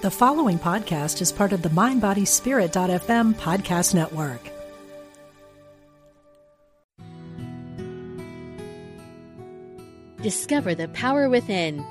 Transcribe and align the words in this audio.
The 0.00 0.12
following 0.12 0.60
podcast 0.60 1.20
is 1.20 1.32
part 1.32 1.52
of 1.52 1.62
the 1.62 1.70
MindBodySpirit.fm 1.70 3.34
podcast 3.34 3.94
network. 3.96 4.40
Discover 10.22 10.76
the 10.76 10.86
power 10.90 11.28
within. 11.28 11.84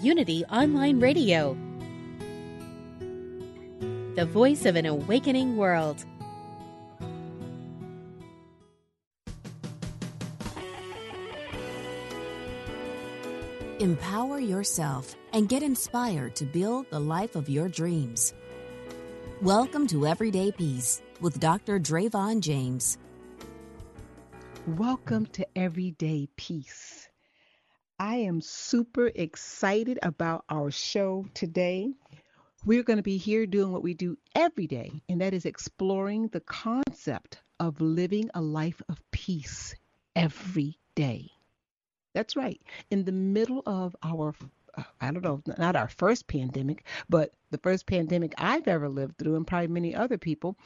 Unity 0.00 0.46
Online 0.46 0.98
Radio. 0.98 1.58
The 4.16 4.24
voice 4.24 4.64
of 4.64 4.76
an 4.76 4.86
awakening 4.86 5.58
world. 5.58 6.06
Empower 13.80 14.38
yourself 14.38 15.16
and 15.32 15.48
get 15.48 15.62
inspired 15.62 16.36
to 16.36 16.44
build 16.44 16.84
the 16.90 17.00
life 17.00 17.34
of 17.34 17.48
your 17.48 17.66
dreams. 17.66 18.34
Welcome 19.40 19.86
to 19.86 20.06
Everyday 20.06 20.52
Peace 20.52 21.00
with 21.22 21.40
Dr. 21.40 21.80
Drayvon 21.80 22.40
James. 22.40 22.98
Welcome 24.66 25.24
to 25.28 25.46
Everyday 25.56 26.28
Peace. 26.36 27.08
I 27.98 28.16
am 28.16 28.42
super 28.42 29.10
excited 29.14 29.98
about 30.02 30.44
our 30.50 30.70
show 30.70 31.24
today. 31.32 31.94
We're 32.66 32.82
going 32.82 32.98
to 32.98 33.02
be 33.02 33.16
here 33.16 33.46
doing 33.46 33.72
what 33.72 33.82
we 33.82 33.94
do 33.94 34.18
every 34.34 34.66
day, 34.66 35.00
and 35.08 35.22
that 35.22 35.32
is 35.32 35.46
exploring 35.46 36.28
the 36.28 36.40
concept 36.40 37.40
of 37.58 37.80
living 37.80 38.28
a 38.34 38.42
life 38.42 38.82
of 38.90 39.00
peace 39.10 39.74
every 40.14 40.78
day. 40.94 41.30
That's 42.12 42.36
right. 42.36 42.60
In 42.90 43.04
the 43.04 43.12
middle 43.12 43.62
of 43.66 43.94
our, 44.02 44.34
uh, 44.76 44.82
I 45.00 45.12
don't 45.12 45.22
know, 45.22 45.42
not 45.58 45.76
our 45.76 45.88
first 45.88 46.26
pandemic, 46.26 46.84
but 47.08 47.32
the 47.50 47.58
first 47.58 47.86
pandemic 47.86 48.34
I've 48.36 48.66
ever 48.66 48.88
lived 48.88 49.16
through, 49.18 49.36
and 49.36 49.46
probably 49.46 49.68
many 49.68 49.94
other 49.94 50.18
people, 50.18 50.56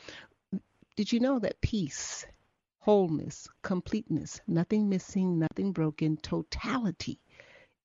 did 0.96 1.12
you 1.12 1.20
know 1.20 1.38
that 1.40 1.60
peace, 1.60 2.24
wholeness, 2.78 3.48
completeness, 3.62 4.40
nothing 4.46 4.88
missing, 4.88 5.38
nothing 5.38 5.72
broken, 5.72 6.16
totality 6.16 7.18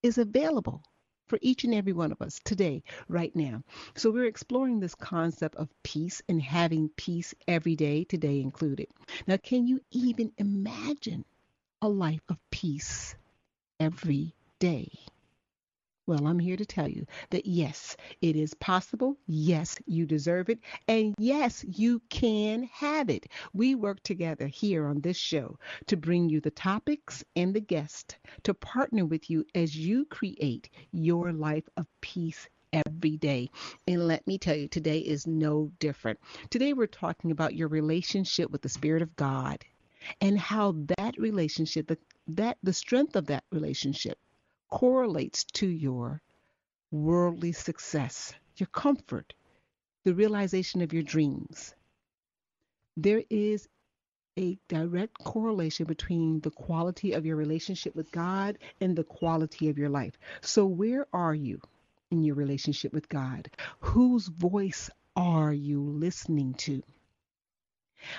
is 0.03 0.17
available 0.17 0.83
for 1.27 1.37
each 1.41 1.63
and 1.63 1.75
every 1.75 1.93
one 1.93 2.11
of 2.11 2.21
us 2.21 2.39
today, 2.43 2.81
right 3.07 3.35
now. 3.35 3.61
So 3.95 4.09
we're 4.09 4.25
exploring 4.25 4.79
this 4.79 4.95
concept 4.95 5.55
of 5.55 5.69
peace 5.83 6.21
and 6.27 6.41
having 6.41 6.89
peace 6.95 7.35
every 7.47 7.75
day, 7.75 8.03
today 8.03 8.41
included. 8.41 8.87
Now, 9.27 9.37
can 9.37 9.67
you 9.67 9.79
even 9.91 10.31
imagine 10.37 11.25
a 11.81 11.89
life 11.89 12.23
of 12.29 12.37
peace? 12.49 13.15
Every 13.79 14.35
day. 14.59 14.91
Well, 16.09 16.25
I'm 16.25 16.39
here 16.39 16.57
to 16.57 16.65
tell 16.65 16.87
you 16.87 17.05
that 17.29 17.45
yes, 17.45 17.95
it 18.19 18.35
is 18.35 18.55
possible. 18.55 19.15
Yes, 19.27 19.77
you 19.85 20.07
deserve 20.07 20.49
it. 20.49 20.59
And 20.87 21.13
yes, 21.19 21.63
you 21.67 22.01
can 22.09 22.63
have 22.73 23.11
it. 23.11 23.27
We 23.53 23.75
work 23.75 24.01
together 24.01 24.47
here 24.47 24.87
on 24.87 25.01
this 25.01 25.17
show 25.17 25.59
to 25.85 25.97
bring 25.97 26.27
you 26.27 26.41
the 26.41 26.49
topics 26.49 27.23
and 27.35 27.53
the 27.53 27.61
guest 27.61 28.17
to 28.41 28.55
partner 28.55 29.05
with 29.05 29.29
you 29.29 29.45
as 29.53 29.77
you 29.77 30.05
create 30.05 30.71
your 30.91 31.31
life 31.31 31.69
of 31.77 31.85
peace 32.01 32.49
every 32.73 33.17
day. 33.17 33.49
And 33.87 34.07
let 34.07 34.25
me 34.25 34.39
tell 34.39 34.55
you, 34.55 34.67
today 34.67 34.99
is 34.99 35.27
no 35.27 35.71
different. 35.79 36.19
Today, 36.49 36.73
we're 36.73 36.87
talking 36.87 37.29
about 37.31 37.55
your 37.55 37.67
relationship 37.67 38.49
with 38.49 38.63
the 38.63 38.69
Spirit 38.69 39.03
of 39.03 39.15
God 39.15 39.63
and 40.21 40.39
how 40.39 40.75
that 40.97 41.17
relationship, 41.17 41.87
the 41.87 41.97
that 42.27 42.57
the 42.61 42.73
strength 42.73 43.15
of 43.15 43.27
that 43.27 43.43
relationship 43.51 44.17
correlates 44.69 45.43
to 45.45 45.67
your 45.67 46.21
worldly 46.91 47.51
success, 47.51 48.33
your 48.57 48.67
comfort, 48.67 49.33
the 50.03 50.13
realization 50.13 50.81
of 50.81 50.93
your 50.93 51.03
dreams. 51.03 51.73
There 52.95 53.23
is 53.29 53.67
a 54.37 54.57
direct 54.67 55.17
correlation 55.19 55.85
between 55.85 56.39
the 56.41 56.51
quality 56.51 57.13
of 57.13 57.25
your 57.25 57.35
relationship 57.35 57.95
with 57.95 58.11
God 58.11 58.57
and 58.79 58.95
the 58.95 59.03
quality 59.03 59.69
of 59.69 59.77
your 59.77 59.89
life. 59.89 60.17
So, 60.41 60.65
where 60.65 61.07
are 61.11 61.35
you 61.35 61.61
in 62.11 62.23
your 62.23 62.35
relationship 62.35 62.93
with 62.93 63.09
God? 63.09 63.49
Whose 63.79 64.27
voice 64.27 64.89
are 65.15 65.53
you 65.53 65.81
listening 65.81 66.53
to? 66.55 66.81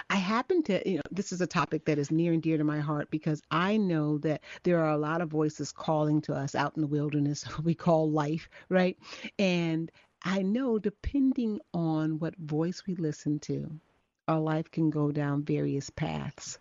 I 0.08 0.16
happen 0.16 0.62
to, 0.64 0.88
you 0.88 0.96
know, 0.96 1.02
this 1.10 1.32
is 1.32 1.40
a 1.40 1.46
topic 1.46 1.84
that 1.86 1.98
is 1.98 2.10
near 2.10 2.32
and 2.32 2.42
dear 2.42 2.58
to 2.58 2.64
my 2.64 2.80
heart 2.80 3.10
because 3.10 3.42
I 3.50 3.76
know 3.76 4.18
that 4.18 4.42
there 4.62 4.80
are 4.80 4.90
a 4.90 4.98
lot 4.98 5.20
of 5.20 5.30
voices 5.30 5.72
calling 5.72 6.20
to 6.22 6.34
us 6.34 6.54
out 6.54 6.74
in 6.76 6.82
the 6.82 6.86
wilderness, 6.86 7.44
we 7.64 7.74
call 7.74 8.10
life, 8.10 8.48
right? 8.68 8.98
And 9.38 9.90
I 10.22 10.42
know 10.42 10.78
depending 10.78 11.60
on 11.72 12.18
what 12.18 12.36
voice 12.36 12.82
we 12.86 12.94
listen 12.94 13.38
to, 13.40 13.80
our 14.28 14.40
life 14.40 14.70
can 14.70 14.90
go 14.90 15.10
down 15.10 15.44
various 15.44 15.90
paths. 15.90 16.58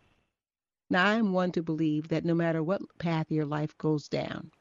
Now, 0.90 1.06
I'm 1.06 1.34
one 1.34 1.52
to 1.52 1.62
believe 1.62 2.08
that 2.08 2.26
no 2.26 2.34
matter 2.34 2.64
what 2.64 2.82
path 2.98 3.32
your 3.32 3.46
life 3.46 3.78
goes 3.78 4.08
down, 4.08 4.52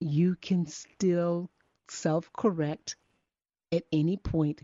you 0.00 0.36
can 0.40 0.66
still 0.66 1.50
self 1.88 2.32
correct 2.32 2.96
at 3.72 3.84
any 3.92 4.16
point 4.16 4.62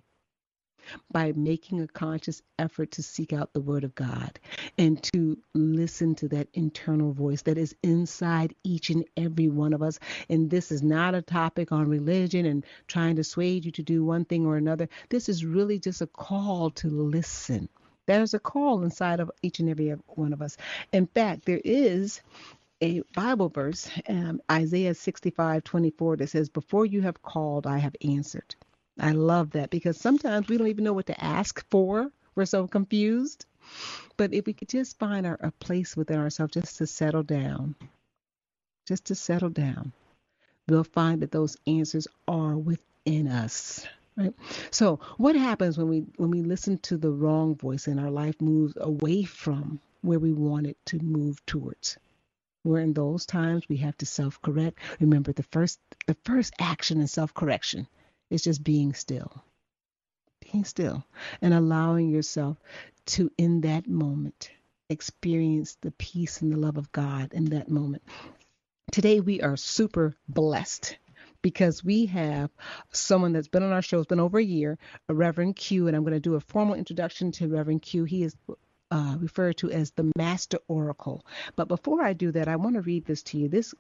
by 1.10 1.32
making 1.32 1.81
a 1.81 1.88
conscious 1.88 2.43
effort 2.59 2.93
to 2.93 3.03
seek 3.03 3.32
out 3.32 3.53
the 3.53 3.60
Word 3.60 3.84
of 3.84 3.94
God 3.94 4.38
and 4.78 5.03
to 5.15 5.38
listen 5.54 6.15
to 6.16 6.28
that 6.28 6.48
internal 6.54 7.12
voice 7.12 7.43
that 7.43 7.59
is 7.59 7.75
inside 7.82 8.54
each 8.65 8.91
and 8.91 9.04
every 9.16 9.48
one 9.48 9.72
of 9.72 9.82
us. 9.82 9.98
And 10.28 10.50
this 10.50 10.72
is 10.72 10.82
not 10.82 11.15
a 11.15 11.22
topic 11.22 11.72
on 11.72 11.88
religion 11.88 12.47
and 12.47 12.65
trying 12.87 13.16
to 13.16 13.25
sway 13.25 13.53
you 13.53 13.71
to 13.72 13.82
do 13.82 14.04
one 14.04 14.25
thing 14.25 14.47
or 14.47 14.56
another. 14.56 14.88
This 15.09 15.28
is 15.28 15.44
really 15.44 15.78
just 15.78 16.03
a 16.03 16.06
call 16.06 16.71
to 16.71 16.88
listen. 16.88 17.69
There's 18.06 18.34
a 18.34 18.41
call 18.41 18.82
inside 18.82 19.21
of 19.21 19.31
each 19.42 19.60
and 19.60 19.69
every 19.69 19.91
one 20.06 20.32
of 20.32 20.42
us. 20.42 20.56
In 20.92 21.06
fact, 21.06 21.44
there 21.44 21.60
is 21.65 22.21
a 22.82 23.03
Bible 23.15 23.48
verse, 23.48 23.88
um, 24.09 24.42
Isaiah 24.50 24.94
65 24.94 25.62
24, 25.62 26.16
that 26.16 26.31
says, 26.31 26.48
Before 26.48 26.84
you 26.84 27.03
have 27.03 27.22
called, 27.22 27.66
I 27.66 27.78
have 27.78 27.94
answered. 28.04 28.56
I 28.98 29.12
love 29.12 29.53
that 29.53 29.70
because 29.70 29.98
sometimes 29.98 30.48
we 30.48 30.58
don't 30.58 30.69
even 30.69 30.84
know 30.84 30.92
what 30.92 31.06
to 31.06 31.25
ask 31.25 31.64
for. 31.70 32.10
We're 32.34 32.47
so 32.47 32.66
confused. 32.66 33.47
But 34.16 34.34
if 34.34 34.47
we 34.47 34.53
could 34.53 34.69
just 34.69 34.98
find 34.98 35.26
our, 35.26 35.38
a 35.41 35.50
place 35.53 35.97
within 35.97 36.19
ourselves 36.19 36.54
just 36.54 36.78
to 36.78 36.86
settle 36.86 37.22
down, 37.22 37.75
just 38.86 39.06
to 39.06 39.14
settle 39.14 39.50
down, 39.50 39.92
we'll 40.69 40.84
find 40.84 41.22
that 41.22 41.32
those 41.32 41.56
answers 41.66 42.08
are 42.28 42.56
within 42.56 43.28
us. 43.28 43.86
Right. 44.16 44.34
So 44.70 45.00
what 45.16 45.36
happens 45.36 45.78
when 45.78 45.88
we 45.88 46.00
when 46.16 46.30
we 46.30 46.42
listen 46.42 46.78
to 46.78 46.98
the 46.98 47.10
wrong 47.10 47.56
voice 47.56 47.86
and 47.86 47.98
our 47.98 48.10
life 48.10 48.41
moves 48.41 48.74
away 48.76 49.24
from 49.24 49.80
where 50.03 50.19
we 50.19 50.32
want 50.32 50.66
it 50.66 50.76
to 50.86 50.98
move 50.98 51.44
towards? 51.47 51.97
Where 52.62 52.82
in 52.82 52.92
those 52.92 53.24
times 53.26 53.69
we 53.69 53.78
have 53.78 53.97
to 53.98 54.06
self-correct. 54.06 54.78
Remember 55.00 55.32
the 55.32 55.44
first 55.44 55.80
the 56.06 56.16
first 56.24 56.53
action 56.60 57.00
in 57.00 57.09
self-correction 57.09 57.88
it's 58.32 58.44
just 58.44 58.65
being 58.65 58.94
still. 58.94 59.44
Being 60.41 60.65
still 60.65 61.04
and 61.41 61.53
allowing 61.53 62.10
yourself 62.10 62.56
to, 63.06 63.31
in 63.37 63.60
that 63.60 63.87
moment, 63.87 64.50
experience 64.88 65.76
the 65.82 65.91
peace 65.93 66.41
and 66.41 66.53
the 66.53 66.56
love 66.56 66.78
of 66.78 66.91
God 66.92 67.34
in 67.34 67.47
that 67.47 67.69
moment. 67.69 68.03
Today, 68.91 69.21
we 69.21 69.41
are 69.42 69.56
super 69.56 70.16
blessed 70.28 70.97
because 71.42 71.84
we 71.84 72.06
have 72.06 72.50
someone 72.92 73.32
that's 73.32 73.48
been 73.48 73.62
on 73.62 73.72
our 73.72 73.82
show, 73.82 73.98
it's 73.98 74.06
been 74.06 74.21
over 74.21 74.38
a 74.38 74.44
year, 74.44 74.78
a 75.09 75.15
Reverend 75.15 75.56
Q, 75.56 75.88
and 75.88 75.97
I'm 75.97 76.03
going 76.03 76.12
to 76.15 76.21
do 76.21 76.34
a 76.34 76.41
formal 76.41 76.75
introduction 76.75 77.32
to 77.32 77.48
Reverend 77.48 77.82
Q. 77.82 78.04
He 78.04 78.22
is 78.22 78.37
uh, 78.91 79.16
referred 79.19 79.56
to 79.59 79.71
as 79.71 79.91
the 79.91 80.10
Master 80.16 80.59
Oracle. 80.69 81.25
But 81.56 81.69
before 81.69 82.03
I 82.03 82.12
do 82.12 82.31
that, 82.32 82.48
I 82.48 82.56
want 82.56 82.76
to 82.76 82.82
read 82.82 83.04
this 83.04 83.22
to 83.25 83.38
you. 83.38 83.48
This 83.48 83.75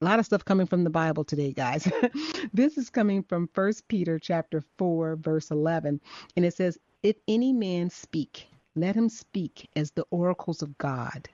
a 0.00 0.04
lot 0.04 0.18
of 0.20 0.26
stuff 0.26 0.44
coming 0.44 0.66
from 0.66 0.84
the 0.84 0.90
Bible 0.90 1.24
today, 1.24 1.52
guys. 1.52 1.90
this 2.52 2.78
is 2.78 2.88
coming 2.88 3.22
from 3.22 3.48
First 3.48 3.88
Peter 3.88 4.18
chapter 4.18 4.62
4 4.78 5.16
verse 5.16 5.50
11, 5.50 6.00
and 6.36 6.44
it 6.44 6.54
says, 6.54 6.78
"If 7.02 7.16
any 7.26 7.52
man 7.52 7.90
speak, 7.90 8.46
let 8.76 8.94
him 8.94 9.08
speak 9.08 9.68
as 9.74 9.90
the 9.90 10.06
oracles 10.10 10.62
of 10.62 10.78
God. 10.78 11.28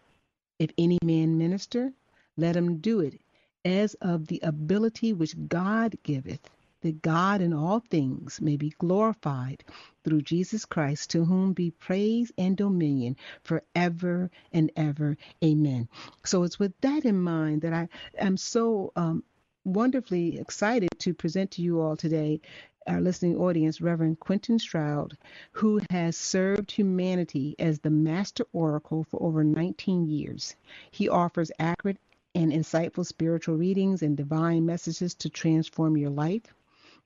If 0.59 0.71
any 0.79 0.99
man 1.05 1.37
minister, 1.37 1.93
let 2.39 2.57
him 2.57 2.79
do 2.79 3.01
it 3.01 3.21
as 3.67 3.95
of 3.95 4.29
the 4.29 4.41
ability 4.43 5.13
which 5.13 5.37
God 5.49 5.97
giveth, 6.03 6.49
that 6.85 7.01
God 7.01 7.41
in 7.41 7.55
all 7.55 7.81
things 7.81 8.43
may 8.43 8.59
be 8.59 8.75
glorified 8.79 9.65
through 10.05 10.21
Jesus 10.21 10.67
Christ, 10.67 11.09
to 11.13 11.25
whom 11.25 11.55
be 11.55 11.71
praise 11.71 12.31
and 12.37 12.59
dominion 12.59 13.17
forever 13.43 14.31
and 14.53 14.71
ever. 14.77 15.17
Amen. 15.43 15.89
So 16.27 16.43
it's 16.43 16.59
with 16.59 16.79
that 16.83 17.07
in 17.07 17.19
mind 17.19 17.63
that 17.63 17.73
I 17.73 17.89
am 18.19 18.37
so 18.37 18.93
um, 18.97 19.25
wonderfully 19.65 20.39
excited 20.39 20.91
to 20.99 21.15
present 21.15 21.53
to 21.53 21.63
you 21.63 21.81
all 21.81 21.97
today 21.97 22.43
our 22.87 23.01
listening 23.01 23.39
audience, 23.39 23.81
Reverend 23.81 24.21
Quentin 24.21 24.59
Stroud, 24.59 25.17
who 25.53 25.81
has 25.89 26.19
served 26.19 26.71
humanity 26.71 27.57
as 27.59 27.79
the 27.79 27.89
master 27.89 28.45
oracle 28.53 29.05
for 29.05 29.23
over 29.23 29.43
19 29.43 30.07
years. 30.07 30.55
He 30.91 31.09
offers 31.09 31.51
accurate 31.59 31.97
and 32.35 32.53
insightful 32.53 33.07
spiritual 33.07 33.57
readings 33.57 34.03
and 34.03 34.19
divine 34.19 34.67
messages 34.67 35.15
to 35.15 35.31
transform 35.31 35.97
your 35.97 36.11
life 36.11 36.55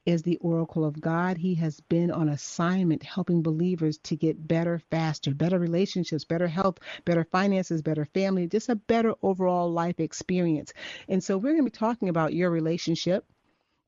is 0.08 0.22
the 0.22 0.38
oracle 0.38 0.86
of 0.86 0.98
God. 0.98 1.36
He 1.36 1.54
has 1.56 1.80
been 1.80 2.10
on 2.10 2.30
assignment 2.30 3.02
helping 3.02 3.42
believers 3.42 3.98
to 4.04 4.16
get 4.16 4.48
better 4.48 4.80
faster, 4.90 5.34
better 5.34 5.58
relationships, 5.58 6.24
better 6.24 6.48
health, 6.48 6.78
better 7.04 7.24
finances, 7.24 7.82
better 7.82 8.06
family, 8.06 8.46
just 8.46 8.70
a 8.70 8.76
better 8.76 9.12
overall 9.22 9.70
life 9.70 10.00
experience. 10.00 10.72
And 11.10 11.22
so 11.22 11.36
we're 11.36 11.52
going 11.52 11.58
to 11.58 11.70
be 11.70 11.70
talking 11.70 12.08
about 12.08 12.32
your 12.32 12.50
relationship 12.50 13.26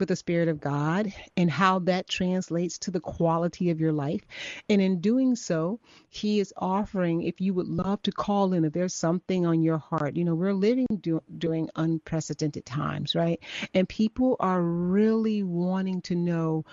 with 0.01 0.09
the 0.09 0.17
Spirit 0.17 0.49
of 0.49 0.61
God 0.61 1.13
and 1.37 1.51
how 1.51 1.79
that 1.81 2.09
translates 2.09 2.79
to 2.81 2.91
the 2.91 3.01
quality 3.01 3.71
of 3.71 3.81
your 3.81 3.93
life. 3.93 4.23
And 4.69 4.81
in 4.81 5.01
doing 5.01 5.37
so, 5.37 5.79
He 6.09 6.41
is 6.41 6.53
offering, 6.57 7.23
if 7.23 7.41
you 7.41 7.55
would 7.55 7.69
love 7.69 8.03
to 8.03 8.13
call 8.13 8.53
in, 8.53 8.65
if 8.65 8.73
there's 8.73 8.95
something 8.95 9.47
on 9.47 9.63
your 9.63 9.79
heart, 9.79 10.17
you 10.17 10.25
know, 10.25 10.35
we're 10.35 10.53
living 10.55 10.87
do, 11.01 11.23
during 11.39 11.71
unprecedented 11.77 12.67
times, 12.67 13.15
right? 13.15 13.39
And 13.75 13.89
people 13.89 14.37
are 14.41 14.61
really 14.61 15.43
wanting 15.43 16.01
to 16.03 16.17
know, 16.17 16.65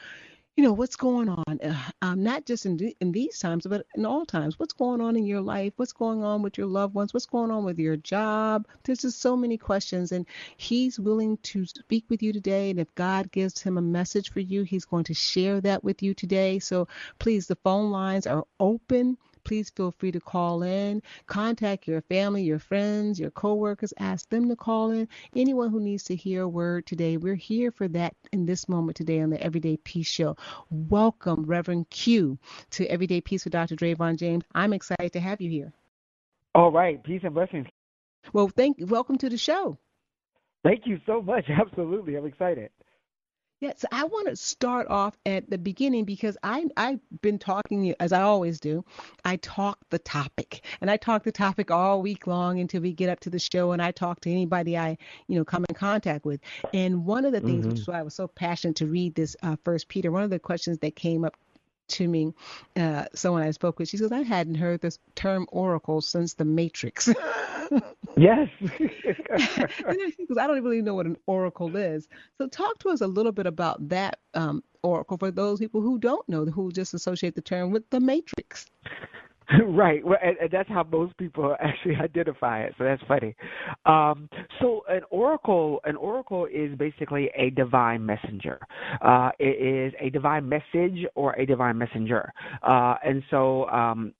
you 0.57 0.63
know 0.63 0.73
what's 0.73 0.95
going 0.95 1.29
on 1.29 1.59
uh, 1.63 1.77
um, 2.01 2.23
not 2.23 2.43
just 2.43 2.65
in, 2.65 2.79
in 2.99 3.11
these 3.11 3.37
times 3.37 3.67
but 3.67 3.85
in 3.95 4.07
all 4.07 4.25
times. 4.25 4.57
What's 4.57 4.73
going 4.73 5.01
on 5.01 5.15
in 5.15 5.23
your 5.23 5.39
life? 5.39 5.73
What's 5.75 5.93
going 5.93 6.23
on 6.23 6.41
with 6.41 6.57
your 6.57 6.65
loved 6.65 6.95
ones? 6.95 7.13
What's 7.13 7.27
going 7.27 7.51
on 7.51 7.63
with 7.63 7.77
your 7.77 7.95
job? 7.95 8.67
There's 8.83 9.01
just 9.01 9.21
so 9.21 9.37
many 9.37 9.57
questions 9.57 10.11
and 10.11 10.25
he's 10.57 10.99
willing 10.99 11.37
to 11.43 11.67
speak 11.67 12.05
with 12.09 12.23
you 12.23 12.33
today 12.33 12.71
and 12.71 12.79
if 12.79 12.93
god 12.95 13.31
gives 13.31 13.61
him 13.61 13.77
a 13.77 13.81
message 13.81 14.31
for 14.31 14.39
you 14.39 14.63
he's 14.63 14.85
going 14.85 15.03
to 15.05 15.13
share 15.13 15.61
that 15.61 15.83
with 15.83 16.01
you 16.01 16.15
today. 16.15 16.57
So 16.57 16.87
please 17.19 17.45
the 17.45 17.57
phone 17.57 17.91
lines 17.91 18.25
are 18.25 18.43
open 18.59 19.17
please 19.47 19.69
feel 19.69 19.91
free 19.91 20.11
to 20.11 20.19
call 20.19 20.61
in. 20.61 21.01
Contact 21.25 21.87
your 21.87 22.01
family, 22.01 22.43
your 22.43 22.59
friends, 22.59 23.17
your 23.17 23.31
coworkers. 23.31 23.93
Ask 23.97 24.29
them 24.29 24.49
to 24.49 24.55
call 24.57 24.91
in. 24.91 25.07
Anyone 25.35 25.71
who 25.71 25.79
needs 25.79 26.03
to 26.05 26.15
hear 26.15 26.43
a 26.43 26.49
word 26.49 26.85
today, 26.85 27.15
we're 27.15 27.35
here 27.35 27.71
for 27.71 27.87
that 27.87 28.13
in 28.33 28.45
this 28.45 28.67
moment 28.67 28.97
today 28.97 29.21
on 29.21 29.29
the 29.29 29.41
Everyday 29.41 29.77
Peace 29.77 30.09
Show. 30.09 30.35
Welcome, 30.69 31.45
Reverend 31.45 31.89
Q, 31.89 32.37
to 32.71 32.85
Everyday 32.87 33.21
Peace 33.21 33.45
with 33.45 33.53
Dr. 33.53 33.77
Drayvon 33.77 34.17
James. 34.17 34.43
I'm 34.53 34.73
excited 34.73 35.13
to 35.13 35.19
have 35.21 35.39
you 35.39 35.49
here. 35.49 35.71
All 36.53 36.71
right, 36.71 37.01
peace 37.01 37.21
and 37.23 37.33
blessings. 37.33 37.67
Well, 38.33 38.49
thank 38.49 38.77
welcome 38.81 39.17
to 39.19 39.29
the 39.29 39.37
show. 39.37 39.77
Thank 40.63 40.81
you 40.85 40.99
so 41.05 41.21
much. 41.21 41.45
Absolutely, 41.49 42.17
I'm 42.17 42.25
excited. 42.25 42.69
Yeah, 43.59 43.73
so 43.75 43.87
I 43.91 44.03
want 44.03 44.27
to 44.27 44.35
start 44.35 44.87
off 44.87 45.17
at 45.25 45.49
the 45.49 45.57
beginning 45.57 46.05
because 46.05 46.37
I 46.43 46.65
I've 46.77 46.99
been 47.21 47.39
talking 47.39 47.95
as 47.99 48.13
I 48.13 48.21
always 48.21 48.59
do. 48.59 48.85
I 49.25 49.37
talk 49.37 49.79
the 49.89 49.97
topic, 49.97 50.63
and 50.79 50.91
I 50.91 50.97
talk 50.97 51.23
the 51.23 51.31
topic 51.31 51.71
all 51.71 52.03
week 52.03 52.27
long 52.27 52.59
until 52.59 52.81
we 52.81 52.93
get 52.93 53.09
up 53.09 53.19
to 53.21 53.31
the 53.31 53.39
show, 53.39 53.71
and 53.71 53.81
I 53.81 53.89
talk 53.89 54.21
to 54.21 54.31
anybody 54.31 54.77
I 54.77 54.95
you 55.27 55.37
know 55.37 55.43
come 55.43 55.65
in 55.67 55.73
contact 55.73 56.23
with. 56.23 56.39
And 56.71 57.03
one 57.03 57.25
of 57.25 57.31
the 57.31 57.41
things, 57.41 57.61
mm-hmm. 57.61 57.69
which 57.69 57.79
is 57.79 57.87
why 57.87 57.99
I 57.99 58.03
was 58.03 58.13
so 58.13 58.27
passionate 58.27 58.75
to 58.77 58.85
read 58.85 59.15
this 59.15 59.35
uh, 59.41 59.55
First 59.63 59.87
Peter, 59.87 60.11
one 60.11 60.21
of 60.21 60.29
the 60.29 60.37
questions 60.37 60.77
that 60.79 60.95
came 60.95 61.25
up 61.25 61.35
to 61.89 62.07
me, 62.07 62.33
uh, 62.75 63.05
someone 63.13 63.43
I 63.43 63.51
spoke 63.51 63.79
with, 63.79 63.89
she 63.89 63.97
says, 63.97 64.11
I 64.11 64.21
hadn't 64.21 64.55
heard 64.55 64.81
this 64.81 64.99
term 65.15 65.47
oracle 65.51 66.01
since 66.01 66.33
the 66.33 66.45
Matrix. 66.45 67.07
yes. 68.17 68.49
because 68.59 70.37
I 70.37 70.47
don't 70.47 70.63
really 70.63 70.81
know 70.81 70.95
what 70.95 71.05
an 71.05 71.17
oracle 71.27 71.75
is. 71.75 72.07
So 72.37 72.47
talk 72.47 72.79
to 72.79 72.89
us 72.89 73.01
a 73.01 73.07
little 73.07 73.31
bit 73.31 73.47
about 73.47 73.89
that 73.89 74.19
um, 74.33 74.63
oracle 74.83 75.17
for 75.17 75.31
those 75.31 75.59
people 75.59 75.81
who 75.81 75.99
don't 75.99 76.27
know, 76.27 76.45
who 76.45 76.71
just 76.71 76.93
associate 76.93 77.35
the 77.35 77.41
term 77.41 77.71
with 77.71 77.89
the 77.89 77.99
Matrix. 77.99 78.67
right. 79.67 80.05
Well, 80.05 80.17
and, 80.21 80.37
and, 80.37 80.51
that's 80.51 80.69
how 80.69 80.83
most 80.83 81.17
people 81.17 81.55
actually 81.61 81.95
identify 81.95 82.63
it. 82.63 82.73
So 82.77 82.83
that's 82.83 83.01
funny. 83.07 83.35
Um, 83.85 84.29
so 84.59 84.81
an 84.89 85.01
oracle, 85.09 85.79
an 85.85 85.95
oracle 85.95 86.47
is 86.51 86.77
basically 86.77 87.29
a 87.37 87.49
divine 87.51 88.05
messenger. 88.05 88.59
Uh, 89.01 89.31
it 89.39 89.61
is 89.61 89.93
a 90.01 90.09
divine 90.09 90.47
message 90.47 91.05
or 91.15 91.33
a 91.33 91.45
divine 91.45 91.77
messenger. 91.77 92.31
Uh, 92.61 92.95
and 93.05 93.23
so 93.29 93.65
um, 93.69 94.13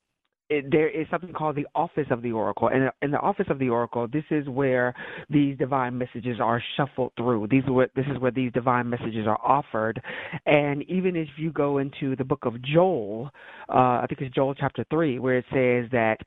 it, 0.50 0.72
there 0.72 0.90
is 0.90 1.08
something 1.12 1.34
called 1.34 1.56
the 1.56 1.68
office 1.76 2.08
of 2.10 2.22
the 2.22 2.32
oracle, 2.32 2.70
and 2.70 2.90
in 3.02 3.12
the 3.12 3.20
office 3.20 3.48
of 3.50 3.60
the 3.60 3.70
oracle, 3.70 4.08
this 4.12 4.24
is 4.32 4.48
where 4.48 4.94
these 5.30 5.58
divine 5.58 5.98
messages 5.98 6.40
are 6.42 6.62
shuffled 6.78 7.12
through. 7.18 7.48
These 7.50 7.64
are 7.70 7.88
this 7.96 8.06
is 8.10 8.20
where 8.20 8.32
these 8.32 8.52
divine 8.54 8.90
messages 8.90 9.28
are 9.28 9.40
offered, 9.44 10.02
and 10.46 10.84
even 10.90 11.16
if 11.16 11.28
you 11.38 11.52
go 11.52 11.80
into 11.80 12.16
the 12.16 12.24
book 12.24 12.46
of 12.46 12.62
Joel, 12.62 13.30
uh, 13.70 14.02
I 14.02 14.06
think 14.08 14.22
it's 14.22 14.34
Joel 14.34 14.56
chapter 14.56 14.86
three, 14.90 15.20
where 15.20 15.38
it 15.38 15.46
says 15.50 15.90
that 15.92 16.18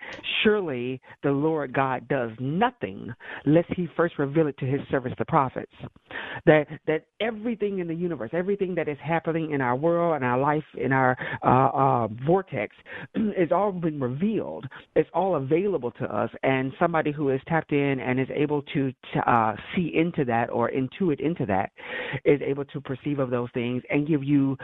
surely 0.43 1.01
the 1.23 1.31
Lord 1.31 1.73
God 1.73 2.07
does 2.09 2.31
nothing 2.39 3.13
lest 3.47 3.69
He 3.75 3.89
first 3.97 4.19
reveal 4.19 4.49
it 4.49 4.59
to 4.59 4.67
His 4.67 4.81
servants 4.91 5.17
the 5.19 5.25
prophets. 5.25 5.73
That 6.47 6.67
that 6.87 7.07
everything 7.21 7.79
in 7.79 7.89
the 7.89 7.95
universe, 7.95 8.31
everything 8.35 8.75
that 8.75 8.89
is 8.89 8.99
happening 9.03 9.53
in 9.53 9.61
our 9.61 9.77
world, 9.77 10.17
and 10.17 10.25
our 10.25 10.39
life, 10.39 10.65
in 10.77 10.93
our 10.93 11.17
uh, 11.43 12.05
uh, 12.05 12.09
vortex, 12.27 12.75
is 13.15 13.51
all 13.51 13.73
been 13.73 13.99
revealed. 14.01 14.10
It's 14.95 15.09
all 15.15 15.37
available 15.37 15.91
to 15.93 16.05
us, 16.05 16.31
and 16.43 16.73
somebody 16.79 17.13
who 17.13 17.31
is 17.31 17.41
tapped 17.47 17.73
in 17.73 18.01
and 18.01 18.21
is 18.21 18.29
able 18.35 18.63
to 18.75 18.93
uh, 19.27 19.55
see 19.75 19.93
into 19.95 20.25
that 20.27 20.51
or 20.51 20.71
intuit 20.71 21.21
into 21.21 21.47
that 21.47 21.71
is 22.25 22.41
able 22.45 22.65
to 22.67 22.81
perceive 22.81 23.19
of 23.19 23.31
those 23.31 23.49
things 23.53 23.83
and 23.91 24.07
give 24.07 24.25
you 24.25 24.57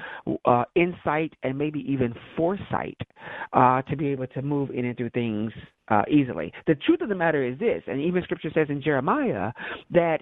uh, 0.45 0.65
insight 0.75 1.33
and 1.43 1.57
maybe 1.57 1.81
even 1.81 2.15
foresight 2.37 3.01
uh, 3.53 3.83
to 3.83 3.97
be 3.97 4.09
able 4.09 4.27
to 4.29 4.43
move 4.43 4.71
in 4.71 4.85
and 4.85 4.97
through 4.97 5.11
things 5.11 5.53
uh, 5.89 6.03
easily. 6.11 6.53
The 6.67 6.75
truth 6.75 7.01
of 7.01 7.09
the 7.09 7.15
matter 7.15 7.45
is 7.45 7.59
this, 7.59 7.83
and 7.87 8.01
even 8.01 8.23
Scripture 8.23 8.51
says 8.55 8.67
in 8.69 8.83
Jeremiah 8.83 9.53
that 9.91 10.19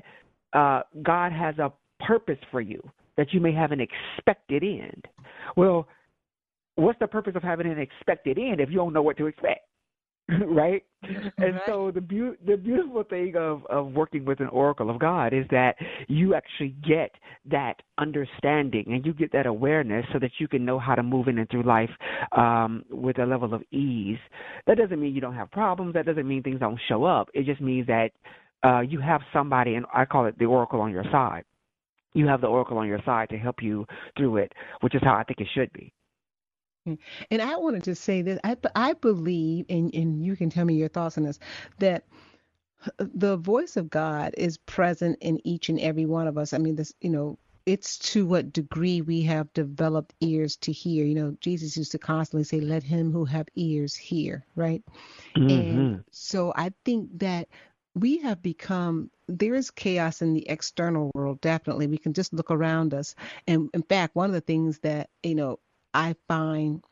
uh, 0.53 0.83
God 1.03 1.33
has 1.33 1.59
a 1.59 1.73
purpose 2.01 2.39
for 2.51 2.61
you 2.61 2.83
that 3.17 3.33
you 3.33 3.41
may 3.41 3.53
have 3.53 3.73
an 3.73 3.81
expected 3.81 4.63
end. 4.63 5.05
Well, 5.57 5.87
what's 6.77 6.99
the 6.99 7.07
purpose 7.07 7.35
of 7.37 7.43
having 7.43 7.67
an 7.67 7.79
expected 7.79 8.39
end 8.39 8.61
if 8.61 8.71
you 8.71 8.77
don't 8.77 8.93
know 8.93 9.03
what 9.03 9.17
to 9.19 9.27
expect? 9.27 9.67
right? 10.47 10.83
And 11.37 11.61
so 11.67 11.91
the 11.95 12.01
be- 12.01 12.33
the 12.47 12.57
beautiful 12.57 13.05
thing 13.05 13.35
of 13.37 13.67
of 13.67 13.93
working 13.93 14.25
with 14.25 14.41
an 14.41 14.49
oracle 14.49 14.89
of 14.89 14.99
God 14.99 15.35
is 15.35 15.45
that 15.51 15.77
you 16.09 16.35
actually 16.35 16.75
get 16.87 17.11
that 17.51 17.75
understanding 17.99 18.85
and 18.89 19.05
you 19.05 19.13
get 19.13 19.33
that 19.33 19.45
awareness 19.45 20.07
so 20.15 20.19
that 20.19 20.31
you 20.39 20.49
can 20.49 20.65
know 20.65 20.79
how 20.79 20.95
to 20.95 21.03
move 21.03 21.29
in 21.29 21.39
and 21.39 21.49
through 21.51 21.65
life 21.65 21.91
um, 22.33 22.85
with 22.91 23.19
a 23.19 23.27
level 23.27 23.53
of 23.53 23.63
ease. 23.71 24.19
That 24.67 24.79
doesn't 24.79 24.99
mean 24.99 25.15
you 25.15 25.21
don't 25.21 25.35
have 25.35 25.51
problems. 25.51 25.93
That 25.93 26.07
doesn't 26.07 26.27
mean 26.27 26.43
things 26.43 26.61
don't 26.61 26.81
show 26.89 27.05
up. 27.05 27.29
It 27.35 27.45
just 27.45 27.61
means 27.61 27.87
that 27.89 28.13
uh, 28.65 28.81
you 28.81 29.01
have 29.01 29.21
somebody, 29.31 29.75
and 29.75 29.85
I 29.93 30.07
call 30.07 30.25
it 30.25 30.39
the 30.39 30.47
oracle 30.47 30.81
on 30.81 30.91
your 30.91 31.05
side. 31.13 31.45
You 32.15 32.27
have 32.29 32.41
the 32.41 32.47
oracle 32.47 32.79
on 32.79 32.87
your 32.87 33.01
side 33.05 33.29
to 33.29 33.37
help 33.37 33.57
you 33.61 33.85
through 34.17 34.39
it, 34.39 34.53
which 34.81 34.95
is 34.95 35.03
how 35.05 35.15
I 35.17 35.25
think 35.25 35.41
it 35.41 35.49
should 35.55 35.71
be. 35.75 35.93
And 36.87 37.43
I 37.43 37.57
wanted 37.57 37.85
to 37.85 37.95
say 37.95 38.23
this 38.23 38.39
I, 38.45 38.57
I 38.75 38.93
believe, 38.95 39.67
and, 39.69 39.95
and 39.95 40.25
you 40.25 40.37
can 40.37 40.51
tell 40.51 40.65
me 40.65 40.75
your 40.75 40.89
thoughts 40.89 41.17
on 41.19 41.25
this, 41.25 41.39
that 41.79 42.05
the 42.99 43.37
voice 43.37 43.77
of 43.77 43.91
God 43.91 44.35
is 44.37 44.59
present 44.59 45.19
in 45.21 45.41
each 45.47 45.69
and 45.69 45.81
every 45.81 46.05
one 46.05 46.27
of 46.27 46.37
us. 46.37 46.53
I 46.53 46.59
mean, 46.59 46.77
this, 46.77 46.93
you 47.01 47.11
know, 47.11 47.39
it's 47.67 47.99
to 48.13 48.27
what 48.27 48.53
degree 48.53 49.01
we 49.01 49.23
have 49.23 49.53
developed 49.55 50.15
ears 50.21 50.57
to 50.57 50.73
hear. 50.73 51.07
You 51.07 51.15
know, 51.15 51.37
Jesus 51.41 51.77
used 51.77 51.93
to 51.93 51.99
constantly 51.99 52.45
say, 52.45 52.61
"Let 52.61 52.83
him 52.83 53.11
who 53.11 53.25
have 53.25 53.49
ears 53.55 53.95
hear." 53.95 54.45
Right. 54.55 54.83
Mm-hmm. 55.35 55.49
And 55.49 56.05
so 56.11 56.53
I 56.55 56.73
think 56.85 57.09
that 57.21 57.49
we 57.95 58.19
have 58.19 58.43
become 58.43 59.11
there 59.29 59.55
is 59.55 59.71
chaos 59.71 60.21
in 60.21 60.35
the 60.35 60.49
external 60.49 61.11
world 61.15 61.41
definitely 61.41 61.87
we 61.87 61.97
can 61.97 62.13
just 62.13 62.33
look 62.33 62.51
around 62.51 62.93
us 62.93 63.15
and 63.47 63.71
in 63.73 63.83
fact 63.83 64.15
one 64.15 64.29
of 64.29 64.35
the 64.35 64.41
things 64.41 64.81
that 64.81 65.09
you 65.23 65.35
know 65.35 65.59
I 65.95 66.17
find 66.29 66.83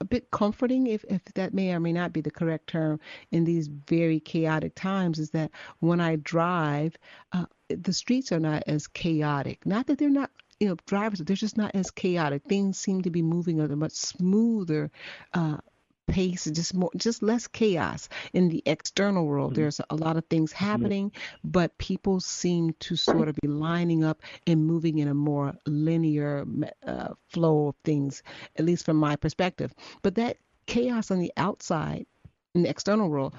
a 0.00 0.04
bit 0.04 0.30
comforting, 0.30 0.86
if, 0.86 1.04
if 1.08 1.24
that 1.34 1.52
may 1.52 1.72
or 1.72 1.80
may 1.80 1.92
not 1.92 2.12
be 2.12 2.20
the 2.20 2.30
correct 2.30 2.68
term, 2.68 3.00
in 3.32 3.44
these 3.44 3.66
very 3.66 4.20
chaotic 4.20 4.74
times, 4.74 5.18
is 5.18 5.30
that 5.30 5.50
when 5.80 6.00
I 6.00 6.16
drive, 6.16 6.96
uh, 7.32 7.46
the 7.68 7.92
streets 7.92 8.30
are 8.30 8.40
not 8.40 8.62
as 8.66 8.86
chaotic. 8.86 9.66
Not 9.66 9.88
that 9.88 9.98
they're 9.98 10.10
not, 10.10 10.30
you 10.60 10.68
know, 10.68 10.76
drivers, 10.86 11.18
they're 11.18 11.34
just 11.34 11.56
not 11.56 11.74
as 11.74 11.90
chaotic. 11.90 12.44
Things 12.44 12.78
seem 12.78 13.02
to 13.02 13.10
be 13.10 13.22
moving 13.22 13.60
at 13.60 13.72
a 13.72 13.76
much 13.76 13.92
smoother 13.92 14.92
uh, 15.32 15.58
pace, 16.06 16.44
just 16.44 16.74
more, 16.74 16.90
just 16.96 17.22
less 17.22 17.46
chaos 17.46 18.08
in 18.32 18.48
the 18.48 18.62
external 18.66 19.26
world. 19.26 19.52
Mm-hmm. 19.52 19.62
There's 19.62 19.80
a 19.90 19.94
lot 19.96 20.16
of 20.16 20.24
things 20.26 20.52
mm-hmm. 20.52 20.64
happening, 20.64 21.10
mm-hmm. 21.10 21.48
but 21.50 21.76
people 21.78 22.20
seem 22.20 22.74
to 22.80 22.96
sort 22.96 23.28
of 23.28 23.36
be 23.36 23.48
lining 23.48 24.04
up 24.04 24.22
and 24.46 24.66
moving 24.66 24.98
in 24.98 25.08
a 25.08 25.14
more 25.14 25.54
linear 25.66 26.46
uh, 26.86 27.14
flow 27.28 27.68
of 27.68 27.74
things, 27.84 28.22
at 28.56 28.64
least 28.64 28.84
from 28.84 28.96
my 28.96 29.16
perspective. 29.16 29.74
But 30.02 30.16
that 30.16 30.38
chaos 30.66 31.10
on 31.10 31.20
the 31.20 31.32
outside, 31.36 32.06
in 32.54 32.62
the 32.62 32.70
external 32.70 33.08
world, 33.08 33.34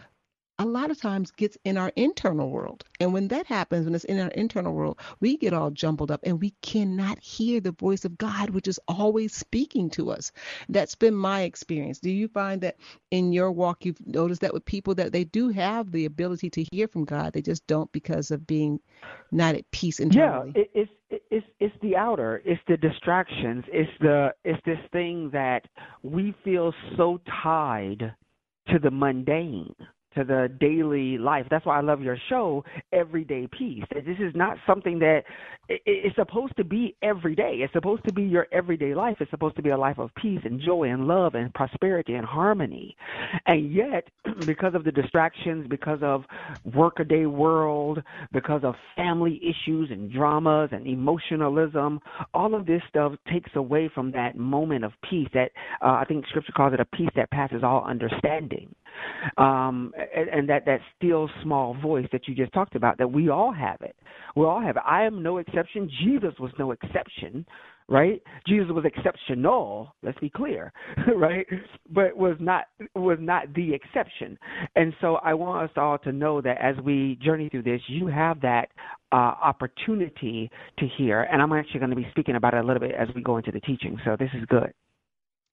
a 0.57 0.65
lot 0.65 0.89
of 0.89 1.00
times 1.00 1.31
gets 1.31 1.57
in 1.65 1.77
our 1.77 1.91
internal 1.95 2.50
world. 2.50 2.83
And 3.00 3.13
when 3.13 3.27
that 3.27 3.45
happens, 3.45 3.85
when 3.85 3.95
it's 3.95 4.05
in 4.05 4.19
our 4.19 4.29
internal 4.29 4.74
world, 4.74 5.00
we 5.19 5.38
get 5.38 5.53
all 5.53 5.69
jumbled 5.69 6.12
up 6.12 6.21
and 6.24 6.39
we 6.39 6.51
cannot 6.62 7.19
hear 7.19 7.59
the 7.59 7.74
voice 7.74 8.05
of 8.05 8.17
God, 8.17 8.51
which 8.51 8.67
is 8.67 8.79
always 8.88 9.35
speaking 9.35 9.89
to 9.91 10.12
us. 10.12 10.31
That's 10.69 10.95
been 10.95 11.13
my 11.13 11.41
experience. 11.41 12.00
Do 12.00 12.09
you 12.09 12.27
find 12.29 12.62
that 12.62 12.77
in 13.12 13.33
your 13.33 13.51
walk 13.51 13.85
you've 13.85 14.05
noticed 14.07 14.41
that 14.41 14.53
with 14.53 14.63
people 14.65 14.95
that 14.95 15.12
they 15.12 15.25
do 15.25 15.50
have 15.50 15.91
the 15.91 16.05
ability 16.05 16.50
to 16.51 16.65
hear 16.71 16.88
from 16.88 17.03
God, 17.03 17.33
they 17.33 17.41
just 17.41 17.67
don't 17.67 17.91
because 17.91 18.31
of 18.31 18.47
being 18.47 18.79
not 19.31 19.55
at 19.55 19.69
peace 19.71 20.00
internally? 20.00 20.53
Yeah, 20.55 20.63
it's 20.74 20.91
it's 21.29 21.45
it's 21.59 21.75
the 21.81 21.95
outer, 21.95 22.41
it's 22.45 22.62
the 22.67 22.77
distractions, 22.77 23.63
it's 23.67 23.91
the 24.00 24.29
it's 24.43 24.62
this 24.65 24.79
thing 24.91 25.29
that 25.31 25.62
we 26.01 26.33
feel 26.43 26.74
so 26.97 27.19
tied 27.43 28.13
to 28.69 28.79
the 28.79 28.91
mundane 28.91 29.75
to 30.15 30.24
the 30.24 30.50
daily 30.60 31.17
life. 31.17 31.45
That's 31.50 31.65
why 31.65 31.77
I 31.77 31.81
love 31.81 32.01
your 32.01 32.17
show, 32.29 32.63
Everyday 32.91 33.48
Peace. 33.48 33.84
This 33.93 34.17
is 34.19 34.34
not 34.36 34.57
something 34.67 35.00
that 35.00 35.24
it's 35.67 36.15
supposed 36.15 36.55
to 36.57 36.63
be 36.63 36.95
every 37.01 37.36
day. 37.36 37.60
It's 37.62 37.74
supposed 37.74 38.03
to 38.05 38.13
be 38.13 38.24
your 38.24 38.48
everyday 38.51 38.93
life. 38.93 39.17
It's 39.19 39.31
supposed 39.31 39.55
to 39.55 39.62
be 39.62 39.72
a 39.72 39.77
life 39.77 39.98
of 39.98 40.13
peace 40.15 40.41
and 40.43 40.62
joy 40.62 40.89
and 40.89 41.07
love 41.07 41.34
and 41.36 41.53
prosperity 41.53 42.13
and 42.13 42.25
harmony. 42.25 42.95
And 43.48 43.74
yet, 43.74 44.07
because 44.45 44.75
of 44.75 44.84
the 44.84 44.91
distractions, 44.91 45.67
because 45.67 46.00
of 46.01 46.24
workaday 46.63 47.25
world, 47.25 48.01
because 48.31 48.62
of 48.63 48.75
family 48.95 49.41
issues 49.41 49.89
and 49.91 50.12
dramas 50.12 50.69
and 50.72 50.86
emotionalism, 50.86 52.00
all 52.34 52.53
of 52.53 52.65
this 52.65 52.81
stuff 52.88 53.13
takes 53.31 53.51
away 53.55 53.89
from 53.93 54.12
that 54.12 54.38
moment 54.38 54.86
of 54.86 54.91
peace 55.10 55.27
that 55.34 55.51
uh, 55.81 55.91
I 55.91 56.05
think 56.07 56.25
Scripture 56.27 56.53
calls 56.55 56.74
it 56.74 56.79
a 56.79 56.86
peace 56.86 57.10
that 57.15 57.31
passes 57.31 57.63
all 57.63 57.84
understanding 57.86 58.74
um, 59.37 59.93
and, 60.15 60.29
and 60.29 60.49
that 60.49 60.65
that 60.65 60.79
still 60.97 61.29
small 61.43 61.75
voice 61.81 62.07
that 62.11 62.27
you 62.27 62.35
just 62.35 62.53
talked 62.53 62.75
about. 62.75 62.97
That 62.97 63.11
we 63.11 63.29
all 63.29 63.51
have 63.51 63.81
it. 63.81 63.95
We 64.35 64.45
all 64.45 64.61
have 64.61 64.77
it. 64.77 64.83
I 64.85 65.03
am 65.03 65.23
no 65.23 65.37
exception. 65.37 65.89
Jesus 66.03 66.33
was 66.39 66.51
no 66.57 66.71
exception 66.71 67.45
right? 67.87 68.21
Jesus 68.47 68.67
was 68.69 68.85
exceptional, 68.85 69.93
let's 70.01 70.19
be 70.19 70.29
clear, 70.29 70.71
right? 71.15 71.45
But 71.89 72.17
was 72.17 72.35
not 72.39 72.65
was 72.95 73.17
not 73.21 73.53
the 73.53 73.73
exception. 73.73 74.37
And 74.75 74.93
so 75.01 75.15
I 75.15 75.33
want 75.33 75.69
us 75.69 75.77
all 75.77 75.97
to 75.99 76.11
know 76.11 76.41
that 76.41 76.57
as 76.61 76.75
we 76.83 77.17
journey 77.23 77.49
through 77.49 77.63
this, 77.63 77.81
you 77.87 78.07
have 78.07 78.41
that 78.41 78.69
uh, 79.11 79.15
opportunity 79.15 80.49
to 80.79 80.87
hear. 80.97 81.23
And 81.23 81.41
I'm 81.41 81.53
actually 81.53 81.79
going 81.79 81.91
to 81.91 81.95
be 81.95 82.07
speaking 82.11 82.35
about 82.35 82.53
it 82.53 82.63
a 82.63 82.63
little 82.63 82.79
bit 82.79 82.95
as 82.95 83.07
we 83.15 83.21
go 83.21 83.37
into 83.37 83.51
the 83.51 83.61
teaching. 83.61 83.97
So 84.03 84.15
this 84.17 84.29
is 84.33 84.45
good. 84.47 84.73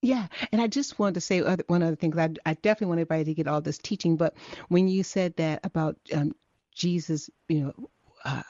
Yeah, 0.03 0.27
and 0.51 0.61
I 0.61 0.67
just 0.67 0.99
wanted 0.99 1.15
to 1.15 1.21
say 1.21 1.41
one 1.69 1.83
other 1.83 1.95
thing 1.97 2.19
I, 2.19 2.31
I 2.45 2.55
definitely 2.55 2.89
want 2.89 3.01
everybody 3.01 3.25
to 3.25 3.35
get 3.35 3.47
all 3.47 3.61
this 3.61 3.79
teaching. 3.79 4.17
But 4.17 4.35
when 4.69 4.89
you 4.89 5.05
said 5.05 5.37
that 5.37 5.61
about 5.65 5.97
um, 6.13 6.35
Jesus, 6.75 7.31
you 7.49 7.61
know, 7.61 7.91
uh, 8.25 8.43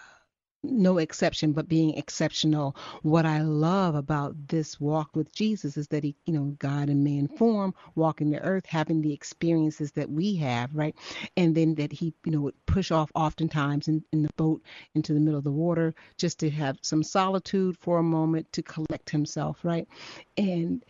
no 0.64 0.98
exception, 0.98 1.52
but 1.52 1.68
being 1.68 1.96
exceptional. 1.96 2.76
What 3.02 3.26
I 3.26 3.42
love 3.42 3.96
about 3.96 4.36
this 4.48 4.80
walk 4.80 5.16
with 5.16 5.34
Jesus 5.34 5.76
is 5.76 5.88
that 5.88 6.04
he, 6.04 6.14
you 6.24 6.32
know, 6.32 6.54
God 6.58 6.88
in 6.88 7.02
man 7.02 7.28
form, 7.28 7.74
walking 7.96 8.30
the 8.30 8.40
earth, 8.40 8.66
having 8.66 9.02
the 9.02 9.12
experiences 9.12 9.92
that 9.92 10.08
we 10.10 10.36
have, 10.36 10.74
right? 10.74 10.94
And 11.36 11.54
then 11.54 11.74
that 11.76 11.92
he, 11.92 12.14
you 12.24 12.32
know, 12.32 12.40
would 12.42 12.66
push 12.66 12.92
off 12.92 13.10
oftentimes 13.14 13.88
in, 13.88 14.04
in 14.12 14.22
the 14.22 14.30
boat 14.36 14.62
into 14.94 15.12
the 15.14 15.20
middle 15.20 15.38
of 15.38 15.44
the 15.44 15.50
water 15.50 15.94
just 16.16 16.38
to 16.40 16.50
have 16.50 16.78
some 16.82 17.02
solitude 17.02 17.76
for 17.78 17.98
a 17.98 18.04
moment 18.04 18.52
to 18.52 18.62
collect 18.62 19.10
himself, 19.10 19.64
right? 19.64 19.88
And 20.36 20.84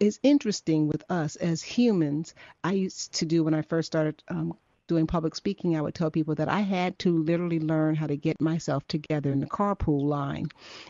it's 0.00 0.18
interesting 0.22 0.88
with 0.88 1.04
us 1.10 1.36
as 1.36 1.62
humans. 1.62 2.34
I 2.64 2.72
used 2.72 3.12
to 3.14 3.26
do 3.26 3.44
when 3.44 3.54
I 3.54 3.62
first 3.62 3.86
started 3.86 4.22
um, 4.28 4.54
doing 4.90 5.06
public 5.06 5.36
speaking, 5.36 5.76
I 5.76 5.82
would 5.82 5.94
tell 5.94 6.10
people 6.10 6.34
that 6.34 6.48
I 6.48 6.60
had 6.60 6.98
to 7.00 7.22
literally 7.22 7.60
learn 7.60 7.94
how 7.94 8.08
to 8.08 8.16
get 8.16 8.40
myself 8.40 8.84
together 8.88 9.30
in 9.30 9.38
the 9.38 9.46
carpool 9.46 10.02
line. 10.02 10.48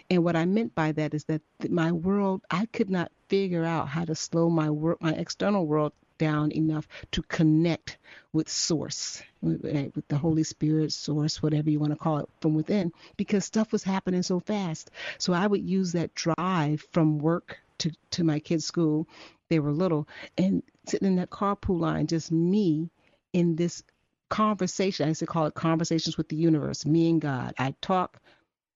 And 0.08 0.24
what 0.24 0.36
I 0.36 0.46
meant 0.46 0.74
by 0.74 0.92
that 0.92 1.12
is 1.12 1.24
that 1.24 1.42
my 1.68 1.92
world, 1.92 2.40
I 2.50 2.64
could 2.66 2.88
not 2.88 3.12
figure 3.28 3.62
out 3.62 3.88
how 3.88 4.06
to 4.06 4.14
slow 4.14 4.48
my 4.48 4.70
work, 4.70 5.02
my 5.02 5.12
external 5.12 5.66
world 5.66 5.92
down 6.16 6.50
enough 6.52 6.86
to 7.12 7.22
connect 7.22 7.98
with 8.32 8.48
source 8.48 9.22
with, 9.40 9.62
with, 9.62 10.08
the 10.08 10.18
holy 10.18 10.44
spirit 10.44 10.92
source 10.92 11.42
whatever 11.42 11.70
you 11.70 11.78
want 11.78 11.92
to 11.92 11.98
call 11.98 12.18
it 12.18 12.28
from 12.42 12.54
within 12.54 12.92
because 13.16 13.42
stuff 13.46 13.72
was 13.72 13.82
happening 13.82 14.22
so 14.22 14.38
fast 14.38 14.90
so 15.16 15.32
i 15.32 15.46
would 15.46 15.62
use 15.66 15.92
that 15.92 16.14
drive 16.14 16.84
from 16.92 17.18
work 17.18 17.62
to, 17.80 17.92
to 18.12 18.24
my 18.24 18.38
kids' 18.38 18.64
school. 18.64 19.08
They 19.48 19.58
were 19.58 19.72
little, 19.72 20.08
and 20.38 20.62
sitting 20.86 21.08
in 21.08 21.16
that 21.16 21.30
carpool 21.30 21.80
line, 21.80 22.06
just 22.06 22.30
me 22.30 22.90
in 23.32 23.56
this 23.56 23.82
conversation. 24.28 25.06
I 25.06 25.08
used 25.08 25.20
to 25.20 25.26
call 25.26 25.46
it 25.46 25.54
conversations 25.54 26.16
with 26.16 26.28
the 26.28 26.36
universe, 26.36 26.86
me 26.86 27.10
and 27.10 27.20
God. 27.20 27.54
I 27.58 27.74
talk 27.80 28.20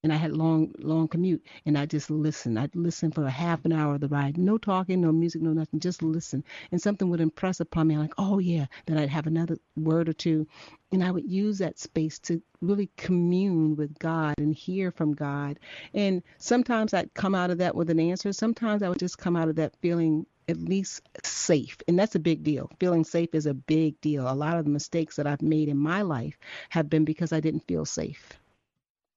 and 0.05 0.13
I 0.13 0.17
had 0.17 0.37
long, 0.37 0.71
long 0.79 1.09
commute, 1.09 1.43
and 1.65 1.79
I 1.79 1.87
just 1.87 2.11
listened. 2.11 2.59
I'd 2.59 2.77
listen 2.77 3.11
for 3.11 3.25
a 3.25 3.31
half 3.31 3.65
an 3.65 3.73
hour 3.73 3.95
of 3.95 4.03
the 4.03 4.09
ride, 4.09 4.37
no 4.37 4.59
talking, 4.59 5.01
no 5.01 5.11
music, 5.11 5.41
no 5.41 5.55
nothing, 5.55 5.81
just 5.81 6.03
listen. 6.03 6.45
And 6.71 6.81
something 6.81 7.09
would 7.09 7.23
impress 7.23 7.59
upon 7.61 7.87
me, 7.87 7.95
I'm 7.95 8.03
like, 8.03 8.13
oh 8.19 8.39
yeah. 8.39 8.67
Then 8.85 8.99
I'd 8.99 9.09
have 9.09 9.27
another 9.27 9.57
word 9.77 10.11
or 10.11 10.13
two, 10.13 10.47
and 10.93 11.03
I 11.03 11.11
would 11.11 11.25
use 11.25 11.57
that 11.59 11.79
space 11.79 12.19
to 12.21 12.43
really 12.61 12.91
commune 12.99 13.77
with 13.77 13.99
God 13.99 14.35
and 14.37 14.55
hear 14.55 14.91
from 14.91 15.15
God. 15.15 15.59
And 15.95 16.23
sometimes 16.37 16.93
I'd 16.93 17.15
come 17.15 17.35
out 17.35 17.51
of 17.51 17.59
that 17.59 17.75
with 17.75 17.89
an 17.89 17.99
answer. 17.99 18.35
Sometimes 18.35 18.83
I 18.83 18.91
would 18.91 18.99
just 18.99 19.17
come 19.17 19.37
out 19.37 19.49
of 19.49 19.57
that 19.57 19.75
feeling 19.81 20.27
at 20.49 20.59
least 20.59 21.01
safe. 21.25 21.79
And 21.89 21.99
that's 21.99 22.15
a 22.15 22.19
big 22.21 22.43
deal. 22.43 22.71
Feeling 22.79 23.05
safe 23.05 23.35
is 23.35 23.47
a 23.47 23.55
big 23.55 23.99
deal. 24.03 24.31
A 24.31 24.35
lot 24.35 24.59
of 24.59 24.67
the 24.67 24.71
mistakes 24.71 25.17
that 25.17 25.27
I've 25.27 25.41
made 25.41 25.71
in 25.71 25.79
my 25.79 26.03
life 26.03 26.39
have 26.69 26.91
been 26.91 27.07
because 27.07 27.33
I 27.33 27.41
didn't 27.41 27.67
feel 27.67 27.87
safe. 27.87 28.39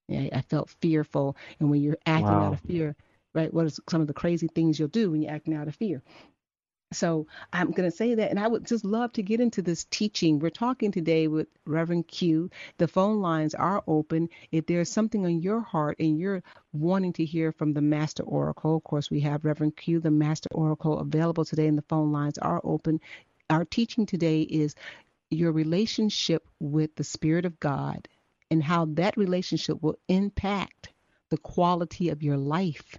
I, 0.09 0.29
I 0.33 0.41
felt 0.41 0.69
fearful. 0.81 1.37
And 1.59 1.69
when 1.69 1.81
you're 1.81 1.97
acting 2.05 2.27
wow. 2.27 2.47
out 2.47 2.53
of 2.53 2.61
fear, 2.61 2.95
right, 3.33 3.53
what 3.53 3.65
are 3.65 3.75
some 3.89 4.01
of 4.01 4.07
the 4.07 4.13
crazy 4.13 4.47
things 4.47 4.79
you'll 4.79 4.87
do 4.87 5.11
when 5.11 5.21
you're 5.21 5.33
acting 5.33 5.53
out 5.53 5.67
of 5.67 5.75
fear? 5.75 6.01
So 6.93 7.27
I'm 7.51 7.71
going 7.71 7.89
to 7.89 7.95
say 7.95 8.15
that, 8.15 8.29
and 8.29 8.39
I 8.39 8.47
would 8.47 8.65
just 8.65 8.85
love 8.85 9.11
to 9.13 9.21
get 9.21 9.41
into 9.41 9.61
this 9.61 9.83
teaching. 9.83 10.39
We're 10.39 10.49
talking 10.49 10.93
today 10.93 11.27
with 11.27 11.47
Reverend 11.65 12.07
Q. 12.07 12.49
The 12.77 12.87
phone 12.87 13.19
lines 13.19 13.53
are 13.53 13.83
open. 13.87 14.29
If 14.53 14.67
there's 14.67 14.89
something 14.89 15.25
on 15.25 15.41
your 15.41 15.59
heart 15.59 15.97
and 15.99 16.17
you're 16.17 16.43
wanting 16.71 17.11
to 17.13 17.25
hear 17.25 17.51
from 17.51 17.73
the 17.73 17.81
Master 17.81 18.23
Oracle, 18.23 18.77
of 18.77 18.85
course, 18.85 19.11
we 19.11 19.19
have 19.21 19.43
Reverend 19.43 19.75
Q, 19.75 19.99
the 19.99 20.11
Master 20.11 20.47
Oracle, 20.53 20.99
available 20.99 21.43
today, 21.43 21.67
and 21.67 21.77
the 21.77 21.85
phone 21.89 22.13
lines 22.13 22.37
are 22.37 22.61
open. 22.63 23.01
Our 23.49 23.65
teaching 23.65 24.05
today 24.05 24.43
is 24.43 24.73
your 25.29 25.51
relationship 25.51 26.47
with 26.61 26.95
the 26.95 27.03
Spirit 27.03 27.45
of 27.45 27.59
God 27.59 28.07
and 28.51 28.63
how 28.63 28.85
that 28.85 29.17
relationship 29.17 29.81
will 29.81 29.97
impact 30.07 30.89
the 31.29 31.37
quality 31.37 32.09
of 32.09 32.23
your 32.23 32.37
life 32.37 32.97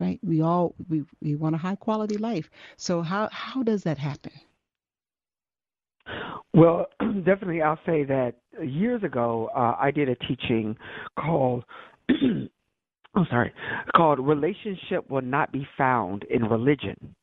right? 0.00 0.18
We 0.24 0.42
all 0.42 0.74
we, 0.88 1.04
we 1.20 1.36
want 1.36 1.54
a 1.54 1.58
high 1.58 1.76
quality 1.76 2.16
life. 2.16 2.50
So 2.76 3.02
how 3.02 3.28
how 3.30 3.62
does 3.62 3.84
that 3.84 3.98
happen? 3.98 4.32
Well 6.52 6.86
definitely 7.24 7.62
i'll 7.62 7.78
say 7.86 8.04
that 8.04 8.34
years 8.62 9.02
ago 9.02 9.50
uh, 9.56 9.76
i 9.80 9.90
did 9.90 10.08
a 10.08 10.16
teaching 10.16 10.76
called 11.18 11.64
i'm 12.08 13.26
sorry 13.30 13.52
called 13.96 14.18
relationship 14.18 15.08
will 15.08 15.22
not 15.22 15.52
be 15.52 15.66
found 15.78 16.24
in 16.24 16.44
religion 16.44 17.14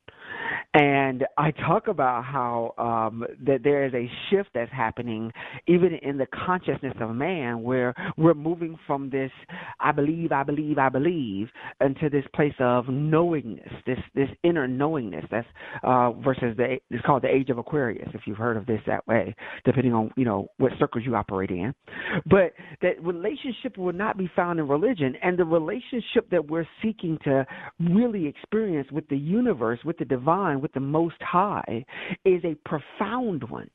and 0.76 1.26
I 1.36 1.50
talk 1.50 1.88
about 1.88 2.24
how 2.24 2.76
um, 2.78 3.26
that 3.44 3.64
there 3.64 3.86
is 3.88 3.94
a 3.96 4.10
shift 4.30 4.50
that's 4.54 4.72
happening 4.72 5.32
even 5.68 5.96
in 6.04 6.18
the 6.18 6.28
consciousness 6.28 6.94
of 7.02 7.16
man, 7.16 7.64
where 7.64 7.96
we're 8.18 8.36
moving 8.36 8.78
from 8.86 9.10
this 9.10 9.32
"I 9.80 9.92
believe, 9.92 10.32
I 10.32 10.44
believe, 10.44 10.78
I 10.78 10.90
believe" 10.90 11.48
into 11.82 12.10
this 12.12 12.26
place 12.36 12.54
of 12.60 12.88
knowingness, 12.88 13.72
this 13.88 13.98
this 14.14 14.30
inner 14.44 14.68
knowingness. 14.68 15.26
That's 15.32 15.48
uh, 15.82 16.12
versus 16.12 16.56
the 16.56 16.78
it's 16.92 17.04
called 17.04 17.24
the 17.24 17.34
age 17.34 17.50
of 17.50 17.58
Aquarius, 17.58 18.10
if 18.14 18.22
you've 18.28 18.38
heard 18.38 18.56
of 18.56 18.68
this 18.68 18.82
that 18.86 19.08
way, 19.08 19.36
depending 19.66 19.94
on 19.94 20.12
you 20.18 20.26
know 20.26 20.50
what 20.58 20.72
circles 20.78 21.04
you 21.04 21.16
operate 21.16 21.50
in. 21.50 21.74
But 22.28 22.54
that 22.84 23.04
relationship 23.04 23.76
will 23.76 23.94
not 23.94 24.20
be 24.20 24.30
found 24.36 24.60
in 24.60 24.68
religion, 24.68 25.16
and 25.24 25.36
the 25.36 25.46
relationship 25.46 26.30
that 26.30 26.48
we're 26.48 26.68
seeking 26.84 27.18
to 27.24 27.48
really 27.80 28.28
experience 28.28 28.88
with 28.92 29.08
the 29.08 29.18
universe, 29.18 29.80
with 29.84 29.98
the 29.98 30.06
divine 30.06 30.60
with 30.60 30.69
the 30.74 30.80
Most 30.80 31.22
High 31.22 31.86
is 32.26 32.44
a 32.44 32.56
profound 32.66 33.50
one. 33.50 33.70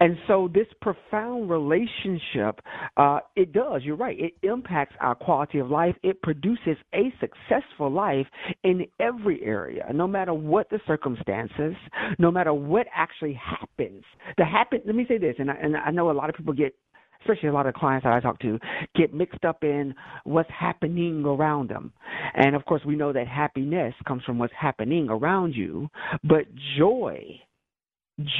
And 0.00 0.16
so 0.28 0.48
this 0.52 0.66
profound 0.80 1.50
relationship, 1.50 2.60
uh, 2.96 3.20
it 3.34 3.52
does, 3.52 3.82
you're 3.82 3.96
right, 3.96 4.16
it 4.18 4.34
impacts 4.46 4.94
our 5.00 5.14
quality 5.14 5.58
of 5.58 5.70
life. 5.70 5.96
It 6.02 6.22
produces 6.22 6.76
a 6.94 7.12
successful 7.20 7.90
life 7.90 8.26
in 8.62 8.86
every 9.00 9.42
area, 9.42 9.86
no 9.92 10.06
matter 10.06 10.34
what 10.34 10.70
the 10.70 10.80
circumstances, 10.86 11.74
no 12.18 12.30
matter 12.30 12.54
what 12.54 12.86
actually 12.94 13.34
happens. 13.34 14.04
The 14.38 14.44
happen 14.44 14.82
let 14.86 14.94
me 14.94 15.04
say 15.08 15.18
this, 15.18 15.36
and 15.38 15.50
I, 15.50 15.54
and 15.54 15.76
I 15.76 15.90
know 15.90 16.10
a 16.10 16.12
lot 16.12 16.30
of 16.30 16.36
people 16.36 16.54
get 16.54 16.74
especially 17.22 17.48
a 17.48 17.52
lot 17.52 17.66
of 17.66 17.74
clients 17.74 18.04
that 18.04 18.12
I 18.12 18.20
talk 18.20 18.38
to, 18.40 18.58
get 18.94 19.14
mixed 19.14 19.44
up 19.44 19.64
in 19.64 19.94
what's 20.24 20.50
happening 20.50 21.24
around 21.24 21.70
them. 21.70 21.92
And 22.34 22.54
of 22.54 22.64
course, 22.64 22.82
we 22.84 22.96
know 22.96 23.12
that 23.12 23.26
happiness 23.26 23.94
comes 24.06 24.22
from 24.24 24.38
what's 24.38 24.54
happening 24.58 25.08
around 25.08 25.54
you, 25.54 25.88
but 26.24 26.44
joy, 26.76 27.40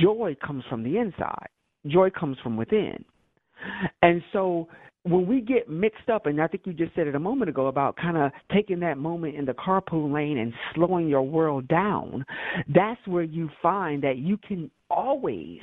joy 0.01 0.37
comes 0.45 0.65
from 0.69 0.83
the 0.83 0.99
inside. 0.99 1.49
Joy 1.87 2.11
comes 2.11 2.37
from 2.43 2.57
within. 2.57 3.05
And 4.03 4.23
so 4.33 4.69
when 5.05 5.27
we 5.27 5.41
get 5.41 5.69
mixed 5.69 6.09
up, 6.09 6.27
and 6.27 6.41
I 6.41 6.47
think 6.47 6.65
you 6.65 6.73
just 6.73 6.95
said 6.95 7.07
it 7.09 7.15
a 7.15 7.21
moment 7.21 7.49
ago 7.49 7.67
about 7.67 7.97
kind 7.97 8.17
of 8.17 8.31
taking 8.53 8.81
that 8.81 8.99
moment 8.99 9.35
in 9.35 9.45
the 9.45 9.53
carpool 9.53 10.13
lane 10.13 10.39
and 10.39 10.53
slowing 10.75 11.09
your 11.09 11.23
world 11.23 11.67
down, 11.69 12.25
that's 12.73 13.01
where 13.07 13.25
you 13.25 13.51
find 13.61 14.03
that 14.05 14.19
you 14.19 14.37
can 14.37 14.71
always, 14.91 15.61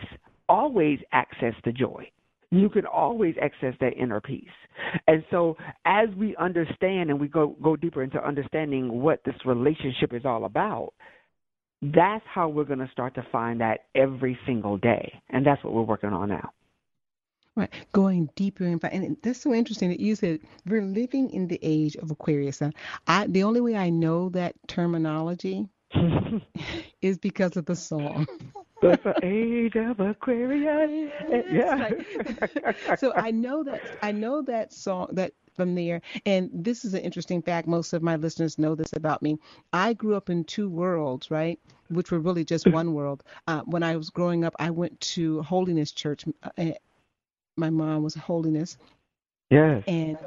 always 0.50 1.00
access 1.14 1.54
the 1.64 1.72
joy. 1.72 2.10
You 2.52 2.70
can 2.70 2.86
always 2.86 3.36
access 3.42 3.76
that 3.80 3.94
inner 3.94 4.20
peace. 4.22 4.48
And 5.08 5.24
so 5.30 5.56
as 5.86 6.10
we 6.18 6.36
understand 6.38 7.10
and 7.10 7.20
we 7.20 7.28
go, 7.28 7.56
go 7.62 7.76
deeper 7.76 8.02
into 8.02 8.26
understanding 8.26 9.02
what 9.02 9.22
this 9.24 9.36
relationship 9.46 10.14
is 10.14 10.26
all 10.26 10.46
about, 10.46 10.94
that's 11.82 12.26
how 12.26 12.50
we're 12.50 12.66
going 12.66 12.80
to 12.80 12.90
start 12.92 13.16
to 13.16 13.26
find 13.32 13.62
that 13.62 13.86
every 13.96 14.38
single 14.46 14.78
day. 14.78 15.22
And 15.30 15.46
that's 15.46 15.64
what 15.64 15.74
we're 15.74 15.84
working 15.84 16.12
on 16.12 16.30
now. 16.30 16.50
Right, 17.56 17.74
going 17.92 18.30
deeper 18.36 18.64
and 18.64 18.82
and 18.86 19.18
that's 19.22 19.42
so 19.42 19.54
interesting 19.54 19.90
that 19.90 20.00
you 20.00 20.16
said 20.16 20.40
we're 20.66 20.82
living 20.82 21.30
in 21.32 21.48
the 21.48 21.60
age 21.62 21.98
of 21.98 22.10
Aquarius. 22.10 22.62
And 22.62 22.74
I, 23.06 23.28
the 23.28 23.44
only 23.44 23.60
way 23.60 23.76
I 23.76 23.90
know 23.90 24.30
that 24.30 24.56
terminology 24.68 25.68
is 27.02 27.18
because 27.18 27.58
of 27.58 27.66
the 27.66 27.76
song. 27.76 28.28
The 28.82 29.16
age 29.24 29.76
of 29.76 30.00
Aquarius. 30.00 31.12
Yeah. 31.52 31.92
so 32.98 33.14
I 33.16 33.32
know 33.32 33.64
that 33.64 33.82
I 34.02 34.12
know 34.12 34.42
that 34.44 34.74
song 34.74 35.10
that 35.14 35.34
from 35.60 35.76
there. 35.76 36.02
And 36.26 36.50
this 36.54 36.86
is 36.86 36.94
an 36.94 37.02
interesting 37.02 37.42
fact. 37.42 37.68
Most 37.68 37.92
of 37.92 38.02
my 38.02 38.16
listeners 38.16 38.58
know 38.58 38.76
this 38.76 38.94
about 38.94 39.22
me. 39.22 39.38
I 39.74 39.94
grew 39.94 40.16
up 40.16 40.30
in 40.30 40.46
two 40.46 40.70
worlds, 40.70 41.30
right? 41.30 41.60
Which 41.90 42.12
were 42.12 42.20
really 42.20 42.46
just 42.46 42.66
one 42.68 42.94
world. 42.94 43.24
Uh, 43.48 43.62
when 43.66 43.84
I 43.84 43.98
was 43.98 44.10
growing 44.10 44.46
up, 44.46 44.56
I 44.58 44.70
went 44.70 45.00
to 45.02 45.42
Holiness 45.42 45.92
Church. 45.92 46.24
Uh, 46.58 46.72
my 47.58 47.70
mom 47.70 48.04
was 48.04 48.16
a 48.16 48.20
Holiness. 48.20 48.78
Yes. 49.50 49.84
And 49.88 50.18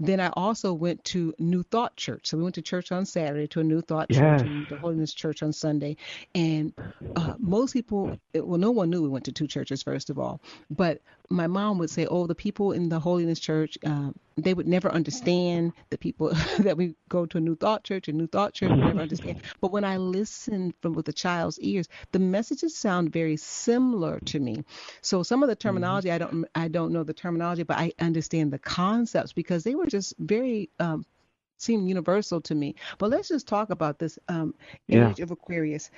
then 0.00 0.18
I 0.18 0.28
also 0.28 0.72
went 0.72 1.04
to 1.04 1.34
New 1.38 1.62
Thought 1.62 1.94
Church. 1.96 2.26
So 2.26 2.38
we 2.38 2.42
went 2.42 2.54
to 2.56 2.62
church 2.62 2.90
on 2.90 3.04
Saturday 3.04 3.46
to 3.48 3.60
a 3.60 3.64
New 3.64 3.82
Thought 3.82 4.06
yes. 4.08 4.40
Church 4.40 4.68
the 4.70 4.76
Holiness 4.76 5.12
Church 5.12 5.42
on 5.42 5.52
Sunday. 5.52 5.96
And 6.34 6.72
uh, 7.14 7.34
most 7.38 7.74
people, 7.74 8.18
well, 8.34 8.58
no 8.58 8.70
one 8.70 8.88
knew 8.90 9.02
we 9.02 9.08
went 9.08 9.26
to 9.26 9.32
two 9.32 9.46
churches, 9.46 9.82
first 9.82 10.08
of 10.08 10.18
all. 10.18 10.40
But 10.70 11.02
my 11.28 11.46
mom 11.46 11.78
would 11.78 11.90
say, 11.90 12.06
oh, 12.06 12.26
the 12.26 12.34
people 12.34 12.72
in 12.72 12.88
the 12.88 12.98
Holiness 12.98 13.38
Church, 13.38 13.76
uh, 13.84 14.10
they 14.42 14.54
would 14.54 14.66
never 14.66 14.90
understand 14.90 15.72
the 15.90 15.98
people 15.98 16.32
that 16.60 16.76
we 16.76 16.94
go 17.08 17.26
to 17.26 17.38
a 17.38 17.40
New 17.40 17.56
Thought 17.56 17.84
Church 17.84 18.08
and 18.08 18.18
New 18.18 18.26
Thought 18.26 18.54
Church 18.54 18.70
would 18.70 18.78
never 18.78 19.00
understand. 19.00 19.42
But 19.60 19.72
when 19.72 19.84
I 19.84 19.96
listen 19.98 20.74
from 20.80 20.94
with 20.94 21.08
a 21.08 21.12
child's 21.12 21.58
ears, 21.60 21.88
the 22.12 22.18
messages 22.18 22.76
sound 22.76 23.12
very 23.12 23.36
similar 23.36 24.20
to 24.26 24.40
me. 24.40 24.64
So 25.02 25.22
some 25.22 25.42
of 25.42 25.48
the 25.48 25.54
mm-hmm. 25.54 25.68
terminology, 25.68 26.08
mm-hmm. 26.08 26.14
I 26.14 26.18
don't, 26.18 26.48
I 26.54 26.68
don't 26.68 26.92
know 26.92 27.02
the 27.02 27.14
terminology, 27.14 27.62
but 27.62 27.78
I 27.78 27.92
understand 27.98 28.52
the 28.52 28.58
concepts 28.58 29.32
because 29.32 29.64
they 29.64 29.74
were 29.74 29.86
just 29.86 30.14
very 30.18 30.70
um, 30.78 31.04
seem 31.60 31.86
universal 31.86 32.40
to 32.40 32.54
me. 32.54 32.74
But 32.98 33.10
let's 33.10 33.28
just 33.28 33.46
talk 33.46 33.70
about 33.70 33.98
this 33.98 34.18
um, 34.28 34.54
age 34.88 35.18
yeah. 35.18 35.22
of 35.22 35.30
Aquarius. 35.30 35.90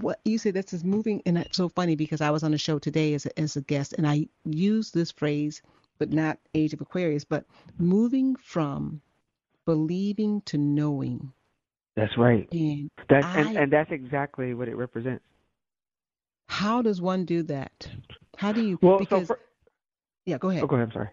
What 0.00 0.20
you 0.24 0.38
say 0.38 0.50
this 0.50 0.72
is 0.72 0.84
moving, 0.84 1.22
and 1.26 1.38
it's 1.38 1.56
so 1.56 1.68
funny 1.68 1.96
because 1.96 2.20
I 2.20 2.30
was 2.30 2.42
on 2.42 2.54
a 2.54 2.58
show 2.58 2.78
today 2.78 3.14
as 3.14 3.26
a, 3.26 3.38
as 3.38 3.56
a 3.56 3.60
guest, 3.60 3.94
and 3.94 4.06
I 4.06 4.28
used 4.44 4.94
this 4.94 5.10
phrase, 5.10 5.62
but 6.00 6.10
not 6.10 6.38
age 6.54 6.72
of 6.72 6.80
Aquarius, 6.80 7.24
but 7.24 7.44
moving 7.78 8.34
from 8.34 9.00
believing 9.66 10.40
to 10.46 10.58
knowing. 10.58 11.32
That's 11.94 12.16
right. 12.18 12.48
And 12.50 12.90
that's 13.08 13.26
I, 13.26 13.40
and, 13.40 13.56
and 13.56 13.72
that's 13.72 13.92
exactly 13.92 14.54
what 14.54 14.66
it 14.66 14.76
represents. 14.76 15.22
How 16.48 16.82
does 16.82 17.00
one 17.00 17.24
do 17.24 17.44
that? 17.44 17.88
How 18.36 18.50
do 18.52 18.62
you? 18.62 18.78
Well, 18.82 18.98
because, 18.98 19.28
so 19.28 19.34
for, 19.34 19.40
yeah, 20.24 20.38
go 20.38 20.48
ahead. 20.48 20.64
Oh, 20.64 20.66
go 20.66 20.76
ahead. 20.76 20.88
I'm 20.88 20.92
sorry. 20.92 21.10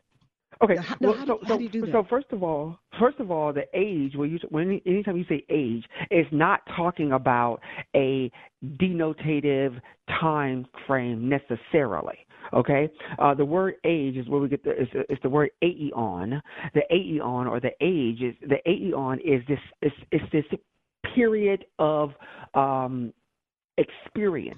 Okay. 0.64 0.76
Now, 0.76 1.10
well, 1.10 1.14
how, 1.14 1.26
so, 1.26 1.40
how 1.44 1.58
do 1.58 1.64
you 1.64 1.70
do 1.70 1.82
that? 1.82 1.92
so 1.92 2.04
first 2.10 2.28
of 2.32 2.42
all, 2.42 2.80
first 3.00 3.20
of 3.20 3.30
all, 3.30 3.54
the 3.54 3.66
age 3.76 4.16
when 4.16 4.32
you 4.32 4.40
when 4.50 4.82
anytime 4.86 5.18
you 5.18 5.26
say 5.30 5.46
age, 5.50 5.84
it's 6.10 6.30
not 6.32 6.62
talking 6.76 7.12
about 7.12 7.60
a 7.96 8.32
denotative 8.64 9.80
time 10.20 10.66
frame 10.88 11.30
necessarily. 11.30 12.18
Okay, 12.54 12.90
uh, 13.20 13.34
the 13.34 13.46
word 13.46 13.76
age 13.84 14.16
is 14.16 14.28
where 14.28 14.40
we 14.40 14.48
get 14.48 14.64
the 14.64 14.72
it's, 14.72 14.92
it's 15.10 15.22
the 15.22 15.30
word 15.30 15.50
aeon. 15.64 16.42
The 16.74 16.82
aeon 16.94 17.48
or 17.48 17.60
the 17.60 17.72
age 17.82 18.22
is 18.22 18.36
the 18.48 18.68
aeon 18.70 19.20
is 19.20 19.42
this 19.48 19.60
it's, 19.82 19.96
it's 20.12 20.32
this 20.32 20.60
period 21.16 21.66
of 21.80 22.12
um, 22.54 23.14
experience. 23.78 24.58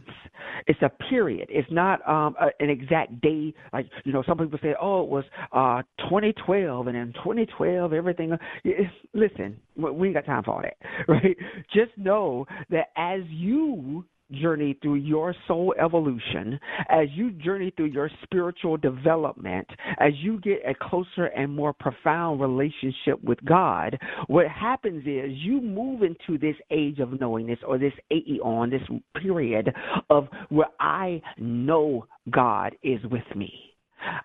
It's 0.68 0.82
a 0.82 0.90
period. 1.10 1.48
It's 1.50 1.70
not 1.72 2.08
um, 2.08 2.36
a, 2.40 2.48
an 2.64 2.70
exact 2.70 3.22
day. 3.22 3.54
Like 3.74 3.88
you 4.06 4.14
know, 4.14 4.24
some 4.28 4.38
people 4.38 4.60
say, 4.62 4.76
"Oh, 4.80 5.04
it 5.04 5.10
was 5.10 5.24
uh, 5.52 5.82
2012," 6.10 6.88
and 6.88 6.98
in 6.98 7.14
2012, 7.14 7.94
everything. 7.94 8.38
It's, 8.64 8.92
listen, 9.14 9.60
we 9.76 10.08
ain't 10.08 10.16
got 10.16 10.26
time 10.26 10.44
for 10.44 10.52
all 10.52 10.62
that, 10.62 10.78
right? 11.08 11.38
Just 11.74 11.92
know 11.98 12.46
that 12.70 12.88
as 12.96 13.22
you 13.30 14.06
journey 14.32 14.78
through 14.82 14.96
your 14.96 15.36
soul 15.48 15.74
evolution, 15.84 16.60
as 16.90 17.08
you 17.14 17.32
journey 17.32 17.72
through 17.76 17.88
your 17.88 18.10
spiritual 18.24 18.78
development, 18.78 19.68
as 20.00 20.14
you 20.22 20.40
get 20.40 20.60
a 20.68 20.74
closer 20.74 21.26
and 21.26 21.56
more 21.56 21.74
profound 21.74 22.42
relationship 22.42 23.22
with 23.24 23.44
God, 23.46 23.98
what 24.28 24.48
happens 24.48 25.02
is 25.06 25.32
you 25.38 25.62
move 25.62 26.04
into 26.04 26.38
this 26.38 26.56
age 26.72 27.00
of 27.00 27.20
knowingness 27.20 27.60
or 27.68 27.78
this 27.78 27.94
aeon, 28.12 28.70
this 28.70 28.82
period 29.22 29.74
of 30.10 30.28
where 30.50 30.70
I 30.80 31.22
know 31.38 32.06
God 32.30 32.76
is 32.84 33.00
with 33.10 33.24
me. 33.36 33.69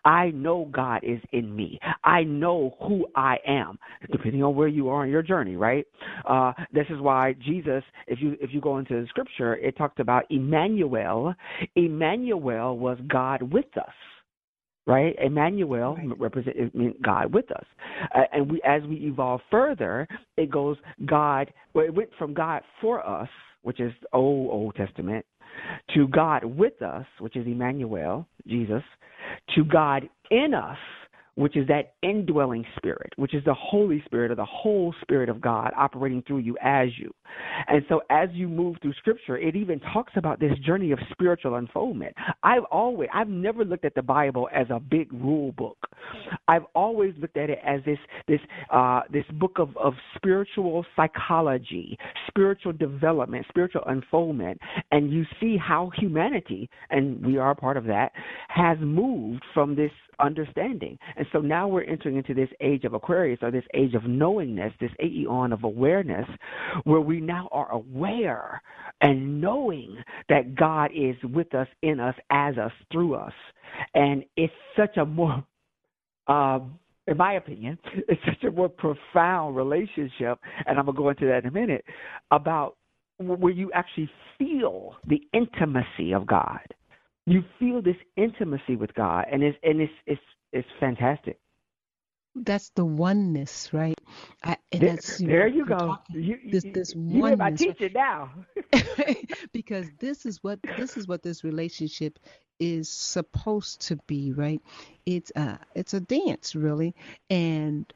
I 0.05 0.31
know 0.31 0.69
God 0.73 1.01
is 1.03 1.21
in 1.33 1.55
me. 1.55 1.79
I 2.03 2.23
know 2.23 2.77
who 2.81 3.07
I 3.17 3.39
am, 3.47 3.79
depending 4.11 4.43
on 4.43 4.55
where 4.55 4.69
you 4.69 4.89
are 4.89 5.05
in 5.05 5.11
your 5.11 5.23
journey, 5.23 5.57
right? 5.57 5.87
Uh, 6.29 6.53
this 6.73 6.87
is 6.91 7.01
why 7.01 7.35
Jesus, 7.45 7.83
if 8.07 8.21
you 8.21 8.37
if 8.41 8.53
you 8.53 8.61
go 8.61 8.79
into 8.79 9.01
the 9.01 9.07
scripture, 9.09 9.57
it 9.57 9.77
talks 9.77 9.99
about 9.99 10.25
Emmanuel. 10.31 11.35
Emmanuel 11.77 12.79
was 12.79 12.99
God 13.09 13.43
with 13.43 13.77
us 13.77 13.93
right? 14.87 15.15
Emmanuel 15.23 15.97
right. 15.97 16.21
represents 16.21 16.77
God 17.03 17.33
with 17.33 17.51
us, 17.53 17.65
uh, 18.15 18.23
and 18.33 18.51
we 18.51 18.61
as 18.65 18.83
we 18.83 18.97
evolve 18.97 19.41
further, 19.51 20.07
it 20.37 20.51
goes 20.51 20.77
God. 21.07 21.53
Well, 21.73 21.87
it 21.87 21.95
went 21.95 22.11
from 22.19 22.35
God 22.35 22.63
for 22.81 23.07
us, 23.07 23.29
which 23.63 23.81
is 23.81 23.93
Old 24.13 24.51
Old 24.51 24.75
Testament, 24.75 25.25
to 25.95 26.09
God 26.09 26.45
with 26.45 26.81
us, 26.83 27.07
which 27.19 27.37
is 27.37 27.47
Emmanuel, 27.47 28.27
Jesus, 28.47 28.83
to 29.55 29.65
God 29.65 30.09
in 30.31 30.55
us, 30.55 30.79
which 31.37 31.57
is 31.57 31.67
that 31.69 31.95
indwelling 32.03 32.65
spirit, 32.77 33.13
which 33.17 33.35
is 33.35 33.45
the 33.45 33.55
Holy 33.55 34.03
Spirit 34.05 34.31
or 34.31 34.35
the 34.35 34.45
whole 34.45 34.95
Spirit 35.03 35.29
of 35.29 35.41
God 35.41 35.73
operating 35.77 36.23
through 36.27 36.39
you 36.39 36.57
as 36.63 36.89
you. 36.97 37.13
And 37.67 37.85
so 37.89 38.03
as 38.11 38.29
you 38.33 38.49
move 38.49 38.77
through 38.81 38.95
scripture, 38.95 39.37
it 39.37 39.57
even 39.57 39.81
talks 39.81 40.13
about 40.17 40.39
this 40.39 40.57
journey 40.65 40.93
of 40.93 40.99
spiritual 41.11 41.57
unfoldment. 41.57 42.15
I've 42.43 42.65
always 42.71 43.09
I've 43.13 43.29
never 43.29 43.65
looked 43.65 43.85
at 43.85 43.95
the 43.95 44.03
Bible 44.03 44.49
as 44.55 44.67
a 44.71 44.79
big 44.79 45.13
rule 45.13 45.53
book. 45.53 45.79
I've 46.49 46.65
always 46.75 47.15
looked 47.19 47.37
at 47.37 47.51
it 47.51 47.59
as 47.65 47.81
this 47.85 47.99
this 48.29 48.41
uh, 48.71 49.03
this 49.11 49.25
book 49.35 49.59
of, 49.59 49.77
of 49.77 49.95
spiritual 50.17 50.85
psychology, 50.95 51.99
spiritual 52.29 52.73
development, 52.73 53.47
spiritual 53.49 53.83
unfoldment, 53.87 54.61
and 54.93 55.13
you 55.13 55.25
see 55.41 55.57
how 55.57 55.91
humanity, 55.97 56.69
and 56.91 57.25
we 57.25 57.39
are 57.39 57.55
part 57.55 57.77
of 57.77 57.85
that, 57.85 58.13
has 58.49 58.79
moved 58.81 59.43
from 59.53 59.75
this 59.75 59.91
understanding. 60.21 60.99
And 61.17 61.24
so 61.33 61.41
now 61.41 61.69
we're 61.69 61.85
entering 61.85 62.17
into 62.17 62.35
this 62.35 62.49
age 62.61 62.85
of 62.85 62.95
Aquarius 62.95 63.39
or 63.43 63.51
this 63.51 63.65
age 63.75 63.95
of 63.95 64.05
knowingness, 64.05 64.73
this 64.81 64.91
aeon 65.03 65.53
of 65.53 65.65
awareness, 65.65 66.27
where 66.85 67.01
we 67.01 67.21
now 67.21 67.49
are 67.53 67.71
aware 67.73 68.63
and 69.01 69.41
knowing 69.41 69.97
that 70.29 70.55
God 70.55 70.91
is 70.95 71.17
with 71.23 71.55
us, 71.55 71.69
in 71.83 72.01
us, 72.01 72.15
as 72.31 72.59
us, 72.59 72.73
through 72.91 73.15
us. 73.15 73.33
And 73.95 74.25
it's 74.37 74.53
such 74.77 74.97
a 74.97 75.05
more 75.05 75.45
um, 76.27 76.79
in 77.07 77.19
my 77.19 77.35
opinion, 77.35 77.79
it's 78.09 78.23
such 78.25 78.45
a 78.45 78.51
more 78.51 78.69
profound 78.69 79.57
relationship, 79.57 80.39
and 80.67 80.79
I'm 80.79 80.87
gonna 80.87 80.97
go 80.97 81.11
into 81.11 81.27
that 81.27 81.43
in 81.43 81.47
a 81.47 81.51
minute, 81.51 81.85
about 82.31 82.77
where 83.19 83.53
you 83.53 83.71
actually 83.73 84.09
feel 84.39 84.95
the 85.07 85.21
intimacy 85.35 86.15
of 86.15 86.27
God 86.27 86.61
you 87.27 87.43
feel 87.59 87.81
this 87.81 87.97
intimacy 88.17 88.77
with 88.77 88.93
God, 88.95 89.27
and 89.31 89.43
it's 89.43 89.57
and 89.63 89.81
it's 89.81 89.93
it's 90.07 90.21
it's 90.55 90.69
fantastic. 90.81 91.39
That's 92.37 92.71
the 92.71 92.85
oneness, 92.85 93.73
right? 93.73 93.99
I, 94.43 94.57
there, 94.73 94.99
you, 95.19 95.27
there 95.27 95.47
you 95.47 95.67
go. 95.67 95.97
You, 96.11 96.39
this 96.51 96.65
this 96.73 96.95
you 96.95 97.21
oneness. 97.21 97.39
my 97.39 97.51
teacher 97.53 97.91
now. 97.95 98.31
because 99.53 99.87
this 100.01 100.27
is 100.27 100.43
what 100.43 100.59
this 100.77 100.97
is 100.97 101.07
what 101.07 101.23
this 101.23 101.45
relationship 101.45 102.19
is 102.59 102.89
supposed 102.89 103.81
to 103.83 103.97
be, 104.07 104.33
right? 104.33 104.61
It's 105.07 105.31
a 105.37 105.59
it's 105.75 105.95
a 105.95 106.01
dance, 106.01 106.57
really, 106.57 106.95
and 107.31 107.93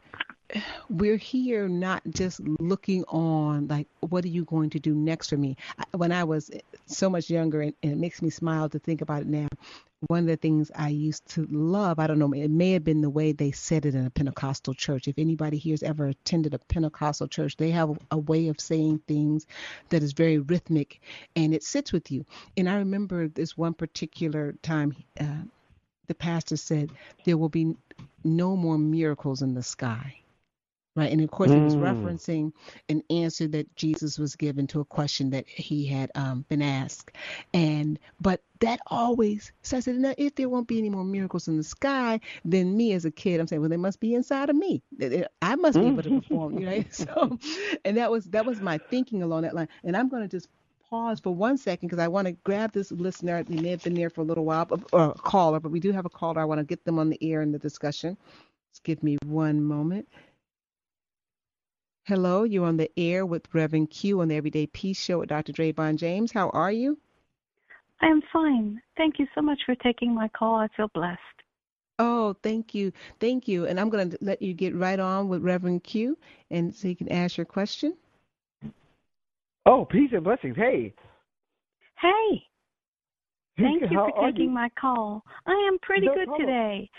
we're 0.88 1.16
here 1.16 1.68
not 1.68 2.02
just 2.10 2.40
looking 2.60 3.04
on 3.04 3.66
like 3.68 3.88
what 4.00 4.24
are 4.24 4.28
you 4.28 4.44
going 4.44 4.70
to 4.70 4.78
do 4.78 4.94
next 4.94 5.28
for 5.28 5.36
me 5.36 5.56
when 5.92 6.12
i 6.12 6.24
was 6.24 6.50
so 6.86 7.10
much 7.10 7.28
younger 7.30 7.60
and, 7.60 7.74
and, 7.82 7.92
it 7.92 7.98
makes 7.98 8.22
me 8.22 8.30
smile 8.30 8.68
to 8.68 8.78
think 8.78 9.00
about 9.00 9.22
it 9.22 9.28
now 9.28 9.48
one 10.06 10.20
of 10.20 10.26
the 10.26 10.36
things 10.36 10.70
I 10.74 10.90
used 10.90 11.26
to 11.30 11.46
love, 11.50 11.98
I 11.98 12.06
don't 12.06 12.18
know, 12.18 12.32
it 12.32 12.50
may 12.50 12.72
have 12.72 12.84
been 12.84 13.00
the 13.00 13.10
way 13.10 13.32
they 13.32 13.50
said 13.50 13.84
it 13.84 13.94
in 13.94 14.06
a 14.06 14.10
Pentecostal 14.10 14.74
church. 14.74 15.08
If 15.08 15.18
anybody 15.18 15.58
here 15.58 15.72
has 15.72 15.82
ever 15.82 16.06
attended 16.06 16.54
a 16.54 16.58
Pentecostal 16.58 17.26
church, 17.26 17.56
they 17.56 17.70
have 17.70 17.98
a 18.10 18.18
way 18.18 18.48
of 18.48 18.60
saying 18.60 19.00
things 19.08 19.46
that 19.88 20.02
is 20.02 20.12
very 20.12 20.38
rhythmic 20.38 21.00
and 21.34 21.52
it 21.52 21.64
sits 21.64 21.92
with 21.92 22.12
you. 22.12 22.24
And 22.56 22.68
I 22.68 22.76
remember 22.76 23.28
this 23.28 23.56
one 23.56 23.74
particular 23.74 24.52
time, 24.62 24.94
uh, 25.20 25.42
the 26.06 26.14
pastor 26.14 26.56
said, 26.56 26.90
There 27.24 27.36
will 27.36 27.48
be 27.48 27.76
no 28.22 28.56
more 28.56 28.78
miracles 28.78 29.42
in 29.42 29.54
the 29.54 29.62
sky 29.62 30.20
right? 30.98 31.10
And 31.10 31.20
of 31.20 31.30
course, 31.30 31.50
mm. 31.50 31.54
he 31.54 31.60
was 31.60 31.76
referencing 31.76 32.52
an 32.88 33.02
answer 33.08 33.46
that 33.48 33.74
Jesus 33.76 34.18
was 34.18 34.36
given 34.36 34.66
to 34.68 34.80
a 34.80 34.84
question 34.84 35.30
that 35.30 35.46
he 35.46 35.86
had 35.86 36.10
um, 36.14 36.44
been 36.48 36.62
asked. 36.62 37.12
And 37.54 37.98
but 38.20 38.42
that 38.60 38.80
always 38.88 39.52
says 39.62 39.84
that 39.84 39.94
now, 39.94 40.14
if 40.18 40.34
there 40.34 40.48
won't 40.48 40.66
be 40.66 40.78
any 40.78 40.90
more 40.90 41.04
miracles 41.04 41.48
in 41.48 41.56
the 41.56 41.62
sky, 41.62 42.20
then 42.44 42.76
me 42.76 42.92
as 42.92 43.04
a 43.04 43.10
kid, 43.10 43.40
I'm 43.40 43.46
saying, 43.46 43.60
well, 43.60 43.70
they 43.70 43.76
must 43.76 44.00
be 44.00 44.14
inside 44.14 44.50
of 44.50 44.56
me. 44.56 44.82
I 45.40 45.54
must 45.54 45.78
be 45.78 45.86
able 45.86 46.02
to 46.02 46.20
perform, 46.20 46.58
you 46.58 46.66
know. 46.66 46.84
So, 46.90 47.38
and 47.84 47.96
that 47.96 48.10
was 48.10 48.24
that 48.26 48.44
was 48.44 48.60
my 48.60 48.78
thinking 48.78 49.22
along 49.22 49.42
that 49.42 49.54
line. 49.54 49.68
And 49.84 49.96
I'm 49.96 50.08
going 50.08 50.22
to 50.22 50.28
just 50.28 50.48
pause 50.88 51.20
for 51.20 51.34
one 51.34 51.58
second 51.58 51.88
because 51.88 52.02
I 52.02 52.08
want 52.08 52.26
to 52.26 52.32
grab 52.32 52.72
this 52.72 52.90
listener. 52.90 53.42
They 53.42 53.60
may 53.60 53.70
have 53.70 53.84
been 53.84 53.94
there 53.94 54.10
for 54.10 54.22
a 54.22 54.24
little 54.24 54.44
while, 54.44 54.68
or 54.92 55.10
a 55.10 55.12
caller, 55.12 55.60
but 55.60 55.70
we 55.70 55.80
do 55.80 55.92
have 55.92 56.06
a 56.06 56.10
caller. 56.10 56.40
I 56.40 56.44
want 56.44 56.58
to 56.58 56.64
get 56.64 56.84
them 56.84 56.98
on 56.98 57.10
the 57.10 57.18
air 57.20 57.42
in 57.42 57.52
the 57.52 57.58
discussion. 57.58 58.16
Just 58.72 58.84
give 58.84 59.02
me 59.02 59.16
one 59.24 59.62
moment. 59.62 60.08
Hello, 62.08 62.44
you're 62.44 62.64
on 62.64 62.78
the 62.78 62.90
air 62.96 63.26
with 63.26 63.46
Reverend 63.52 63.90
Q 63.90 64.22
on 64.22 64.28
the 64.28 64.34
Everyday 64.34 64.66
Peace 64.66 64.98
Show 64.98 65.18
with 65.18 65.28
Dr. 65.28 65.52
Drayvon 65.52 65.96
James. 65.96 66.32
How 66.32 66.48
are 66.54 66.72
you? 66.72 66.96
I 68.00 68.06
am 68.06 68.22
fine. 68.32 68.80
Thank 68.96 69.18
you 69.18 69.26
so 69.34 69.42
much 69.42 69.58
for 69.66 69.74
taking 69.74 70.14
my 70.14 70.26
call. 70.28 70.54
I 70.54 70.68
feel 70.74 70.88
blessed. 70.94 71.18
Oh, 71.98 72.34
thank 72.42 72.74
you. 72.74 72.92
Thank 73.20 73.46
you. 73.46 73.66
And 73.66 73.78
I'm 73.78 73.90
going 73.90 74.08
to 74.08 74.18
let 74.22 74.40
you 74.40 74.54
get 74.54 74.74
right 74.74 74.98
on 74.98 75.28
with 75.28 75.42
Reverend 75.42 75.84
Q 75.84 76.16
and 76.50 76.74
so 76.74 76.88
you 76.88 76.96
can 76.96 77.12
ask 77.12 77.36
your 77.36 77.44
question. 77.44 77.94
Oh, 79.66 79.84
peace 79.84 80.08
and 80.14 80.24
blessings. 80.24 80.56
Hey. 80.56 80.94
Hey. 82.00 82.42
Thank 83.58 83.82
you 83.82 83.88
for 83.88 84.26
taking 84.26 84.44
you? 84.44 84.50
my 84.50 84.70
call. 84.80 85.22
I 85.46 85.68
am 85.70 85.78
pretty 85.82 86.06
no 86.06 86.14
good 86.14 86.28
problem. 86.28 86.46
today. 86.46 86.90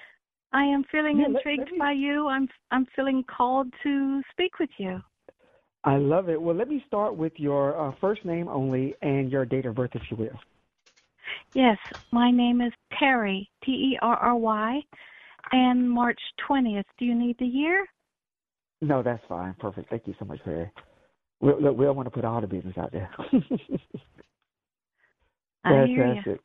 I 0.52 0.64
am 0.64 0.84
feeling 0.92 1.20
yeah, 1.20 1.28
intrigued 1.28 1.60
let, 1.60 1.68
let 1.68 1.72
me... 1.74 1.80
by 1.80 1.92
you. 1.92 2.28
I'm 2.28 2.48
I'm 2.72 2.88
feeling 2.96 3.24
called 3.24 3.72
to 3.84 4.22
speak 4.32 4.60
with 4.60 4.70
you. 4.78 5.00
I 5.84 5.98
love 5.98 6.30
it. 6.30 6.42
Well, 6.42 6.56
let 6.56 6.68
me 6.68 6.84
start 6.88 7.16
with 7.16 7.34
your 7.38 7.80
uh, 7.80 7.94
first 8.02 8.26
name 8.26 8.48
only 8.48 8.96
and 9.02 9.32
your 9.32 9.46
date 9.46 9.66
of 9.66 9.76
birth, 9.76 9.92
if 9.94 10.02
you 10.12 10.18
will. 10.18 10.38
Yes, 11.54 11.78
my 12.12 12.32
name 12.32 12.62
is 12.62 12.74
Terry, 12.98 13.50
T 13.64 13.72
E 13.72 14.00
R 14.02 14.18
R 14.18 14.36
Y, 14.36 14.82
and 15.52 15.90
March 15.90 16.20
20th. 16.50 16.84
Do 16.98 17.06
you 17.06 17.16
need 17.16 17.38
the 17.40 17.46
year? 17.46 17.88
No, 18.82 19.04
that's 19.04 19.24
fine. 19.28 19.56
Perfect. 19.60 19.90
Thank 19.90 20.08
you 20.08 20.16
so 20.20 20.26
much, 20.26 20.40
Terry. 20.44 20.72
We, 21.42 21.54
look, 21.62 21.78
we 21.78 21.86
don't 21.86 21.96
want 21.96 22.08
to 22.08 22.12
put 22.12 22.26
all 22.26 22.42
the 22.42 22.48
business 22.48 22.78
out 22.78 22.92
there. 22.92 23.10
I 25.64 25.86
hear 25.86 26.14
you. 26.26 26.40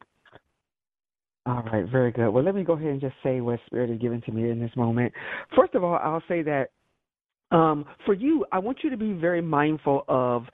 All 1.47 1.63
right, 1.63 1.85
very 1.87 2.11
good. 2.11 2.31
Well, 2.31 2.43
let 2.43 2.55
me 2.55 2.65
go 2.65 2.73
ahead 2.73 2.89
and 2.89 3.01
just 3.01 3.17
say 3.23 3.41
what 3.41 3.61
Spirit 3.67 3.91
has 3.91 3.99
given 3.99 4.23
to 4.23 4.33
me 4.33 4.51
in 4.51 4.61
this 4.61 4.71
moment. 4.77 5.13
First 5.55 5.75
of 5.75 5.85
all, 5.85 5.97
I'll 5.97 6.23
say 6.27 6.43
that 6.43 6.71
um, 7.51 7.85
for 8.07 8.15
you, 8.15 8.47
I 8.51 8.59
want 8.59 8.79
you 8.83 8.91
to 8.91 8.97
be 8.97 9.13
very 9.13 9.43
mindful 9.43 10.05
of 10.09 10.45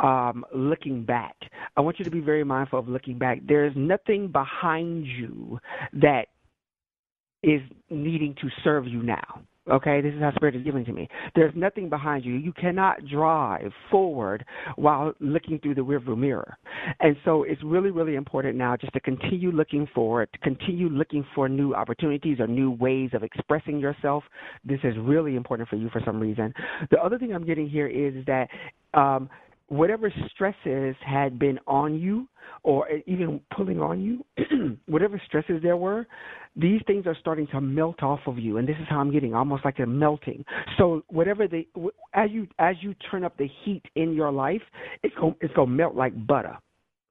um, 0.00 0.44
looking 0.54 1.04
back. 1.04 1.36
I 1.76 1.80
want 1.80 1.98
you 1.98 2.04
to 2.04 2.10
be 2.10 2.20
very 2.20 2.44
mindful 2.44 2.80
of 2.80 2.88
looking 2.88 3.16
back. 3.16 3.38
There's 3.46 3.72
nothing 3.76 4.28
behind 4.28 5.06
you 5.06 5.58
that 5.94 6.26
is 7.42 7.62
needing 7.88 8.34
to 8.42 8.48
serve 8.62 8.86
you 8.86 9.02
now. 9.02 9.42
Okay, 9.70 10.00
this 10.00 10.12
is 10.14 10.20
how 10.20 10.32
Spirit 10.34 10.56
is 10.56 10.64
giving 10.64 10.84
to 10.84 10.92
me. 10.92 11.08
There's 11.34 11.52
nothing 11.54 11.88
behind 11.88 12.24
you. 12.24 12.34
You 12.34 12.52
cannot 12.52 13.06
drive 13.06 13.72
forward 13.90 14.44
while 14.76 15.12
looking 15.20 15.58
through 15.60 15.76
the 15.76 15.80
rearview 15.82 16.18
mirror. 16.18 16.58
And 16.98 17.16
so 17.24 17.44
it's 17.44 17.62
really, 17.62 17.90
really 17.90 18.16
important 18.16 18.56
now 18.56 18.76
just 18.76 18.92
to 18.94 19.00
continue 19.00 19.52
looking 19.52 19.86
forward, 19.94 20.28
to 20.32 20.38
continue 20.40 20.88
looking 20.88 21.24
for 21.34 21.48
new 21.48 21.74
opportunities 21.74 22.40
or 22.40 22.46
new 22.48 22.72
ways 22.72 23.10
of 23.12 23.22
expressing 23.22 23.78
yourself. 23.78 24.24
This 24.64 24.80
is 24.82 24.94
really 24.98 25.36
important 25.36 25.68
for 25.68 25.76
you 25.76 25.88
for 25.90 26.02
some 26.04 26.18
reason. 26.18 26.52
The 26.90 26.98
other 26.98 27.18
thing 27.18 27.32
I'm 27.32 27.46
getting 27.46 27.68
here 27.68 27.86
is 27.86 28.24
that 28.26 28.48
um, 28.94 29.30
whatever 29.70 30.12
stresses 30.34 30.96
had 31.04 31.38
been 31.38 31.58
on 31.66 31.98
you 31.98 32.28
or 32.64 32.88
even 33.06 33.40
pulling 33.56 33.80
on 33.80 34.00
you, 34.00 34.76
whatever 34.86 35.20
stresses 35.26 35.62
there 35.62 35.76
were, 35.76 36.06
these 36.56 36.80
things 36.86 37.06
are 37.06 37.16
starting 37.20 37.46
to 37.48 37.60
melt 37.60 38.02
off 38.02 38.18
of 38.26 38.38
you, 38.38 38.58
and 38.58 38.68
this 38.68 38.74
is 38.80 38.86
how 38.88 38.98
I'm 38.98 39.12
getting 39.12 39.32
almost 39.32 39.64
like 39.64 39.78
a 39.78 39.86
melting. 39.86 40.44
So 40.76 41.02
whatever 41.08 41.46
the 41.46 41.66
as 42.12 42.30
you 42.32 42.48
as 42.58 42.74
you 42.80 42.94
turn 43.10 43.24
up 43.24 43.36
the 43.36 43.48
heat 43.64 43.82
in 43.94 44.12
your 44.12 44.32
life, 44.32 44.62
it's 45.04 45.14
going 45.14 45.36
it's 45.40 45.54
going 45.54 45.68
to 45.68 45.74
melt 45.74 45.94
like 45.94 46.26
butter. 46.26 46.58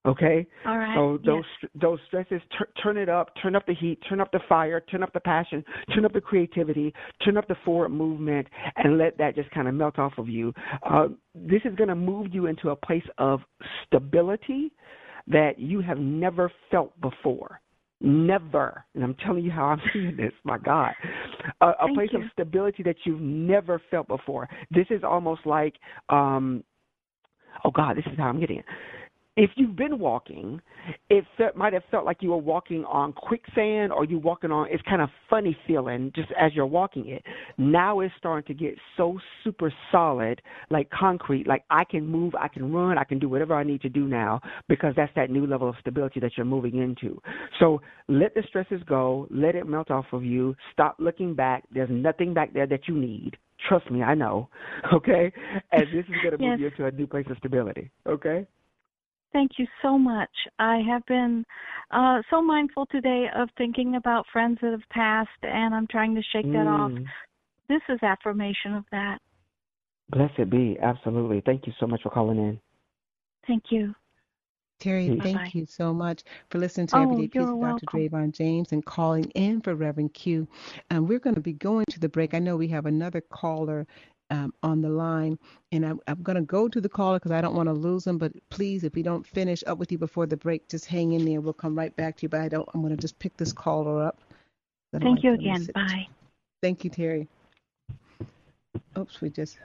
Okay. 0.05 0.47
All 0.65 0.77
right. 0.77 0.95
So 0.95 1.19
those 1.25 1.43
yes. 1.61 1.71
those 1.75 1.99
stresses, 2.07 2.41
t- 2.51 2.81
turn 2.81 2.95
it 2.95 3.09
up, 3.09 3.33
turn 3.41 3.55
up 3.55 3.65
the 3.65 3.73
heat, 3.73 3.99
turn 4.07 4.21
up 4.21 4.31
the 4.31 4.39
fire, 4.47 4.79
turn 4.79 5.03
up 5.03 5.11
the 5.11 5.19
passion, 5.19 5.63
turn 5.93 6.05
up 6.05 6.13
the 6.13 6.21
creativity, 6.21 6.93
turn 7.23 7.35
up 7.35 7.47
the 7.49 7.57
forward 7.65 7.89
movement, 7.89 8.47
and 8.77 8.97
let 8.97 9.17
that 9.17 9.35
just 9.35 9.51
kind 9.51 9.67
of 9.67 9.73
melt 9.73 9.99
off 9.99 10.13
of 10.17 10.29
you. 10.29 10.53
Uh, 10.89 11.07
this 11.35 11.61
is 11.65 11.75
going 11.75 11.89
to 11.89 11.95
move 11.95 12.27
you 12.33 12.45
into 12.45 12.69
a 12.69 12.75
place 12.75 13.03
of 13.17 13.41
stability 13.85 14.71
that 15.27 15.59
you 15.59 15.81
have 15.81 15.97
never 15.97 16.49
felt 16.71 16.99
before. 17.01 17.59
Never, 18.01 18.85
and 18.95 19.03
I'm 19.03 19.15
telling 19.15 19.43
you 19.43 19.51
how 19.51 19.65
I'm 19.65 19.81
seeing 19.93 20.15
this. 20.15 20.31
My 20.45 20.57
God, 20.57 20.93
a, 21.59 21.67
a 21.67 21.93
place 21.93 22.09
you. 22.13 22.19
of 22.19 22.25
stability 22.31 22.83
that 22.83 22.95
you've 23.03 23.19
never 23.19 23.81
felt 23.91 24.07
before. 24.07 24.47
This 24.71 24.87
is 24.89 25.03
almost 25.03 25.45
like, 25.45 25.75
um, 26.07 26.63
oh 27.65 27.71
God, 27.71 27.97
this 27.97 28.05
is 28.09 28.17
how 28.17 28.27
I'm 28.29 28.39
getting 28.39 28.59
it 28.59 28.65
if 29.39 29.51
you've 29.55 29.77
been 29.77 29.99
walking, 29.99 30.59
it 31.09 31.23
felt, 31.37 31.55
might 31.55 31.71
have 31.71 31.83
felt 31.89 32.03
like 32.03 32.17
you 32.19 32.31
were 32.31 32.37
walking 32.37 32.83
on 32.83 33.13
quicksand 33.13 33.93
or 33.93 34.03
you 34.03 34.19
walking 34.19 34.51
on. 34.51 34.67
It's 34.69 34.83
kind 34.83 35.01
of 35.01 35.07
funny 35.29 35.57
feeling 35.65 36.11
just 36.13 36.27
as 36.37 36.53
you're 36.53 36.65
walking 36.65 37.07
it. 37.07 37.23
Now 37.57 38.01
it's 38.01 38.13
starting 38.17 38.53
to 38.53 38.61
get 38.61 38.75
so 38.97 39.17
super 39.45 39.73
solid, 39.93 40.41
like 40.69 40.89
concrete. 40.89 41.47
Like 41.47 41.63
I 41.69 41.85
can 41.85 42.05
move, 42.05 42.35
I 42.35 42.49
can 42.49 42.73
run, 42.73 42.97
I 42.97 43.05
can 43.05 43.17
do 43.17 43.29
whatever 43.29 43.55
I 43.55 43.63
need 43.63 43.79
to 43.83 43.89
do 43.89 44.09
now 44.09 44.41
because 44.67 44.93
that's 44.97 45.11
that 45.15 45.29
new 45.29 45.47
level 45.47 45.69
of 45.69 45.75
stability 45.79 46.19
that 46.19 46.31
you're 46.35 46.45
moving 46.45 46.75
into. 46.75 47.21
So 47.61 47.81
let 48.09 48.35
the 48.35 48.43
stresses 48.45 48.81
go, 48.85 49.25
let 49.31 49.55
it 49.55 49.65
melt 49.65 49.89
off 49.89 50.07
of 50.11 50.25
you. 50.25 50.53
Stop 50.73 50.97
looking 50.99 51.33
back. 51.33 51.63
There's 51.73 51.89
nothing 51.89 52.33
back 52.33 52.53
there 52.53 52.67
that 52.67 52.89
you 52.89 52.95
need. 52.95 53.37
Trust 53.69 53.89
me, 53.89 54.03
I 54.03 54.15
know. 54.15 54.49
Okay, 54.93 55.31
and 55.71 55.83
this 55.93 56.05
is 56.05 56.15
going 56.23 56.37
to 56.37 56.37
move 56.37 56.59
yes. 56.59 56.59
you 56.59 56.67
into 56.67 56.85
a 56.85 56.91
new 56.91 57.07
place 57.07 57.25
of 57.29 57.37
stability. 57.37 57.89
Okay. 58.07 58.45
Thank 59.31 59.51
you 59.57 59.67
so 59.81 59.97
much. 59.97 60.29
I 60.57 60.81
have 60.89 61.05
been 61.05 61.45
uh, 61.91 62.21
so 62.29 62.41
mindful 62.41 62.87
today 62.87 63.27
of 63.35 63.49
thinking 63.57 63.95
about 63.95 64.25
friends 64.33 64.57
that 64.61 64.71
have 64.71 64.89
passed, 64.91 65.29
and 65.43 65.73
I'm 65.73 65.87
trying 65.87 66.15
to 66.15 66.21
shake 66.33 66.45
that 66.45 66.65
mm. 66.65 66.79
off. 66.79 66.91
This 67.67 67.81
is 67.89 67.99
affirmation 68.01 68.73
of 68.73 68.85
that. 68.91 69.19
Blessed 70.09 70.49
be. 70.49 70.77
Absolutely. 70.81 71.41
Thank 71.45 71.67
you 71.67 71.73
so 71.79 71.85
much 71.85 72.01
for 72.01 72.09
calling 72.09 72.39
in. 72.39 72.59
Thank 73.45 73.65
you. 73.69 73.93
Terry, 74.79 75.09
Bye-bye. 75.09 75.23
thank 75.23 75.55
you 75.55 75.65
so 75.65 75.93
much 75.93 76.23
for 76.49 76.57
listening 76.57 76.87
to 76.87 76.97
oh, 76.97 77.03
Everyday 77.03 77.27
Peace 77.27 77.47
with 77.47 77.61
Dr. 77.61 77.85
Drayvon 77.87 78.31
James 78.31 78.71
and 78.71 78.83
calling 78.85 79.25
in 79.35 79.59
for 79.61 79.75
Reverend 79.75 80.13
Q. 80.13 80.47
And 80.89 81.07
we're 81.07 81.19
going 81.19 81.35
to 81.35 81.41
be 81.41 81.53
going 81.53 81.85
to 81.89 81.99
the 81.99 82.07
break. 82.07 82.33
I 82.33 82.39
know 82.39 82.55
we 82.55 82.69
have 82.69 82.85
another 82.85 83.21
caller 83.21 83.85
um, 84.29 84.53
on 84.63 84.81
the 84.81 84.89
line, 84.89 85.37
and 85.71 85.85
I'm, 85.85 85.99
I'm 86.07 86.21
going 86.21 86.35
to 86.35 86.41
go 86.41 86.67
to 86.67 86.79
the 86.79 86.89
caller 86.89 87.17
because 87.17 87.31
I 87.31 87.41
don't 87.41 87.55
want 87.55 87.67
to 87.67 87.73
lose 87.73 88.05
him. 88.05 88.17
But 88.17 88.33
please, 88.49 88.83
if 88.83 88.93
we 88.93 89.03
don't 89.03 89.25
finish 89.25 89.63
up 89.67 89.77
with 89.77 89.91
you 89.91 89.97
before 89.97 90.25
the 90.25 90.37
break, 90.37 90.67
just 90.67 90.85
hang 90.85 91.13
in 91.13 91.25
there. 91.25 91.41
We'll 91.41 91.53
come 91.53 91.77
right 91.77 91.95
back 91.95 92.17
to 92.17 92.23
you. 92.23 92.29
But 92.29 92.41
I 92.41 92.49
don't. 92.49 92.67
I'm 92.73 92.81
going 92.81 92.95
to 92.95 93.01
just 93.01 93.17
pick 93.19 93.35
this 93.37 93.53
caller 93.53 94.03
up. 94.03 94.19
Thank 94.93 95.23
you 95.23 95.33
again. 95.33 95.67
Bye. 95.73 96.07
Thank 96.61 96.83
you, 96.83 96.89
Terry. 96.89 97.27
Oops, 98.97 99.21
we 99.21 99.29
just. 99.29 99.57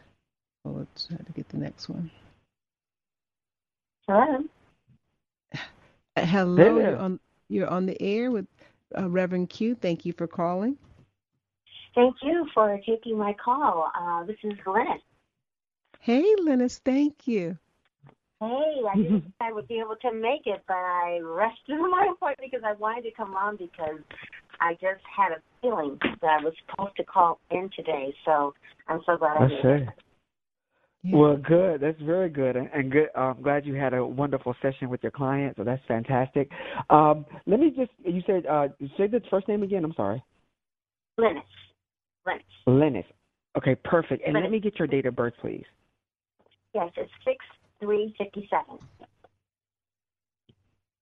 Oh, 0.64 0.70
let's 0.70 1.07
try 1.07 1.18
to 1.18 1.33
get 1.33 1.48
the 1.48 1.59
next 1.59 1.88
one. 1.88 2.11
Hello. 4.07 4.44
Uh, 5.55 5.59
hello. 6.27 6.79
You're 6.79 6.96
on, 6.96 7.20
you're 7.48 7.68
on 7.68 7.87
the 7.87 8.00
air 8.00 8.31
with 8.31 8.46
uh, 8.96 9.09
Reverend 9.09 9.50
Q. 9.50 9.74
Thank 9.74 10.05
you 10.05 10.12
for 10.12 10.27
calling. 10.27 10.77
Thank 11.94 12.16
you 12.22 12.46
for 12.52 12.78
taking 12.87 13.16
my 13.16 13.35
call. 13.42 13.90
Uh, 13.98 14.24
this 14.24 14.37
is 14.42 14.52
Glennis. 14.64 15.00
Hey, 16.00 16.24
Linus, 16.40 16.80
thank 16.85 17.26
you. 17.26 17.57
Hey, 18.40 18.80
I 18.92 18.96
didn't 18.96 19.22
think 19.22 19.35
I 19.40 19.52
would 19.52 19.68
be 19.68 19.78
able 19.78 19.96
to 20.02 20.12
make 20.12 20.42
it, 20.46 20.62
but 20.66 20.74
I 20.74 21.20
rushed 21.22 21.64
to 21.68 21.76
my 21.90 22.12
appointment 22.12 22.50
because 22.50 22.64
I 22.66 22.72
wanted 22.74 23.02
to 23.02 23.11
come 23.12 23.35
on 23.35 23.57
because 23.57 24.00
I 24.61 24.72
just 24.74 25.02
had 25.16 25.33
a 25.33 25.40
feeling 25.62 25.98
that 26.20 26.40
I 26.40 26.44
was 26.44 26.52
supposed 26.68 26.96
to 26.96 27.04
call 27.04 27.40
in 27.50 27.70
today. 27.74 28.12
So 28.24 28.54
I'm 28.88 29.00
so 29.07 29.16
glad 29.16 29.37
I, 29.37 29.44
I 29.44 29.48
did. 29.48 29.62
say. 29.62 29.88
Yeah. 31.04 31.16
Well, 31.16 31.37
good. 31.37 31.83
That's 31.83 32.00
very 32.00 32.30
good, 32.30 32.57
and 32.57 32.90
good. 32.90 33.09
I'm 33.14 33.42
glad 33.42 33.66
you 33.66 33.74
had 33.74 33.92
a 33.92 34.04
wonderful 34.04 34.54
session 34.62 34.88
with 34.88 35.02
your 35.02 35.12
client. 35.12 35.54
So 35.57 35.62
that's 35.62 35.83
fantastic. 35.87 36.50
Um, 36.88 37.26
let 37.46 37.61
me 37.61 37.70
just. 37.76 37.90
You 38.02 38.22
said. 38.26 38.46
Uh, 38.46 38.68
say 38.96 39.07
the 39.07 39.20
first 39.30 39.46
name 39.46 39.62
again. 39.62 39.85
I'm 39.85 39.92
sorry. 39.94 40.24
Linus. 41.18 41.44
Linus. 42.27 42.45
Linus. 42.67 43.07
Okay, 43.57 43.75
perfect. 43.75 44.23
And 44.27 44.35
let 44.35 44.51
me 44.51 44.61
get 44.61 44.79
your 44.79 44.89
date 44.89 45.07
of 45.07 45.15
birth, 45.15 45.35
please. 45.41 45.65
Yes, 46.75 46.91
it's 46.97 47.11
six 47.25 47.45
three 47.81 48.15
fifty 48.19 48.49
seven. 48.51 48.79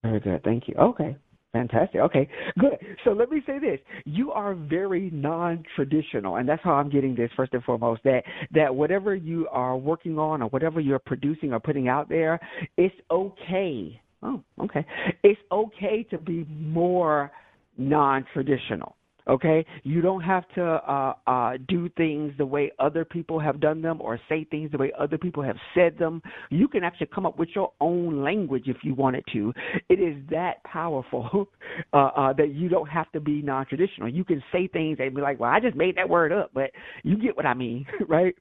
Very 0.02 0.20
good. 0.20 0.42
Thank 0.44 0.68
you. 0.68 0.74
Okay. 0.78 1.16
Fantastic. 1.52 2.00
Okay, 2.00 2.28
good. 2.58 2.78
So 3.04 3.12
let 3.12 3.30
me 3.30 3.42
say 3.46 3.58
this: 3.58 3.78
you 4.06 4.32
are 4.32 4.54
very 4.54 5.10
non-traditional, 5.12 6.36
and 6.36 6.48
that's 6.48 6.62
how 6.64 6.72
I'm 6.72 6.88
getting 6.88 7.14
this 7.14 7.30
first 7.36 7.52
and 7.52 7.62
foremost. 7.62 8.02
That 8.04 8.22
that 8.52 8.74
whatever 8.74 9.14
you 9.14 9.48
are 9.50 9.76
working 9.76 10.18
on, 10.18 10.40
or 10.40 10.48
whatever 10.48 10.80
you're 10.80 10.98
producing 10.98 11.52
or 11.52 11.60
putting 11.60 11.88
out 11.88 12.08
there, 12.08 12.40
it's 12.78 12.94
okay. 13.10 14.00
Oh, 14.22 14.42
okay. 14.62 14.86
It's 15.22 15.40
okay 15.50 16.04
to 16.04 16.16
be 16.16 16.46
more 16.48 17.30
non-traditional. 17.76 18.96
Okay, 19.28 19.64
you 19.84 20.00
don't 20.00 20.20
have 20.22 20.44
to 20.56 20.64
uh, 20.64 21.14
uh, 21.28 21.52
do 21.68 21.88
things 21.90 22.32
the 22.38 22.46
way 22.46 22.72
other 22.80 23.04
people 23.04 23.38
have 23.38 23.60
done 23.60 23.80
them, 23.80 24.00
or 24.00 24.18
say 24.28 24.44
things 24.44 24.72
the 24.72 24.78
way 24.78 24.92
other 24.98 25.16
people 25.16 25.42
have 25.44 25.56
said 25.74 25.96
them. 25.96 26.20
You 26.50 26.66
can 26.66 26.82
actually 26.82 27.08
come 27.14 27.24
up 27.24 27.38
with 27.38 27.50
your 27.54 27.72
own 27.80 28.24
language 28.24 28.64
if 28.66 28.78
you 28.82 28.94
wanted 28.94 29.24
to. 29.32 29.52
It 29.88 30.00
is 30.00 30.16
that 30.30 30.62
powerful 30.64 31.48
uh, 31.92 31.96
uh, 31.96 32.32
that 32.32 32.52
you 32.52 32.68
don't 32.68 32.88
have 32.88 33.10
to 33.12 33.20
be 33.20 33.42
non-traditional. 33.42 34.08
You 34.08 34.24
can 34.24 34.42
say 34.50 34.66
things 34.66 34.98
and 35.00 35.14
be 35.14 35.20
like, 35.22 35.38
"Well, 35.38 35.50
I 35.50 35.60
just 35.60 35.76
made 35.76 35.96
that 35.96 36.08
word 36.08 36.32
up," 36.32 36.50
but 36.52 36.72
you 37.04 37.16
get 37.16 37.36
what 37.36 37.46
I 37.46 37.54
mean, 37.54 37.86
right? 38.08 38.34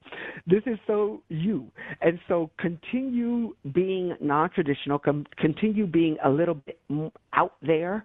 This 0.47 0.63
is 0.65 0.79
so 0.87 1.21
you, 1.29 1.67
and 2.01 2.19
so 2.27 2.49
continue 2.57 3.55
being 3.71 4.15
non-traditional. 4.19 4.97
Com- 4.97 5.27
continue 5.37 5.85
being 5.85 6.17
a 6.23 6.29
little 6.29 6.55
bit 6.55 6.79
out 7.33 7.53
there 7.61 8.03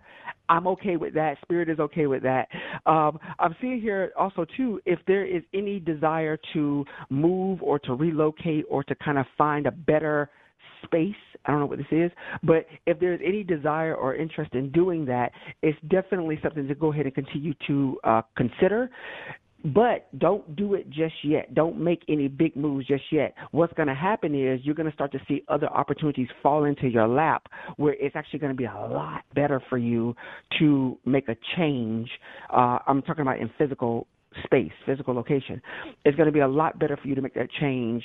I'm 0.48 0.66
okay 0.68 0.96
with 0.96 1.14
that. 1.14 1.38
Spirit 1.42 1.68
is 1.68 1.78
okay 1.80 2.06
with 2.06 2.22
that. 2.22 2.48
Um, 2.86 3.18
I'm 3.38 3.54
seeing 3.60 3.80
here 3.80 4.12
also 4.18 4.46
too 4.56 4.80
if 4.86 4.98
there 5.06 5.24
is 5.24 5.42
any 5.54 5.80
desire 5.80 6.38
to 6.52 6.84
move 7.10 7.62
or 7.62 7.78
to 7.80 7.94
relocate 7.94 8.64
or 8.68 8.84
to 8.84 8.94
kind 8.96 9.18
of 9.18 9.26
find 9.36 9.66
a 9.66 9.70
better 9.72 10.30
space. 10.84 11.14
I 11.44 11.52
don't 11.52 11.60
know 11.60 11.66
what 11.66 11.78
this 11.78 11.86
is, 11.90 12.10
but 12.42 12.66
if 12.86 12.98
there's 12.98 13.20
any 13.24 13.42
desire 13.42 13.94
or 13.94 14.14
interest 14.14 14.54
in 14.54 14.70
doing 14.72 15.04
that, 15.06 15.32
it's 15.62 15.78
definitely 15.88 16.38
something 16.42 16.66
to 16.66 16.74
go 16.74 16.92
ahead 16.92 17.06
and 17.06 17.14
continue 17.14 17.54
to 17.66 17.98
uh, 18.04 18.22
consider. 18.36 18.90
But 19.74 20.16
don't 20.18 20.54
do 20.54 20.74
it 20.74 20.88
just 20.90 21.14
yet. 21.24 21.52
Don't 21.54 21.78
make 21.78 22.02
any 22.08 22.28
big 22.28 22.54
moves 22.54 22.86
just 22.86 23.02
yet. 23.10 23.34
What's 23.50 23.72
going 23.72 23.88
to 23.88 23.94
happen 23.94 24.34
is 24.34 24.60
you're 24.62 24.76
going 24.76 24.88
to 24.88 24.94
start 24.94 25.10
to 25.12 25.18
see 25.26 25.42
other 25.48 25.66
opportunities 25.68 26.28
fall 26.42 26.64
into 26.64 26.86
your 26.86 27.08
lap 27.08 27.48
where 27.76 27.94
it's 27.94 28.14
actually 28.14 28.38
going 28.38 28.52
to 28.52 28.56
be 28.56 28.66
a 28.66 28.72
lot 28.72 29.24
better 29.34 29.60
for 29.68 29.78
you 29.78 30.14
to 30.60 30.96
make 31.04 31.28
a 31.28 31.36
change. 31.56 32.08
Uh, 32.52 32.78
I'm 32.86 33.02
talking 33.02 33.22
about 33.22 33.40
in 33.40 33.50
physical 33.58 34.06
space, 34.44 34.72
physical 34.84 35.14
location. 35.14 35.60
It's 36.04 36.16
going 36.16 36.26
to 36.26 36.32
be 36.32 36.40
a 36.40 36.48
lot 36.48 36.78
better 36.78 36.96
for 36.96 37.08
you 37.08 37.14
to 37.16 37.22
make 37.22 37.34
that 37.34 37.48
change 37.60 38.04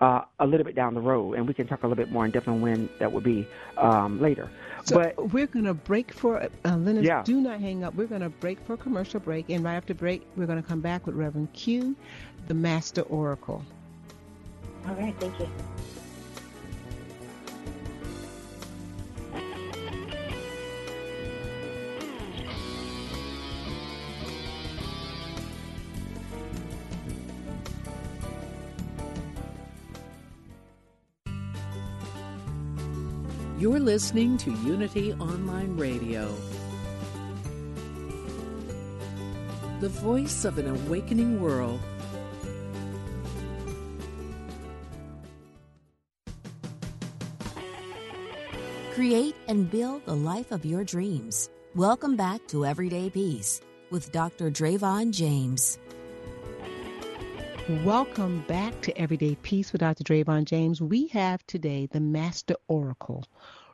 uh, 0.00 0.22
a 0.38 0.46
little 0.46 0.64
bit 0.64 0.74
down 0.74 0.94
the 0.94 1.00
road, 1.00 1.34
and 1.34 1.46
we 1.46 1.54
can 1.54 1.66
talk 1.66 1.82
a 1.82 1.86
little 1.86 2.02
bit 2.02 2.10
more 2.10 2.24
in 2.24 2.30
depth 2.30 2.48
on 2.48 2.60
when 2.60 2.88
that 2.98 3.12
will 3.12 3.20
be 3.20 3.46
um, 3.76 4.20
later. 4.20 4.50
So 4.84 4.96
but 4.96 5.32
we're 5.32 5.46
going 5.46 5.66
to 5.66 5.74
break 5.74 6.12
for 6.12 6.42
uh, 6.42 6.48
Linus. 6.76 7.04
Yeah. 7.04 7.22
Do 7.22 7.40
not 7.40 7.60
hang 7.60 7.84
up. 7.84 7.94
We're 7.94 8.06
going 8.06 8.22
to 8.22 8.30
break 8.30 8.58
for 8.66 8.74
a 8.74 8.78
commercial 8.78 9.20
break, 9.20 9.50
and 9.50 9.62
right 9.62 9.74
after 9.74 9.94
break, 9.94 10.26
we're 10.36 10.46
going 10.46 10.62
to 10.62 10.66
come 10.66 10.80
back 10.80 11.06
with 11.06 11.14
Reverend 11.14 11.52
Q, 11.52 11.94
the 12.48 12.54
Master 12.54 13.02
Oracle. 13.02 13.62
All 14.88 14.94
right. 14.94 15.14
Thank 15.20 15.38
you. 15.38 15.48
You're 33.60 33.78
listening 33.78 34.38
to 34.38 34.52
Unity 34.64 35.12
Online 35.12 35.76
Radio, 35.76 36.34
the 39.80 39.88
voice 39.90 40.46
of 40.46 40.56
an 40.56 40.66
awakening 40.66 41.42
world. 41.42 41.78
Create 48.94 49.36
and 49.46 49.70
build 49.70 50.06
the 50.06 50.16
life 50.16 50.52
of 50.52 50.64
your 50.64 50.82
dreams. 50.82 51.50
Welcome 51.74 52.16
back 52.16 52.40
to 52.48 52.64
Everyday 52.64 53.10
Peace 53.10 53.60
with 53.90 54.10
Dr. 54.10 54.50
Drayvon 54.50 55.12
James. 55.12 55.78
Welcome 57.70 58.44
back 58.48 58.82
to 58.82 58.98
Everyday 58.98 59.36
Peace 59.36 59.72
with 59.72 59.80
Dr. 59.80 60.02
Drayvon 60.02 60.44
James. 60.44 60.82
We 60.82 61.06
have 61.08 61.46
today 61.46 61.86
the 61.86 62.00
Master 62.00 62.56
Oracle, 62.66 63.24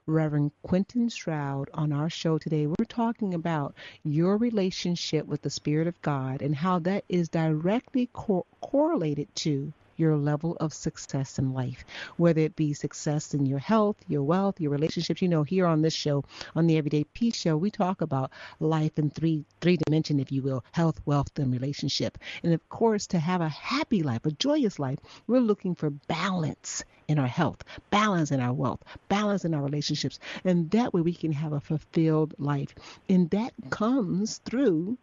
Reverend 0.05 0.53
Quentin 0.63 1.09
Stroud, 1.09 1.71
on 1.73 1.95
our 1.95 2.11
show 2.11 2.37
today. 2.37 2.67
We're 2.67 2.85
talking 2.87 3.33
about 3.33 3.75
your 4.05 4.37
relationship 4.37 5.27
with 5.27 5.41
the 5.41 5.49
Spirit 5.49 5.87
of 5.87 6.03
God 6.03 6.43
and 6.43 6.55
how 6.55 6.79
that 6.81 7.05
is 7.09 7.31
directly 7.31 8.11
co- 8.13 8.45
correlated 8.61 9.35
to 9.37 9.73
your 9.97 10.17
level 10.17 10.57
of 10.61 10.73
success 10.73 11.39
in 11.39 11.53
life, 11.53 11.85
whether 12.17 12.41
it 12.41 12.57
be 12.57 12.73
success 12.73 13.35
in 13.35 13.47
your 13.47 13.59
health, 13.59 13.97
your 14.09 14.23
wealth, 14.23 14.61
your 14.61 14.71
relationships. 14.71 15.23
You 15.23 15.29
know, 15.29 15.43
here 15.43 15.67
on 15.67 15.83
this 15.83 15.95
show, 15.95 16.25
on 16.55 16.67
the 16.67 16.77
Everyday 16.77 17.05
Peace 17.05 17.37
Show, 17.37 17.57
we 17.57 17.71
talk 17.71 18.01
about 18.01 18.31
life 18.61 18.99
in 18.99 19.11
three 19.11 19.45
three 19.61 19.77
dimension, 19.77 20.21
if 20.21 20.31
you 20.31 20.43
will, 20.43 20.65
health, 20.73 21.01
wealth, 21.07 21.39
and 21.39 21.53
relationship. 21.53 22.19
And 22.43 22.53
of 22.53 22.69
course, 22.69 23.07
to 23.09 23.19
have 23.19 23.41
a 23.41 23.49
happy 23.49 24.03
life, 24.03 24.27
a 24.27 24.31
joyous 24.31 24.79
life, 24.79 24.99
we're 25.27 25.41
looking 25.41 25.75
for 25.75 25.91
balance 25.91 26.85
in 27.09 27.19
our 27.19 27.27
health, 27.27 27.63
balance 27.91 28.31
in 28.31 28.41
our 28.41 28.53
wealth, 28.53 28.83
balance 29.09 29.45
in 29.45 29.55
our 29.55 29.63
relationships. 29.63 30.19
And 30.45 30.71
that 30.71 30.93
way 30.93 31.01
we 31.01 31.15
can 31.15 31.33
have 31.33 31.53
a 31.53 31.61
fulfilled 31.61 32.35
life. 32.39 32.75
And 33.09 33.31
that 33.31 33.53
comes 33.71 34.39
through 34.39 34.99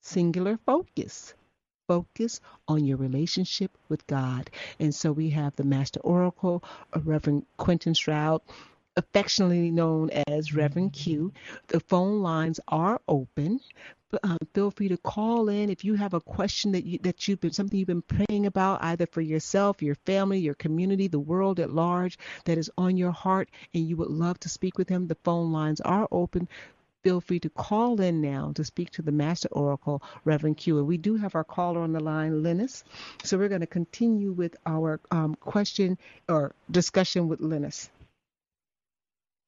singular 0.00 0.58
focus 0.64 1.34
focus 1.88 2.40
on 2.68 2.84
your 2.84 2.98
relationship 2.98 3.76
with 3.88 4.06
God. 4.06 4.50
And 4.78 4.94
so 4.94 5.10
we 5.10 5.30
have 5.30 5.56
the 5.56 5.64
Master 5.64 6.00
Oracle, 6.00 6.62
Reverend 6.94 7.46
Quentin 7.56 7.94
Stroud, 7.94 8.42
affectionately 8.96 9.70
known 9.70 10.10
as 10.10 10.54
Reverend 10.54 10.92
Q. 10.92 11.32
The 11.68 11.80
phone 11.80 12.20
lines 12.20 12.60
are 12.68 13.00
open. 13.08 13.60
Uh, 14.22 14.36
feel 14.54 14.70
free 14.70 14.88
to 14.88 14.96
call 14.96 15.50
in 15.50 15.68
if 15.68 15.84
you 15.84 15.94
have 15.94 16.14
a 16.14 16.20
question 16.20 16.72
that 16.72 16.84
you 16.84 16.98
that 17.02 17.28
you've 17.28 17.40
been 17.40 17.52
something 17.52 17.78
you've 17.78 17.86
been 17.86 18.00
praying 18.00 18.46
about 18.46 18.82
either 18.82 19.06
for 19.06 19.20
yourself, 19.20 19.82
your 19.82 19.96
family, 20.06 20.38
your 20.38 20.54
community, 20.54 21.08
the 21.08 21.18
world 21.18 21.60
at 21.60 21.74
large 21.74 22.18
that 22.46 22.56
is 22.56 22.70
on 22.78 22.96
your 22.96 23.10
heart, 23.10 23.50
and 23.74 23.86
you 23.86 23.96
would 23.96 24.08
love 24.08 24.40
to 24.40 24.48
speak 24.48 24.78
with 24.78 24.88
him. 24.88 25.08
The 25.08 25.18
phone 25.24 25.52
lines 25.52 25.82
are 25.82 26.08
open 26.10 26.48
feel 27.02 27.20
free 27.20 27.40
to 27.40 27.50
call 27.50 28.00
in 28.00 28.20
now 28.20 28.52
to 28.54 28.64
speak 28.64 28.90
to 28.90 29.02
the 29.02 29.12
Master 29.12 29.48
Oracle, 29.52 30.02
Reverend 30.24 30.56
Q. 30.56 30.78
And 30.78 30.86
we 30.86 30.96
do 30.96 31.16
have 31.16 31.34
our 31.34 31.44
caller 31.44 31.80
on 31.80 31.92
the 31.92 32.00
line, 32.00 32.42
Linus. 32.42 32.84
So 33.24 33.38
we're 33.38 33.48
going 33.48 33.60
to 33.60 33.66
continue 33.66 34.32
with 34.32 34.56
our 34.66 35.00
um, 35.10 35.34
question 35.36 35.98
or 36.28 36.54
discussion 36.70 37.28
with 37.28 37.40
Linus. 37.40 37.90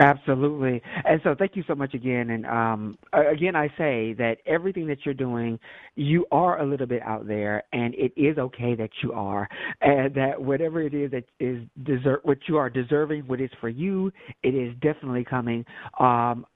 Absolutely. 0.00 0.80
And 1.04 1.20
so 1.22 1.34
thank 1.38 1.56
you 1.56 1.62
so 1.68 1.74
much 1.74 1.92
again. 1.92 2.30
And 2.30 2.46
um, 2.46 2.96
again, 3.12 3.54
I 3.54 3.68
say 3.76 4.14
that 4.14 4.38
everything 4.46 4.86
that 4.86 5.04
you're 5.04 5.12
doing, 5.12 5.58
you 5.94 6.24
are 6.32 6.58
a 6.58 6.64
little 6.64 6.86
bit 6.86 7.02
out 7.02 7.28
there, 7.28 7.64
and 7.74 7.94
it 7.94 8.12
is 8.16 8.38
okay 8.38 8.74
that 8.76 8.88
you 9.02 9.12
are. 9.12 9.46
And 9.82 10.14
that 10.14 10.40
whatever 10.40 10.80
it 10.80 10.94
is 10.94 11.10
that 11.10 11.24
is 11.38 11.62
deserve, 11.82 12.20
what 12.22 12.38
you 12.48 12.56
are 12.56 12.70
deserving, 12.70 13.24
what 13.26 13.42
is 13.42 13.50
for 13.60 13.68
you, 13.68 14.10
it 14.42 14.54
is 14.54 14.74
definitely 14.80 15.24
coming. 15.24 15.66
Um, 15.98 16.46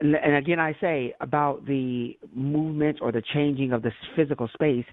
and 0.00 0.36
again, 0.36 0.60
I 0.60 0.76
say 0.80 1.12
about 1.20 1.66
the 1.66 2.16
movement 2.32 2.98
or 3.02 3.10
the 3.10 3.22
changing 3.34 3.72
of 3.72 3.82
this 3.82 3.92
physical 4.14 4.48
space. 4.54 4.84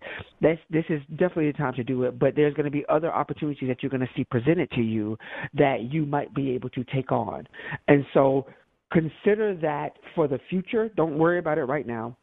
This 0.42 0.58
this 0.72 0.86
is 0.90 1.02
definitely 1.12 1.52
the 1.52 1.58
time 1.58 1.74
to 1.76 1.84
do 1.84 2.04
it. 2.04 2.18
But 2.18 2.36
there's 2.36 2.56
going 2.56 2.66
to 2.66 2.72
be 2.72 2.84
other 2.90 3.14
opportunities 3.14 3.70
that 3.70 3.84
you're 3.84 3.92
going 3.92 4.02
to 4.02 4.10
see 4.16 4.24
presented 4.24 4.72
to 4.72 4.82
you 4.82 5.18
that 5.54 5.92
you 5.92 6.06
might 6.06 6.34
be 6.34 6.52
able 6.52 6.70
to 6.72 6.84
take 6.86 7.12
on. 7.12 7.48
And 7.88 8.04
so, 8.16 8.48
consider 8.92 9.56
that 9.62 9.92
for 10.16 10.28
the 10.28 10.40
future. 10.50 10.90
Don't 10.96 11.20
worry 11.20 11.38
about 11.38 11.60
it 11.60 11.66
right 11.66 11.86
now. 11.86 12.18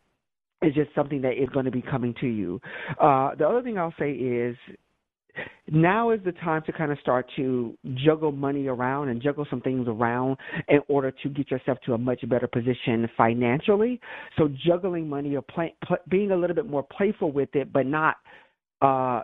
It's 0.60 0.74
just 0.74 0.90
something 0.94 1.22
that 1.22 1.40
is 1.40 1.48
going 1.50 1.64
to 1.64 1.72
be 1.72 1.82
coming 1.82 2.14
to 2.20 2.26
you. 2.26 2.60
Uh, 3.00 3.34
the 3.36 3.46
other 3.46 3.62
thing 3.62 3.78
I'll 3.78 3.94
say 3.98 4.12
is 4.12 4.56
now 5.70 6.10
is 6.10 6.20
the 6.24 6.32
time 6.32 6.62
to 6.66 6.72
kind 6.72 6.92
of 6.92 6.98
start 6.98 7.26
to 7.36 7.76
juggle 7.94 8.32
money 8.32 8.66
around 8.66 9.08
and 9.08 9.22
juggle 9.22 9.46
some 9.48 9.60
things 9.60 9.86
around 9.88 10.36
in 10.68 10.80
order 10.88 11.10
to 11.10 11.28
get 11.28 11.50
yourself 11.50 11.78
to 11.86 11.94
a 11.94 11.98
much 11.98 12.28
better 12.28 12.46
position 12.46 13.08
financially. 13.16 14.00
So 14.36 14.48
juggling 14.66 15.08
money 15.08 15.36
or 15.36 15.42
play, 15.42 15.74
play, 15.84 15.98
being 16.08 16.32
a 16.32 16.36
little 16.36 16.56
bit 16.56 16.66
more 16.66 16.82
playful 16.82 17.32
with 17.32 17.54
it, 17.54 17.72
but 17.72 17.86
not 17.86 18.16
uh, 18.82 19.22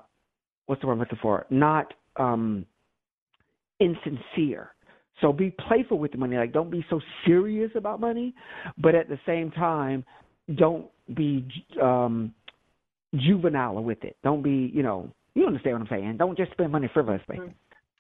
what's 0.67 0.81
the 0.81 0.87
word 0.87 0.95
I'm 0.95 0.99
looking 1.01 1.19
for? 1.21 1.47
Not 1.51 1.93
um, 2.17 2.65
insincere. 3.81 4.75
So 5.21 5.33
be 5.33 5.51
playful 5.67 5.99
with 5.99 6.13
the 6.13 6.19
money. 6.19 6.37
Like 6.37 6.53
don't 6.53 6.71
be 6.71 6.85
so 6.89 7.01
serious 7.27 7.71
about 7.75 8.01
money, 8.01 8.35
but 8.79 8.95
at 8.95 9.09
the 9.09 9.19
same 9.27 9.51
time, 9.51 10.05
don't 10.55 10.87
be 11.15 11.47
um, 11.83 12.33
juvenile 13.17 13.83
with 13.83 14.05
it. 14.05 14.17
Don't 14.23 14.43
be, 14.43 14.71
you 14.73 14.83
know, 14.83 15.11
you 15.39 15.47
understand 15.47 15.75
what 15.75 15.83
I'm 15.83 15.99
saying. 15.99 16.17
Don't 16.17 16.37
just 16.37 16.53
spend 16.53 16.73
money 16.73 16.91
frivolously. 16.93 17.37
Mm-hmm. 17.37 17.53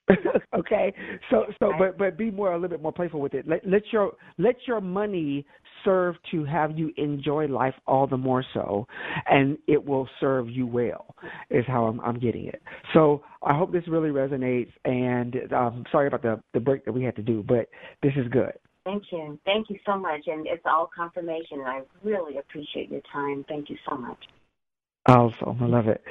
okay 0.56 0.92
so 1.30 1.44
so 1.58 1.72
but 1.78 1.98
but 1.98 2.16
be 2.16 2.30
more 2.30 2.52
a 2.52 2.56
little 2.56 2.70
bit 2.70 2.82
more 2.82 2.92
playful 2.92 3.20
with 3.20 3.34
it 3.34 3.46
let 3.46 3.60
let 3.68 3.82
your 3.92 4.12
let 4.38 4.54
your 4.66 4.80
money 4.80 5.44
serve 5.84 6.14
to 6.30 6.44
have 6.44 6.76
you 6.78 6.90
enjoy 6.96 7.46
life 7.46 7.74
all 7.86 8.06
the 8.06 8.16
more 8.16 8.44
so 8.54 8.86
and 9.28 9.58
it 9.66 9.84
will 9.84 10.08
serve 10.18 10.48
you 10.48 10.66
well 10.66 11.14
is 11.50 11.64
how 11.66 11.84
i'm 11.84 12.00
i'm 12.00 12.18
getting 12.18 12.46
it 12.46 12.62
so 12.94 13.22
i 13.42 13.54
hope 13.54 13.70
this 13.70 13.86
really 13.86 14.08
resonates 14.08 14.72
and 14.84 15.36
um 15.52 15.84
sorry 15.92 16.06
about 16.06 16.22
the 16.22 16.40
the 16.54 16.60
break 16.60 16.84
that 16.84 16.92
we 16.92 17.04
had 17.04 17.14
to 17.14 17.22
do 17.22 17.44
but 17.46 17.68
this 18.02 18.12
is 18.16 18.26
good 18.28 18.52
Thank 18.84 19.02
you. 19.12 19.38
Thank 19.44 19.68
you 19.68 19.76
so 19.84 19.98
much. 19.98 20.22
And 20.28 20.46
it's 20.46 20.62
all 20.64 20.88
confirmation. 20.96 21.58
And 21.58 21.66
I 21.66 21.80
really 22.02 22.38
appreciate 22.38 22.90
your 22.90 23.02
time. 23.12 23.44
Thank 23.46 23.68
you 23.68 23.76
so 23.86 23.98
much. 23.98 24.16
Awesome. 25.08 25.62
I 25.62 25.66
love 25.66 25.88
it. 25.88 26.02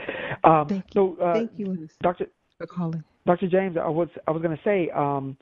Um, 0.43 0.67
Thank 0.67 0.85
you. 0.93 1.15
So, 1.19 1.23
uh, 1.23 1.33
Thank 1.33 1.51
you, 1.55 1.87
Dr. 2.01 2.27
for 2.57 2.67
calling. 2.67 3.03
Dr. 3.25 3.47
James, 3.47 3.77
I 3.77 3.87
was 3.87 4.07
I 4.27 4.31
was 4.31 4.41
going 4.41 4.55
to 4.55 4.63
say 4.63 4.89
um, 4.95 5.37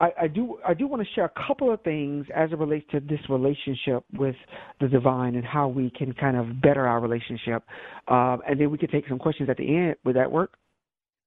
I, 0.00 0.10
I, 0.22 0.26
do 0.28 0.58
I 0.66 0.74
do 0.74 0.86
want 0.86 1.02
to 1.02 1.08
share 1.14 1.24
a 1.24 1.46
couple 1.46 1.72
of 1.72 1.80
things 1.82 2.26
as 2.34 2.52
it 2.52 2.58
relates 2.58 2.86
to 2.92 3.00
this 3.00 3.20
relationship 3.28 4.04
with 4.12 4.36
the 4.80 4.88
divine 4.88 5.36
and 5.36 5.44
how 5.44 5.68
we 5.68 5.90
can 5.90 6.12
kind 6.12 6.36
of 6.36 6.60
better 6.60 6.86
our 6.86 7.00
relationship, 7.00 7.64
um, 8.08 8.40
and 8.48 8.60
then 8.60 8.70
we 8.70 8.78
could 8.78 8.90
take 8.90 9.08
some 9.08 9.18
questions 9.18 9.48
at 9.48 9.56
the 9.56 9.76
end. 9.76 9.96
Would 10.04 10.16
that 10.16 10.30
work? 10.30 10.54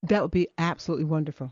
That 0.04 0.22
would 0.22 0.32
be 0.32 0.48
absolutely 0.58 1.06
wonderful. 1.06 1.52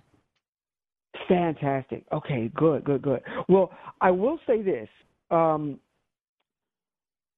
Fantastic. 1.28 2.06
Okay, 2.12 2.52
good, 2.56 2.84
good, 2.84 3.02
good. 3.02 3.22
Well, 3.48 3.72
I 4.02 4.12
will 4.12 4.40
say 4.48 4.62
this. 4.62 4.88
Um, 5.32 5.80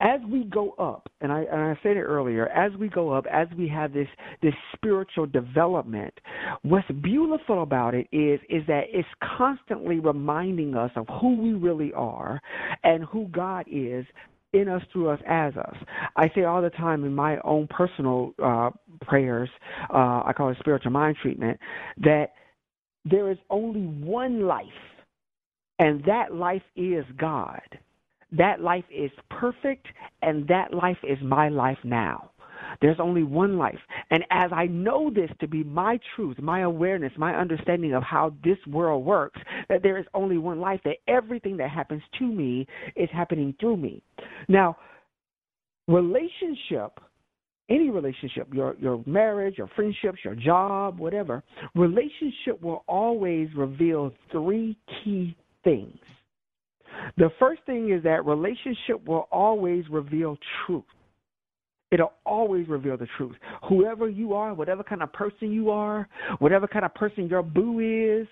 as 0.02 0.20
we 0.28 0.46
go 0.46 0.72
up, 0.72 1.10
and 1.22 1.32
I, 1.32 1.42
and 1.42 1.62
I 1.62 1.80
said 1.84 1.96
it 1.96 2.02
earlier, 2.02 2.48
as 2.48 2.72
we 2.80 2.90
go 2.90 3.12
up, 3.12 3.26
as 3.32 3.48
we 3.58 3.68
have 3.68 3.94
this 3.94 4.08
this 4.42 4.54
spiritual 4.76 5.28
development, 5.28 6.14
what's 6.64 6.90
beautiful 7.04 7.62
about 7.62 7.94
it 7.94 8.08
is 8.12 8.40
is 8.50 8.66
that 8.68 8.86
it's 8.92 9.08
constantly 9.38 10.00
reminding 10.00 10.76
us 10.76 10.92
of 10.96 11.08
who 11.22 11.38
we 11.38 11.54
really 11.54 11.94
are 11.94 12.42
and 12.84 13.04
who 13.06 13.28
God 13.28 13.66
is 13.72 14.06
in 14.54 14.68
us, 14.68 14.82
through 14.92 15.10
us, 15.10 15.20
as 15.28 15.56
us. 15.56 15.76
I 16.16 16.30
say 16.36 16.44
all 16.44 16.62
the 16.62 16.72
time 16.72 17.06
in 17.06 17.14
my 17.14 17.38
own 17.44 17.68
personal 17.68 18.34
uh, 18.44 18.72
prayers, 19.06 19.50
uh, 19.94 20.24
I 20.26 20.34
call 20.36 20.50
it 20.50 20.58
spiritual 20.60 20.92
mind 20.92 21.18
treatment, 21.22 21.60
that 21.98 22.34
there 23.06 23.32
is 23.32 23.38
only 23.50 23.86
one 24.04 24.48
life, 24.48 24.66
and 25.80 26.04
that 26.06 26.34
life 26.34 26.64
is 26.76 27.06
God. 27.18 27.62
That 28.32 28.62
life 28.62 28.86
is 28.90 29.12
perfect, 29.30 29.88
and 30.22 30.48
that 30.48 30.74
life 30.74 30.98
is 31.04 31.18
my 31.22 31.50
life 31.50 31.78
now. 31.84 32.32
There's 32.80 33.00
only 33.00 33.24
one 33.24 33.58
life. 33.58 33.80
And 34.12 34.24
as 34.32 34.52
I 34.54 34.68
know 34.68 35.10
this 35.10 35.30
to 35.40 35.48
be 35.48 35.64
my 35.64 36.00
truth, 36.16 36.38
my 36.40 36.62
awareness, 36.62 37.12
my 37.18 37.36
understanding 37.36 37.94
of 37.94 38.04
how 38.04 38.34
this 38.44 38.58
world 38.68 39.06
works, 39.06 39.40
that 39.70 39.84
there 39.84 39.98
is 39.98 40.06
only 40.14 40.38
one 40.38 40.60
life, 40.60 40.80
that 40.86 40.98
everything 41.08 41.58
that 41.58 41.70
happens 41.70 42.02
to 42.20 42.26
me 42.26 42.68
is 42.96 43.10
happening 43.12 43.56
through 43.60 43.78
me. 43.78 44.02
Now, 44.48 44.78
relationship, 45.88 47.00
any 47.70 47.90
relationship, 47.90 48.54
your 48.54 48.76
your 48.80 49.02
marriage, 49.06 49.58
your 49.58 49.70
friendships, 49.76 50.20
your 50.24 50.36
job, 50.36 51.00
whatever, 51.00 51.44
relationship 51.76 52.62
will 52.62 52.84
always 52.88 53.50
reveal 53.56 54.12
three 54.32 54.78
key 55.04 55.36
things. 55.64 55.98
The 57.18 57.30
first 57.40 57.62
thing 57.66 57.92
is 57.92 58.04
that 58.04 58.26
relationship 58.26 59.06
will 59.06 59.28
always 59.32 59.84
reveal 59.90 60.38
truth. 60.66 60.84
It'll 61.92 62.14
always 62.26 62.70
reveal 62.70 62.96
the 62.96 63.08
truth. 63.18 63.36
Whoever 63.68 64.10
you 64.10 64.34
are, 64.34 64.54
whatever 64.54 64.82
kind 64.82 65.04
of 65.04 65.12
person 65.12 65.52
you 65.52 65.72
are, 65.72 66.08
whatever 66.40 66.66
kind 66.66 66.86
of 66.86 66.94
person 66.96 67.28
your 67.28 67.44
boo 67.44 67.80
is, 67.80 68.28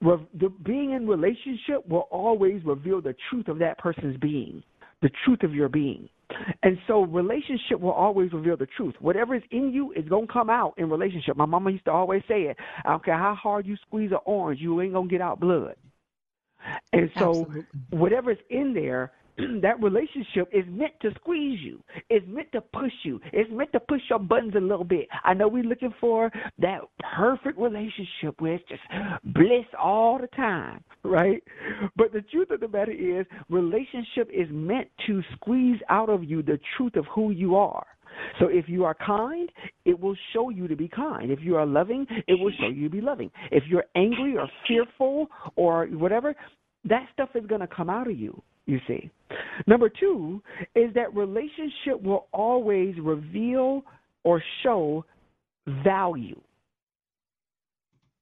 the, 0.00 0.48
being 0.64 0.92
in 0.92 1.08
relationship 1.08 1.86
will 1.88 2.06
always 2.12 2.64
reveal 2.64 3.00
the 3.00 3.16
truth 3.28 3.48
of 3.48 3.58
that 3.58 3.76
person's 3.78 4.16
being, 4.18 4.62
the 5.02 5.10
truth 5.24 5.42
of 5.42 5.52
your 5.52 5.68
being. 5.68 6.08
And 6.62 6.78
so 6.86 7.02
relationship 7.02 7.80
will 7.80 7.90
always 7.90 8.32
reveal 8.32 8.56
the 8.56 8.68
truth. 8.76 8.94
Whatever 9.00 9.34
is 9.34 9.42
in 9.50 9.72
you 9.72 9.92
is 9.92 10.08
gonna 10.08 10.28
come 10.32 10.48
out 10.48 10.74
in 10.78 10.88
relationship. 10.88 11.36
My 11.36 11.44
mama 11.44 11.72
used 11.72 11.84
to 11.86 11.90
always 11.90 12.22
say 12.28 12.42
it. 12.42 12.56
I 12.84 12.90
don't 12.90 13.04
care 13.04 13.18
how 13.18 13.34
hard 13.34 13.66
you 13.66 13.76
squeeze 13.84 14.12
an 14.12 14.18
orange, 14.26 14.60
you 14.60 14.80
ain't 14.80 14.92
gonna 14.92 15.08
get 15.08 15.20
out 15.20 15.40
blood. 15.40 15.74
And 16.92 17.10
so 17.18 17.40
Absolutely. 17.40 17.64
whatever's 17.90 18.38
in 18.50 18.74
there, 18.74 19.12
that 19.62 19.82
relationship 19.82 20.48
is 20.52 20.64
meant 20.68 20.92
to 21.00 21.10
squeeze 21.14 21.58
you. 21.60 21.82
It's 22.10 22.26
meant 22.28 22.52
to 22.52 22.60
push 22.60 22.92
you. 23.02 23.20
It's 23.32 23.50
meant 23.50 23.72
to 23.72 23.80
push 23.80 24.02
your 24.10 24.18
buttons 24.18 24.54
a 24.56 24.60
little 24.60 24.84
bit. 24.84 25.08
I 25.24 25.34
know 25.34 25.48
we're 25.48 25.62
looking 25.62 25.94
for 26.00 26.30
that 26.58 26.80
perfect 27.16 27.58
relationship 27.58 28.40
where 28.40 28.54
it's 28.54 28.68
just 28.68 28.82
bliss 29.24 29.66
all 29.78 30.18
the 30.18 30.26
time, 30.28 30.84
right? 31.02 31.42
But 31.96 32.12
the 32.12 32.22
truth 32.22 32.50
of 32.50 32.60
the 32.60 32.68
matter 32.68 32.92
is, 32.92 33.26
relationship 33.48 34.30
is 34.32 34.48
meant 34.50 34.88
to 35.06 35.22
squeeze 35.34 35.80
out 35.88 36.10
of 36.10 36.24
you 36.24 36.42
the 36.42 36.58
truth 36.76 36.96
of 36.96 37.06
who 37.06 37.30
you 37.30 37.56
are. 37.56 37.86
So 38.38 38.48
if 38.48 38.68
you 38.68 38.84
are 38.84 38.94
kind, 38.94 39.50
it 39.84 39.98
will 39.98 40.16
show 40.32 40.50
you 40.50 40.68
to 40.68 40.76
be 40.76 40.88
kind. 40.88 41.30
If 41.30 41.40
you 41.42 41.56
are 41.56 41.66
loving, 41.66 42.06
it 42.26 42.38
will 42.38 42.52
show 42.60 42.68
you 42.68 42.88
to 42.88 42.90
be 42.90 43.00
loving. 43.00 43.30
If 43.50 43.64
you're 43.68 43.84
angry 43.94 44.36
or 44.36 44.48
fearful 44.66 45.28
or 45.56 45.86
whatever, 45.86 46.34
that 46.84 47.06
stuff 47.12 47.30
is 47.34 47.46
going 47.46 47.60
to 47.60 47.66
come 47.66 47.88
out 47.88 48.08
of 48.08 48.18
you, 48.18 48.40
you 48.66 48.78
see. 48.86 49.10
Number 49.66 49.88
two 49.88 50.42
is 50.74 50.92
that 50.94 51.14
relationship 51.14 52.02
will 52.02 52.26
always 52.32 52.94
reveal 53.00 53.82
or 54.24 54.42
show 54.62 55.04
value. 55.84 56.40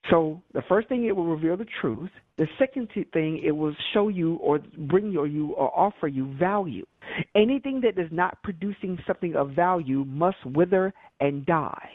So 0.09 0.43
the 0.55 0.63
first 0.69 0.89
thing 0.89 1.05
it 1.05 1.15
will 1.15 1.27
reveal 1.27 1.57
the 1.57 1.67
truth. 1.81 2.11
The 2.39 2.47
second 2.59 2.89
thing 3.13 3.43
it 3.45 3.51
will 3.51 3.75
show 3.93 4.09
you 4.09 4.37
or 4.37 4.59
bring 4.59 5.13
you 5.13 5.21
or 5.21 5.27
you 5.27 5.53
or 5.53 5.71
offer 5.79 6.09
you 6.09 6.35
value. 6.39 6.87
Anything 7.35 7.83
that 7.83 8.01
is 8.01 8.11
not 8.11 8.43
producing 8.43 8.99
something 9.07 9.37
of 9.37 9.51
value 9.51 10.05
must 10.07 10.39
wither 10.47 10.95
and 11.21 11.45
die. 11.45 11.91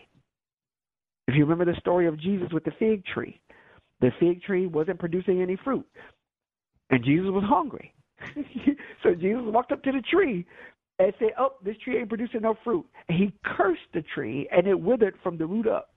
If 1.28 1.36
you 1.36 1.46
remember 1.46 1.66
the 1.66 1.80
story 1.80 2.08
of 2.08 2.20
Jesus 2.20 2.50
with 2.54 2.64
the 2.64 2.72
fig 2.78 3.04
tree, 3.06 3.42
the 4.02 4.12
fig 4.20 4.44
tree 4.44 4.68
wasn't 4.68 5.00
producing 5.00 5.42
any 5.42 5.58
fruit, 5.64 5.86
and 6.92 7.04
Jesus 7.04 7.30
was 7.30 7.44
hungry. 7.48 7.94
so 9.04 9.16
Jesus 9.16 9.42
walked 9.46 9.72
up 9.72 9.82
to 9.84 9.92
the 9.92 10.04
tree 10.12 10.46
and 11.00 11.14
said, 11.18 11.30
"Oh, 11.40 11.54
this 11.64 11.76
tree 11.84 11.98
ain't 11.98 12.10
producing 12.10 12.42
no 12.42 12.56
fruit." 12.64 12.86
And 13.10 13.18
he 13.18 13.34
cursed 13.44 13.82
the 13.94 14.04
tree, 14.14 14.48
and 14.52 14.68
it 14.68 14.80
withered 14.80 15.16
from 15.24 15.38
the 15.38 15.48
root 15.48 15.68
up. 15.68 15.95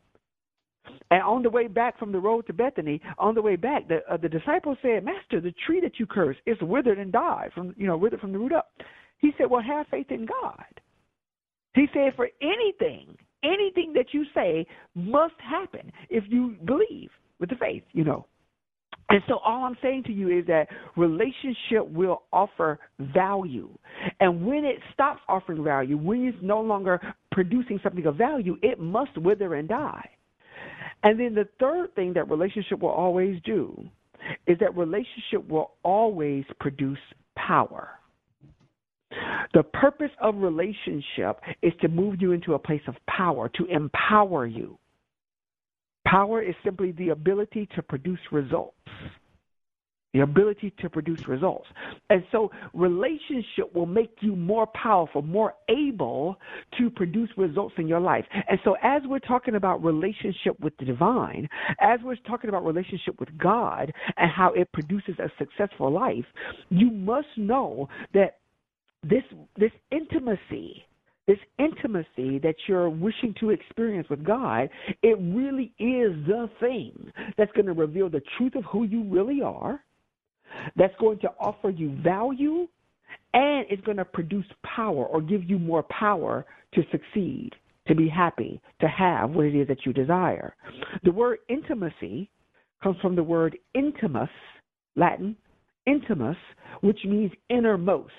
And 1.10 1.22
on 1.22 1.42
the 1.42 1.50
way 1.50 1.66
back 1.66 1.98
from 1.98 2.12
the 2.12 2.18
road 2.18 2.46
to 2.46 2.52
Bethany, 2.52 3.00
on 3.18 3.34
the 3.34 3.42
way 3.42 3.56
back, 3.56 3.88
the 3.88 4.00
uh, 4.10 4.16
the 4.16 4.28
disciples 4.28 4.78
said, 4.82 5.04
"Master, 5.04 5.40
the 5.40 5.54
tree 5.66 5.80
that 5.80 5.98
you 5.98 6.06
cursed 6.06 6.40
is 6.46 6.56
withered 6.60 6.98
and 6.98 7.12
died 7.12 7.50
from 7.54 7.74
you 7.76 7.86
know 7.86 7.96
withered 7.96 8.20
from 8.20 8.32
the 8.32 8.38
root 8.38 8.52
up." 8.52 8.70
He 9.18 9.32
said, 9.38 9.50
"Well, 9.50 9.62
have 9.62 9.86
faith 9.88 10.10
in 10.10 10.26
God." 10.26 10.64
He 11.74 11.86
said, 11.92 12.14
"For 12.16 12.28
anything, 12.42 13.16
anything 13.42 13.92
that 13.94 14.12
you 14.12 14.24
say 14.34 14.66
must 14.94 15.34
happen 15.40 15.92
if 16.10 16.24
you 16.28 16.56
believe 16.64 17.10
with 17.40 17.50
the 17.50 17.56
faith, 17.56 17.84
you 17.92 18.04
know." 18.04 18.26
And 19.10 19.22
so 19.26 19.38
all 19.38 19.64
I'm 19.64 19.76
saying 19.80 20.02
to 20.04 20.12
you 20.12 20.28
is 20.28 20.46
that 20.46 20.68
relationship 20.96 21.88
will 21.90 22.24
offer 22.32 22.78
value. 23.14 23.70
And 24.20 24.46
when 24.46 24.64
it 24.64 24.76
stops 24.92 25.20
offering 25.28 25.64
value, 25.64 25.96
when 25.96 26.26
it's 26.26 26.36
no 26.42 26.60
longer 26.60 27.00
producing 27.32 27.80
something 27.82 28.04
of 28.04 28.16
value, 28.16 28.58
it 28.62 28.78
must 28.78 29.16
wither 29.16 29.54
and 29.54 29.66
die. 29.66 30.10
And 31.02 31.18
then 31.18 31.34
the 31.34 31.48
third 31.60 31.94
thing 31.94 32.14
that 32.14 32.28
relationship 32.30 32.80
will 32.80 32.88
always 32.90 33.40
do 33.44 33.88
is 34.46 34.58
that 34.58 34.76
relationship 34.76 35.48
will 35.48 35.72
always 35.82 36.44
produce 36.60 36.98
power. 37.36 37.90
The 39.54 39.62
purpose 39.62 40.10
of 40.20 40.36
relationship 40.36 41.40
is 41.62 41.72
to 41.80 41.88
move 41.88 42.20
you 42.20 42.32
into 42.32 42.54
a 42.54 42.58
place 42.58 42.82
of 42.86 42.94
power, 43.08 43.48
to 43.54 43.64
empower 43.66 44.46
you. 44.46 44.78
Power 46.06 46.42
is 46.42 46.54
simply 46.64 46.92
the 46.92 47.10
ability 47.10 47.68
to 47.74 47.82
produce 47.82 48.18
results 48.32 48.74
the 50.18 50.24
ability 50.24 50.72
to 50.80 50.90
produce 50.90 51.28
results. 51.28 51.66
And 52.10 52.24
so 52.32 52.50
relationship 52.74 53.72
will 53.72 53.86
make 53.86 54.10
you 54.20 54.34
more 54.34 54.66
powerful, 54.66 55.22
more 55.22 55.54
able 55.68 56.36
to 56.78 56.90
produce 56.90 57.30
results 57.36 57.74
in 57.78 57.86
your 57.86 58.00
life. 58.00 58.24
And 58.48 58.58
so 58.64 58.76
as 58.82 59.02
we're 59.06 59.20
talking 59.20 59.54
about 59.54 59.82
relationship 59.82 60.58
with 60.60 60.76
the 60.78 60.84
divine, 60.84 61.48
as 61.80 62.00
we're 62.02 62.16
talking 62.16 62.48
about 62.48 62.64
relationship 62.64 63.20
with 63.20 63.28
God 63.38 63.92
and 64.16 64.30
how 64.30 64.52
it 64.54 64.72
produces 64.72 65.14
a 65.20 65.30
successful 65.38 65.92
life, 65.92 66.24
you 66.68 66.90
must 66.90 67.28
know 67.36 67.88
that 68.12 68.38
this 69.04 69.22
this 69.56 69.70
intimacy 69.92 70.84
this 71.28 71.38
intimacy 71.58 72.38
that 72.38 72.54
you're 72.66 72.88
wishing 72.88 73.34
to 73.38 73.50
experience 73.50 74.08
with 74.08 74.24
God, 74.24 74.70
it 75.02 75.18
really 75.20 75.74
is 75.78 76.12
the 76.26 76.48
thing 76.58 77.12
that's 77.36 77.52
going 77.52 77.66
to 77.66 77.74
reveal 77.74 78.08
the 78.08 78.22
truth 78.38 78.54
of 78.54 78.64
who 78.64 78.84
you 78.84 79.04
really 79.04 79.42
are, 79.42 79.84
that's 80.76 80.94
going 81.00 81.18
to 81.20 81.28
offer 81.40 81.70
you 81.70 81.96
value, 82.02 82.68
and 83.34 83.66
it's 83.70 83.82
going 83.82 83.96
to 83.96 84.04
produce 84.04 84.46
power 84.64 85.04
or 85.06 85.20
give 85.20 85.48
you 85.48 85.58
more 85.58 85.82
power 85.84 86.44
to 86.74 86.82
succeed, 86.90 87.50
to 87.86 87.94
be 87.94 88.08
happy, 88.08 88.60
to 88.80 88.88
have 88.88 89.30
what 89.30 89.46
it 89.46 89.54
is 89.54 89.68
that 89.68 89.86
you 89.86 89.92
desire. 89.92 90.54
The 91.04 91.12
word 91.12 91.38
intimacy 91.48 92.30
comes 92.82 92.96
from 93.00 93.16
the 93.16 93.22
word 93.22 93.56
intimus, 93.76 94.28
Latin, 94.96 95.36
intimus, 95.88 96.36
which 96.80 96.98
means 97.04 97.32
innermost 97.50 98.12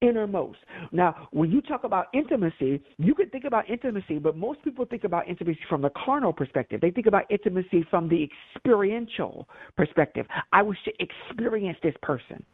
innermost. 0.00 0.58
Now, 0.92 1.28
when 1.32 1.50
you 1.50 1.60
talk 1.60 1.84
about 1.84 2.06
intimacy, 2.14 2.80
you 2.98 3.14
can 3.14 3.28
think 3.30 3.44
about 3.44 3.68
intimacy, 3.68 4.18
but 4.18 4.36
most 4.36 4.62
people 4.62 4.84
think 4.84 5.04
about 5.04 5.28
intimacy 5.28 5.60
from 5.68 5.82
the 5.82 5.90
carnal 6.04 6.32
perspective. 6.32 6.80
They 6.80 6.90
think 6.90 7.06
about 7.06 7.24
intimacy 7.30 7.86
from 7.90 8.08
the 8.08 8.28
experiential 8.54 9.48
perspective. 9.76 10.26
I 10.52 10.62
wish 10.62 10.78
to 10.84 10.92
experience 11.00 11.78
this 11.82 11.94
person. 12.02 12.44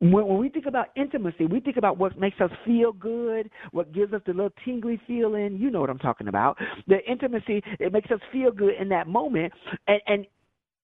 When, 0.00 0.26
when 0.26 0.38
we 0.38 0.48
think 0.48 0.66
about 0.66 0.88
intimacy, 0.96 1.44
we 1.44 1.60
think 1.60 1.76
about 1.76 1.98
what 1.98 2.18
makes 2.18 2.40
us 2.40 2.50
feel 2.64 2.92
good, 2.92 3.50
what 3.70 3.92
gives 3.92 4.12
us 4.14 4.22
the 4.26 4.32
little 4.32 4.52
tingly 4.64 5.00
feeling. 5.06 5.58
You 5.58 5.70
know 5.70 5.80
what 5.80 5.90
I'm 5.90 5.98
talking 5.98 6.28
about. 6.28 6.56
The 6.86 6.98
intimacy, 7.10 7.62
it 7.78 7.92
makes 7.92 8.10
us 8.10 8.20
feel 8.32 8.50
good 8.50 8.74
in 8.80 8.88
that 8.90 9.08
moment. 9.08 9.52
And, 9.86 10.00
and 10.06 10.26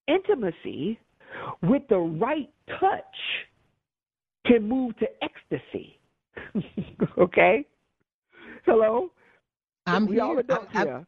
intimacy 0.06 0.98
with 1.62 1.82
the 1.88 1.98
right 1.98 2.50
touch 2.80 3.04
can 4.46 4.68
move 4.68 4.96
to 4.98 5.06
ecstasy. 5.22 5.98
okay? 7.18 7.64
Hello? 8.64 9.10
I'm 9.86 10.06
we 10.06 10.16
here. 10.16 10.24
all 10.24 10.38
adults 10.38 10.68
I, 10.74 10.82
here. 10.82 11.06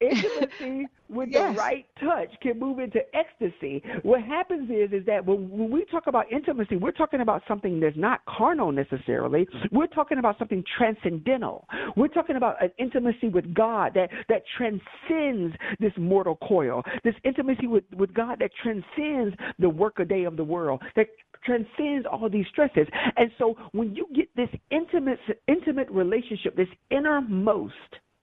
Intimacy 0.00 0.86
with 1.10 1.28
yes. 1.30 1.54
the 1.54 1.58
right 1.58 1.84
touch 2.00 2.30
can 2.40 2.58
move 2.58 2.78
into 2.78 3.00
ecstasy. 3.14 3.82
What 4.02 4.22
happens 4.22 4.70
is 4.70 4.92
is 4.92 5.04
that 5.06 5.24
when, 5.24 5.50
when 5.50 5.70
we 5.70 5.84
talk 5.84 6.06
about 6.06 6.32
intimacy, 6.32 6.76
we're 6.76 6.90
talking 6.90 7.20
about 7.20 7.42
something 7.46 7.78
that's 7.80 7.96
not 7.96 8.20
carnal 8.26 8.72
necessarily. 8.72 9.46
We're 9.70 9.88
talking 9.88 10.18
about 10.18 10.38
something 10.38 10.64
transcendental. 10.78 11.68
We're 11.96 12.08
talking 12.08 12.36
about 12.36 12.62
an 12.62 12.70
intimacy 12.78 13.28
with 13.28 13.52
God 13.54 13.92
that 13.94 14.08
that 14.30 14.42
transcends 14.56 15.54
this 15.80 15.92
mortal 15.98 16.36
coil. 16.48 16.82
This 17.04 17.14
intimacy 17.24 17.66
with 17.66 17.84
with 17.94 18.14
God 18.14 18.38
that 18.40 18.50
transcends 18.62 19.36
the 19.58 19.68
workaday 19.68 20.24
of 20.24 20.36
the 20.36 20.44
world. 20.44 20.80
That 20.96 21.08
transcends 21.44 22.06
all 22.10 22.28
these 22.28 22.46
stresses. 22.50 22.86
And 23.16 23.30
so 23.38 23.56
when 23.72 23.94
you 23.94 24.06
get 24.14 24.34
this 24.36 24.50
intimate 24.70 25.18
intimate 25.48 25.90
relationship, 25.90 26.56
this 26.56 26.68
innermost 26.90 27.74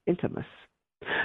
intimacy 0.06 0.46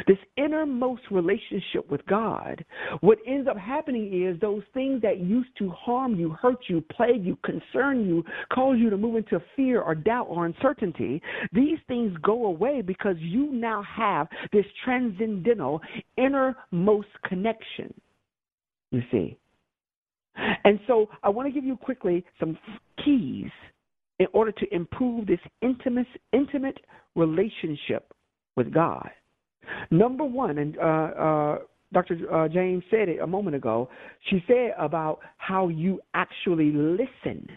this 0.07 0.19
innermost 0.37 1.03
relationship 1.11 1.91
with 1.91 2.05
God, 2.07 2.65
what 3.01 3.19
ends 3.27 3.49
up 3.49 3.57
happening 3.57 4.23
is 4.23 4.39
those 4.41 4.63
things 4.75 5.01
that 5.03 5.21
used 5.21 5.51
to 5.59 5.71
harm 5.71 6.15
you, 6.15 6.31
hurt 6.31 6.59
you, 6.69 6.83
plague 6.93 7.25
you, 7.25 7.39
concern 7.45 8.07
you, 8.07 8.25
cause 8.53 8.77
you 8.79 8.91
to 8.91 8.97
move 8.97 9.17
into 9.17 9.43
fear 9.57 9.81
or 9.81 9.95
doubt 9.95 10.27
or 10.29 10.47
uncertainty, 10.47 11.23
these 11.53 11.79
things 11.89 12.17
go 12.23 12.47
away 12.47 12.83
because 12.83 13.17
you 13.19 13.53
now 13.53 13.83
have 13.83 14.29
this 14.53 14.67
transcendental 14.85 15.81
innermost 16.17 17.09
connection. 17.27 17.93
You 18.91 19.03
see. 19.11 19.39
And 20.37 20.79
so 20.87 21.09
I 21.23 21.29
want 21.29 21.49
to 21.49 21.53
give 21.53 21.65
you 21.65 21.77
quickly 21.77 22.25
some 22.39 22.57
keys 23.05 23.51
in 24.19 24.27
order 24.33 24.53
to 24.53 24.75
improve 24.75 25.27
this 25.27 25.41
intimate, 25.61 26.07
intimate 26.33 26.79
relationship 27.17 28.13
with 28.57 28.73
God. 28.73 29.11
Number 29.91 30.25
one, 30.25 30.59
and 30.59 30.77
uh, 30.79 30.81
uh, 30.81 31.59
Dr. 31.93 32.17
Uh, 32.33 32.49
James 32.49 32.83
said 32.91 33.09
it 33.09 33.21
a 33.21 33.27
moment 33.27 33.57
ago. 33.57 33.89
She 34.31 34.43
said 34.47 34.73
about 34.79 35.21
how 35.37 35.69
you 35.69 36.01
actually 36.15 36.73
listen. 36.73 37.49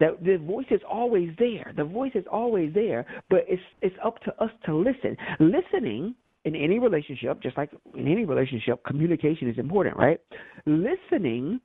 That 0.00 0.24
the 0.24 0.36
voice 0.38 0.66
is 0.70 0.80
always 0.90 1.30
there. 1.38 1.72
The 1.76 1.84
voice 1.84 2.12
is 2.14 2.24
always 2.30 2.74
there, 2.74 3.06
but 3.30 3.44
it's 3.48 3.62
it's 3.80 3.94
up 4.04 4.20
to 4.22 4.34
us 4.42 4.50
to 4.66 4.74
listen. 4.74 5.16
Listening 5.38 6.14
in 6.44 6.54
any 6.54 6.78
relationship, 6.78 7.42
just 7.42 7.56
like 7.56 7.70
in 7.94 8.06
any 8.06 8.24
relationship, 8.24 8.84
communication 8.84 9.48
is 9.48 9.58
important, 9.58 9.96
right? 9.96 10.20
Listening 10.66 11.60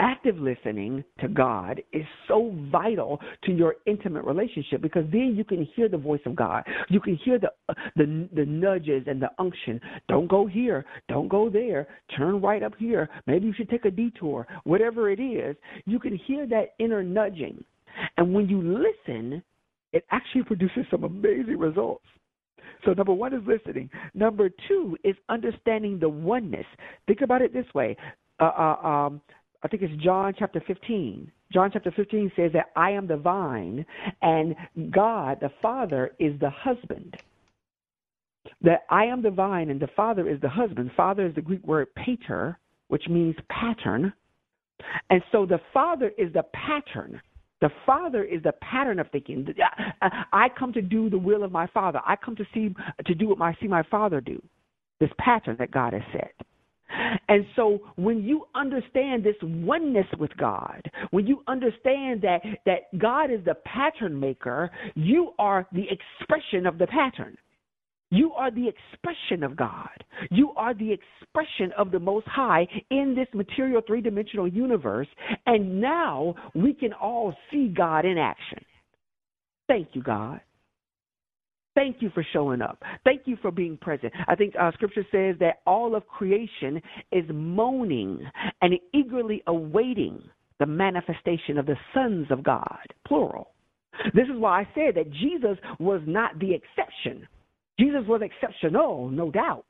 active 0.00 0.36
listening 0.38 1.02
to 1.20 1.28
God 1.28 1.82
is 1.92 2.04
so 2.26 2.54
vital 2.70 3.20
to 3.44 3.52
your 3.52 3.76
intimate 3.86 4.24
relationship 4.24 4.80
because 4.80 5.04
then 5.10 5.34
you 5.36 5.44
can 5.44 5.66
hear 5.74 5.88
the 5.88 5.98
voice 5.98 6.20
of 6.26 6.36
God. 6.36 6.64
You 6.88 7.00
can 7.00 7.16
hear 7.16 7.38
the 7.38 7.50
uh, 7.68 7.74
the 7.96 8.28
the 8.34 8.46
nudges 8.46 9.04
and 9.06 9.20
the 9.20 9.30
unction. 9.38 9.80
Don't 10.08 10.28
go 10.28 10.46
here, 10.46 10.84
don't 11.08 11.28
go 11.28 11.50
there. 11.50 11.88
Turn 12.16 12.40
right 12.40 12.62
up 12.62 12.74
here. 12.78 13.08
Maybe 13.26 13.46
you 13.46 13.54
should 13.54 13.70
take 13.70 13.84
a 13.84 13.90
detour. 13.90 14.46
Whatever 14.64 15.10
it 15.10 15.20
is, 15.20 15.56
you 15.84 15.98
can 15.98 16.16
hear 16.16 16.46
that 16.46 16.74
inner 16.78 17.02
nudging. 17.02 17.64
And 18.16 18.32
when 18.32 18.48
you 18.48 18.62
listen, 18.62 19.42
it 19.92 20.04
actually 20.10 20.44
produces 20.44 20.84
some 20.90 21.04
amazing 21.04 21.58
results. 21.58 22.04
So 22.84 22.92
number 22.92 23.12
one 23.12 23.34
is 23.34 23.42
listening. 23.46 23.90
Number 24.14 24.50
two 24.68 24.96
is 25.04 25.16
understanding 25.28 25.98
the 25.98 26.08
oneness. 26.08 26.66
Think 27.06 27.20
about 27.22 27.42
it 27.42 27.52
this 27.52 27.66
way. 27.74 27.96
Uh, 28.40 28.44
uh, 28.44 28.86
um, 28.86 29.20
I 29.62 29.68
think 29.68 29.82
it's 29.82 30.02
John 30.02 30.34
chapter 30.38 30.62
15. 30.66 31.30
John 31.52 31.70
chapter 31.72 31.90
15 31.90 32.32
says 32.36 32.52
that 32.52 32.66
I 32.76 32.90
am 32.90 33.06
the 33.06 33.16
vine 33.16 33.84
and 34.22 34.54
God, 34.90 35.38
the 35.40 35.50
Father, 35.62 36.12
is 36.18 36.38
the 36.40 36.50
husband. 36.50 37.16
That 38.62 38.84
I 38.90 39.04
am 39.04 39.22
the 39.22 39.30
vine 39.30 39.70
and 39.70 39.80
the 39.80 39.88
Father 39.96 40.28
is 40.28 40.40
the 40.40 40.48
husband. 40.48 40.90
Father 40.96 41.26
is 41.26 41.34
the 41.34 41.42
Greek 41.42 41.66
word 41.66 41.88
pater, 41.94 42.58
which 42.88 43.08
means 43.08 43.34
pattern. 43.48 44.12
And 45.10 45.22
so 45.32 45.46
the 45.46 45.60
Father 45.72 46.12
is 46.18 46.32
the 46.32 46.44
pattern. 46.52 47.20
The 47.60 47.70
Father 47.84 48.22
is 48.24 48.42
the 48.42 48.52
pattern 48.60 48.98
of 49.00 49.10
thinking. 49.10 49.46
Uh, 49.48 50.06
uh, 50.06 50.10
I 50.32 50.48
come 50.48 50.72
to 50.74 50.82
do 50.82 51.10
the 51.10 51.18
will 51.18 51.42
of 51.42 51.50
my 51.50 51.66
Father. 51.68 52.00
I 52.06 52.16
come 52.16 52.36
to 52.36 52.44
see 52.54 52.74
to 53.04 53.14
do 53.14 53.28
what 53.28 53.40
I 53.40 53.56
see 53.60 53.68
my 53.68 53.82
Father 53.90 54.20
do. 54.20 54.40
This 55.00 55.10
pattern 55.18 55.56
that 55.58 55.70
God 55.70 55.92
has 55.92 56.02
set. 56.12 56.34
And 57.28 57.44
so 57.54 57.80
when 57.96 58.22
you 58.22 58.46
understand 58.54 59.22
this 59.22 59.36
oneness 59.42 60.06
with 60.18 60.34
God, 60.36 60.90
when 61.10 61.26
you 61.26 61.42
understand 61.46 62.22
that, 62.22 62.40
that 62.64 62.98
God 62.98 63.30
is 63.30 63.44
the 63.44 63.56
pattern 63.66 64.18
maker, 64.18 64.70
you 64.94 65.32
are 65.38 65.66
the 65.72 65.84
expression 65.90 66.66
of 66.66 66.78
the 66.78 66.86
pattern. 66.86 67.36
You 68.10 68.32
are 68.32 68.50
the 68.50 68.68
expression 68.68 69.42
of 69.42 69.56
God. 69.56 69.90
You 70.30 70.52
are 70.56 70.72
the 70.72 70.92
expression 70.92 71.72
of 71.76 71.90
the 71.90 72.00
Most 72.00 72.26
High 72.26 72.66
in 72.90 73.14
this 73.14 73.28
material 73.34 73.82
three 73.86 74.00
dimensional 74.00 74.48
universe. 74.48 75.08
And 75.46 75.80
now 75.80 76.34
we 76.54 76.72
can 76.72 76.92
all 76.94 77.34
see 77.50 77.68
God 77.68 78.04
in 78.06 78.16
action. 78.16 78.64
Thank 79.68 79.88
you, 79.92 80.02
God. 80.02 80.40
Thank 81.74 81.98
you 82.00 82.10
for 82.10 82.26
showing 82.32 82.60
up. 82.60 82.82
Thank 83.04 83.22
you 83.26 83.36
for 83.40 83.52
being 83.52 83.76
present. 83.76 84.12
I 84.26 84.34
think 84.34 84.54
uh, 84.60 84.72
Scripture 84.72 85.06
says 85.12 85.36
that 85.38 85.60
all 85.64 85.94
of 85.94 86.08
creation 86.08 86.82
is 87.12 87.24
moaning 87.32 88.20
and 88.62 88.74
eagerly 88.92 89.42
awaiting 89.46 90.20
the 90.58 90.66
manifestation 90.66 91.56
of 91.56 91.66
the 91.66 91.76
sons 91.94 92.26
of 92.30 92.42
God, 92.42 92.84
plural. 93.06 93.52
This 94.14 94.24
is 94.24 94.38
why 94.38 94.62
I 94.62 94.68
said 94.74 94.94
that 94.96 95.12
Jesus 95.12 95.56
was 95.78 96.00
not 96.06 96.36
the 96.40 96.52
exception. 96.52 97.28
Jesus 97.78 98.02
was 98.06 98.22
exceptional, 98.22 99.08
no 99.10 99.30
doubt. 99.30 99.66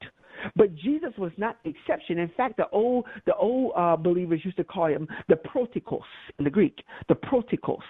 But 0.54 0.74
Jesus 0.76 1.10
was 1.18 1.32
not 1.36 1.56
the 1.64 1.70
exception. 1.70 2.18
In 2.18 2.30
fact, 2.36 2.58
the 2.58 2.68
old 2.70 3.06
the 3.26 3.34
old 3.34 3.72
uh, 3.76 3.96
believers 3.96 4.40
used 4.44 4.56
to 4.58 4.64
call 4.64 4.86
him 4.86 5.08
the 5.28 5.34
protikos 5.34 6.00
in 6.38 6.44
the 6.44 6.50
Greek, 6.50 6.84
the 7.08 7.16
protikos, 7.16 7.82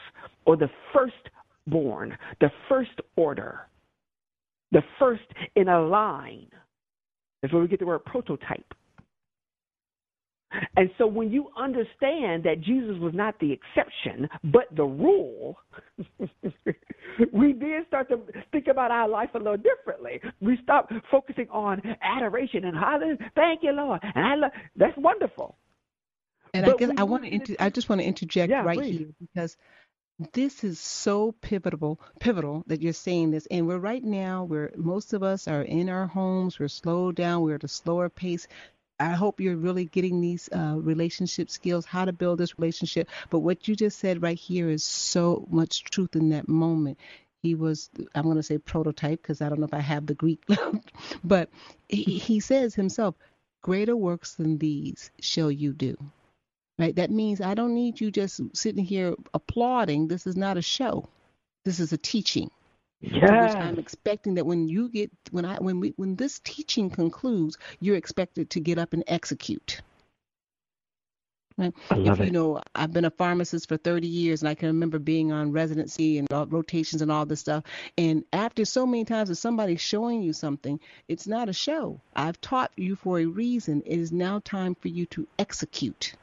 or 0.46 0.56
the 0.56 0.70
firstborn, 0.94 2.16
the 2.40 2.50
first 2.68 3.00
order 3.16 3.68
the 4.72 4.82
first 4.98 5.22
in 5.56 5.68
a 5.68 5.80
line. 5.80 6.48
That's 7.40 7.52
where 7.52 7.62
we 7.62 7.68
get 7.68 7.80
the 7.80 7.86
word 7.86 8.04
prototype. 8.04 8.74
And 10.76 10.90
so 10.96 11.06
when 11.06 11.30
you 11.30 11.50
understand 11.58 12.44
that 12.44 12.60
Jesus 12.60 12.96
was 13.00 13.12
not 13.14 13.38
the 13.38 13.52
exception, 13.52 14.28
but 14.44 14.64
the 14.74 14.84
rule, 14.84 15.58
we 17.32 17.52
then 17.52 17.84
start 17.86 18.08
to 18.08 18.20
think 18.52 18.66
about 18.68 18.90
our 18.90 19.08
life 19.08 19.30
a 19.34 19.38
little 19.38 19.56
differently. 19.56 20.20
We 20.40 20.58
stop 20.62 20.90
focusing 21.10 21.48
on 21.50 21.82
adoration 22.02 22.64
and 22.64 22.76
hallelujah. 22.76 23.18
Thank 23.34 23.62
you, 23.62 23.72
Lord. 23.72 24.00
And 24.02 24.24
I 24.24 24.34
love 24.36 24.52
that's 24.76 24.96
wonderful. 24.96 25.56
And 26.54 26.64
but 26.64 26.74
I 26.74 26.78
guess 26.78 26.90
I 26.96 27.02
want 27.04 27.24
to 27.24 27.32
inter- 27.32 27.56
I 27.60 27.70
just 27.70 27.88
want 27.88 28.00
to 28.00 28.06
interject 28.06 28.50
yeah, 28.50 28.62
right 28.62 28.78
please. 28.78 28.98
here 28.98 29.08
because 29.20 29.56
this 30.32 30.64
is 30.64 30.80
so 30.80 31.32
pivotal 31.42 32.00
pivotal 32.18 32.64
that 32.66 32.82
you're 32.82 32.92
saying 32.92 33.30
this 33.30 33.46
and 33.50 33.68
we're 33.68 33.78
right 33.78 34.02
now 34.02 34.44
where 34.44 34.72
most 34.76 35.12
of 35.12 35.22
us 35.22 35.46
are 35.46 35.62
in 35.62 35.88
our 35.88 36.06
homes 36.08 36.58
we're 36.58 36.66
slowed 36.66 37.14
down 37.14 37.42
we're 37.42 37.54
at 37.54 37.62
a 37.62 37.68
slower 37.68 38.08
pace 38.08 38.48
i 39.00 39.10
hope 39.10 39.40
you're 39.40 39.56
really 39.56 39.84
getting 39.86 40.20
these 40.20 40.48
uh, 40.52 40.74
relationship 40.78 41.50
skills 41.50 41.86
how 41.86 42.04
to 42.04 42.12
build 42.12 42.38
this 42.38 42.58
relationship 42.58 43.08
but 43.30 43.40
what 43.40 43.68
you 43.68 43.76
just 43.76 43.98
said 43.98 44.22
right 44.22 44.38
here 44.38 44.68
is 44.70 44.84
so 44.84 45.46
much 45.50 45.84
truth 45.84 46.16
in 46.16 46.30
that 46.30 46.48
moment 46.48 46.98
He 47.42 47.54
was, 47.54 47.90
I'm 48.14 48.24
going 48.24 48.36
to 48.36 48.42
say 48.42 48.58
prototype 48.58 49.22
because 49.22 49.40
I 49.42 49.48
don't 49.48 49.60
know 49.60 49.66
if 49.66 49.74
I 49.74 49.80
have 49.80 50.06
the 50.06 50.14
Greek, 50.14 50.42
but 51.24 51.50
he, 51.88 52.02
he 52.18 52.40
says 52.40 52.74
himself, 52.74 53.14
greater 53.62 53.96
works 53.96 54.34
than 54.34 54.58
these 54.58 55.10
shall 55.20 55.50
you 55.50 55.72
do. 55.72 55.96
Right? 56.78 56.96
That 56.96 57.10
means 57.10 57.40
I 57.40 57.54
don't 57.54 57.74
need 57.74 58.00
you 58.00 58.10
just 58.10 58.40
sitting 58.54 58.84
here 58.84 59.14
applauding. 59.34 60.08
This 60.08 60.26
is 60.26 60.36
not 60.36 60.56
a 60.58 60.62
show. 60.62 61.08
This 61.64 61.80
is 61.80 61.92
a 61.92 61.98
teaching. 61.98 62.50
Yeah. 63.00 63.54
I'm 63.56 63.78
expecting 63.78 64.34
that 64.34 64.46
when 64.46 64.68
you 64.68 64.88
get 64.88 65.10
when 65.30 65.44
I 65.44 65.56
when 65.56 65.80
we 65.80 65.94
when 65.96 66.16
this 66.16 66.40
teaching 66.40 66.90
concludes, 66.90 67.56
you're 67.80 67.96
expected 67.96 68.50
to 68.50 68.60
get 68.60 68.78
up 68.78 68.92
and 68.92 69.04
execute. 69.06 69.80
Right? 71.56 71.74
I 71.90 71.96
love 71.96 72.20
if, 72.20 72.20
it. 72.20 72.26
You 72.26 72.30
know, 72.30 72.60
I've 72.74 72.92
been 72.92 73.04
a 73.04 73.10
pharmacist 73.10 73.68
for 73.68 73.76
30 73.76 74.06
years, 74.06 74.42
and 74.42 74.48
I 74.48 74.54
can 74.54 74.68
remember 74.68 75.00
being 75.00 75.32
on 75.32 75.50
residency 75.50 76.18
and 76.18 76.28
rotations 76.30 77.02
and 77.02 77.10
all 77.10 77.26
this 77.26 77.40
stuff. 77.40 77.64
And 77.96 78.24
after 78.32 78.64
so 78.64 78.86
many 78.86 79.04
times 79.04 79.28
that 79.28 79.36
somebody's 79.36 79.80
showing 79.80 80.22
you 80.22 80.32
something, 80.32 80.78
it's 81.08 81.26
not 81.26 81.48
a 81.48 81.52
show. 81.52 82.00
I've 82.14 82.40
taught 82.40 82.70
you 82.76 82.94
for 82.94 83.18
a 83.18 83.26
reason. 83.26 83.82
It 83.84 83.98
is 83.98 84.12
now 84.12 84.40
time 84.44 84.76
for 84.76 84.86
you 84.86 85.06
to 85.06 85.26
execute. 85.36 86.14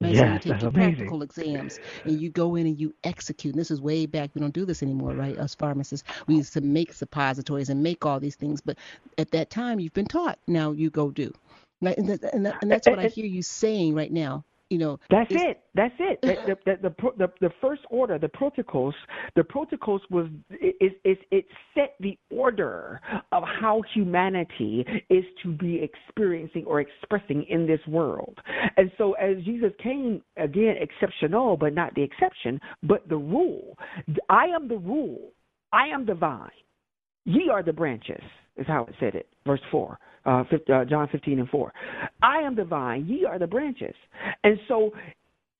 Right? 0.00 0.14
Yes, 0.14 0.42
so 0.42 0.48
you 0.48 0.54
take 0.54 0.62
your 0.62 0.72
practical 0.72 1.22
exams 1.22 1.80
and 2.04 2.20
you 2.20 2.30
go 2.30 2.56
in 2.56 2.66
and 2.66 2.78
you 2.78 2.94
execute. 3.04 3.54
And 3.54 3.60
this 3.60 3.70
is 3.70 3.80
way 3.80 4.06
back. 4.06 4.30
We 4.34 4.40
don't 4.40 4.52
do 4.54 4.64
this 4.64 4.82
anymore, 4.82 5.14
right? 5.14 5.38
Us 5.38 5.54
pharmacists, 5.54 6.06
we 6.26 6.36
used 6.36 6.52
to 6.54 6.60
make 6.60 6.92
suppositories 6.92 7.70
and 7.70 7.82
make 7.82 8.04
all 8.04 8.20
these 8.20 8.36
things. 8.36 8.60
But 8.60 8.78
at 9.18 9.30
that 9.30 9.50
time, 9.50 9.80
you've 9.80 9.94
been 9.94 10.06
taught. 10.06 10.38
Now 10.46 10.72
you 10.72 10.90
go 10.90 11.10
do. 11.10 11.32
Right? 11.80 11.96
And, 11.96 12.08
that, 12.08 12.34
and, 12.34 12.46
that, 12.46 12.58
and 12.62 12.70
that's 12.70 12.86
what 12.88 12.98
I 12.98 13.08
hear 13.14 13.26
you 13.26 13.42
saying 13.42 13.94
right 13.94 14.12
now. 14.12 14.44
You 14.74 14.80
know, 14.80 14.98
That's 15.08 15.30
it. 15.30 15.60
That's 15.76 15.94
it. 16.00 16.18
The, 16.20 16.56
the, 16.66 16.78
the, 16.82 17.12
the, 17.16 17.32
the, 17.40 17.50
first 17.60 17.82
order, 17.90 18.18
the 18.18 18.28
protocols, 18.28 18.96
the 19.36 19.44
protocols 19.44 20.02
was 20.10 20.26
is 20.60 20.90
is 21.04 21.16
it 21.30 21.46
set 21.74 21.94
the 22.00 22.18
order 22.28 23.00
of 23.30 23.44
how 23.60 23.82
humanity 23.94 24.84
is 25.10 25.22
to 25.44 25.52
be 25.52 25.80
experiencing 25.80 26.64
or 26.66 26.80
expressing 26.80 27.44
in 27.48 27.68
this 27.68 27.78
world. 27.86 28.36
And 28.76 28.90
so, 28.98 29.12
as 29.12 29.36
Jesus 29.44 29.70
came 29.80 30.20
again, 30.38 30.74
exceptional, 30.80 31.56
but 31.56 31.72
not 31.72 31.94
the 31.94 32.02
exception, 32.02 32.60
but 32.82 33.08
the 33.08 33.16
rule. 33.16 33.78
I 34.28 34.46
am 34.46 34.66
the 34.66 34.78
rule. 34.78 35.30
I 35.72 35.86
am 35.86 36.04
the 36.04 36.14
vine. 36.14 36.50
Ye 37.26 37.48
are 37.48 37.62
the 37.62 37.72
branches, 37.72 38.24
is 38.56 38.66
how 38.66 38.86
it 38.86 38.94
said 38.98 39.14
it. 39.14 39.28
Verse 39.46 39.62
4, 39.70 39.96
uh, 40.26 40.44
15, 40.50 40.74
uh, 40.74 40.84
John 40.84 41.08
15 41.10 41.40
and 41.40 41.48
4. 41.48 41.72
I 42.22 42.38
am 42.38 42.54
the 42.54 42.64
vine, 42.64 43.06
ye 43.06 43.24
are 43.24 43.38
the 43.38 43.46
branches. 43.46 43.94
And 44.42 44.58
so, 44.68 44.92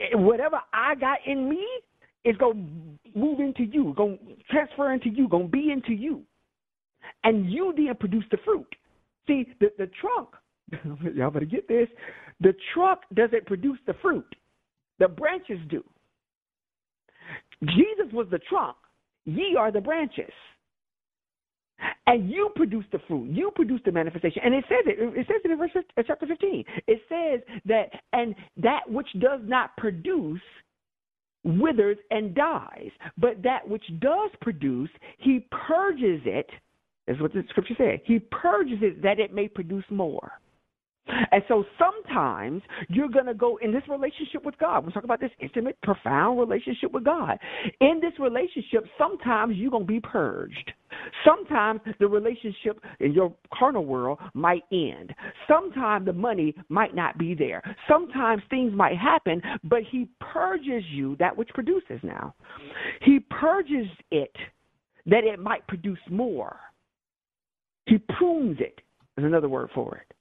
eh, 0.01 0.15
whatever 0.15 0.61
I 0.73 0.95
got 0.95 1.19
in 1.27 1.49
me 1.49 1.67
is 2.25 2.37
going 2.37 2.99
to 3.05 3.19
move 3.19 3.41
into 3.41 3.65
you, 3.65 3.93
going 3.97 4.19
to 4.19 4.35
transfer 4.51 4.93
into 4.93 5.11
you, 5.11 5.29
going 5.29 5.47
to 5.47 5.51
be 5.51 5.71
into 5.71 5.93
you. 5.93 6.23
And 7.23 7.51
you 7.51 7.75
then 7.77 7.95
produce 7.97 8.25
the 8.31 8.39
fruit. 8.45 8.67
See, 9.27 9.47
the, 9.61 9.71
the 9.79 9.91
trunk, 10.01 10.29
y'all 11.15 11.31
better 11.31 11.45
get 11.45 11.69
this, 11.69 11.89
the 12.41 12.55
trunk 12.73 13.01
doesn't 13.15 13.47
produce 13.47 13.79
the 13.87 13.95
fruit, 14.03 14.27
the 14.99 15.09
branches 15.09 15.59
do. 15.69 15.83
Jesus 17.63 18.13
was 18.13 18.27
the 18.31 18.41
trunk, 18.51 18.77
ye 19.25 19.57
are 19.59 19.71
the 19.71 19.81
branches 19.81 20.33
and 22.07 22.31
you 22.31 22.51
produce 22.55 22.85
the 22.93 22.99
fruit. 23.09 23.31
You 23.31 23.51
produce 23.55 23.81
the 23.85 23.93
manifestation. 23.93 24.43
And 24.45 24.55
it 24.55 24.65
says 24.69 24.85
it. 24.87 24.99
It 25.19 25.27
says 25.27 25.41
it 25.45 25.51
in 25.51 25.59
verse 25.59 25.71
uh, 25.75 26.03
chapter 26.07 26.27
15. 26.27 26.65
It 26.87 27.01
says 27.09 27.41
that, 27.65 27.91
and 28.13 28.35
that 28.57 28.81
which 28.89 29.09
does 29.21 29.41
not 29.45 29.77
produce 29.77 30.41
withers 31.45 31.99
and 32.11 32.35
dies, 32.35 32.91
but 33.19 33.43
that 33.43 33.67
which 33.67 33.85
does 34.01 34.31
produce, 34.41 34.91
he 35.19 35.47
purges 35.67 36.21
it. 36.25 36.49
Is 37.07 37.21
what 37.21 37.35
the 37.35 37.45
scripture 37.51 37.75
says. 37.77 38.01
He 38.05 38.19
purges 38.19 38.79
it 38.81 39.03
that 39.03 39.21
it 39.21 39.35
may 39.35 39.47
produce 39.47 39.85
more. 39.91 40.33
And 41.07 41.43
so 41.49 41.65
sometimes 41.79 42.63
you're 42.89 43.09
going 43.09 43.27
to 43.27 43.35
go 43.35 43.59
in 43.59 43.73
this 43.73 43.83
relationship 43.89 44.45
with 44.45 44.57
God. 44.59 44.85
We're 44.85 44.91
talking 44.91 45.09
about 45.09 45.21
this 45.21 45.31
intimate, 45.39 45.77
profound 45.83 46.39
relationship 46.39 46.93
with 46.93 47.05
God. 47.05 47.39
In 47.81 48.01
this 48.01 48.13
relationship, 48.19 48.85
sometimes 48.97 49.57
you're 49.57 49.71
going 49.71 49.87
to 49.87 49.93
be 49.93 50.01
purged. 50.01 50.73
Sometimes 51.25 51.81
the 51.99 52.07
relationship 52.07 52.81
in 53.01 53.13
your 53.13 53.35
carnal 53.53 53.85
world 53.85 54.19
might 54.33 54.63
end. 54.73 55.15
Sometimes 55.47 56.07
the 56.07 56.13
money 56.13 56.55
might 56.69 56.95
not 56.95 57.19
be 57.19 57.35
there. 57.35 57.63
Sometimes 57.89 58.43
things 58.49 58.73
might 58.75 58.97
happen, 58.97 59.43
but 59.65 59.81
He 59.91 60.09
purges 60.21 60.85
you 60.91 61.17
that 61.19 61.37
which 61.37 61.49
produces 61.51 62.01
now. 62.03 62.35
He 63.03 63.21
purges 63.21 63.89
it 64.11 64.35
that 65.07 65.25
it 65.25 65.39
might 65.39 65.67
produce 65.67 65.99
more. 66.11 66.57
He 67.87 67.99
prunes 67.99 68.59
it, 68.61 68.81
is 69.19 69.25
another 69.25 69.49
word 69.49 69.69
for 69.75 69.97
it. 69.97 70.14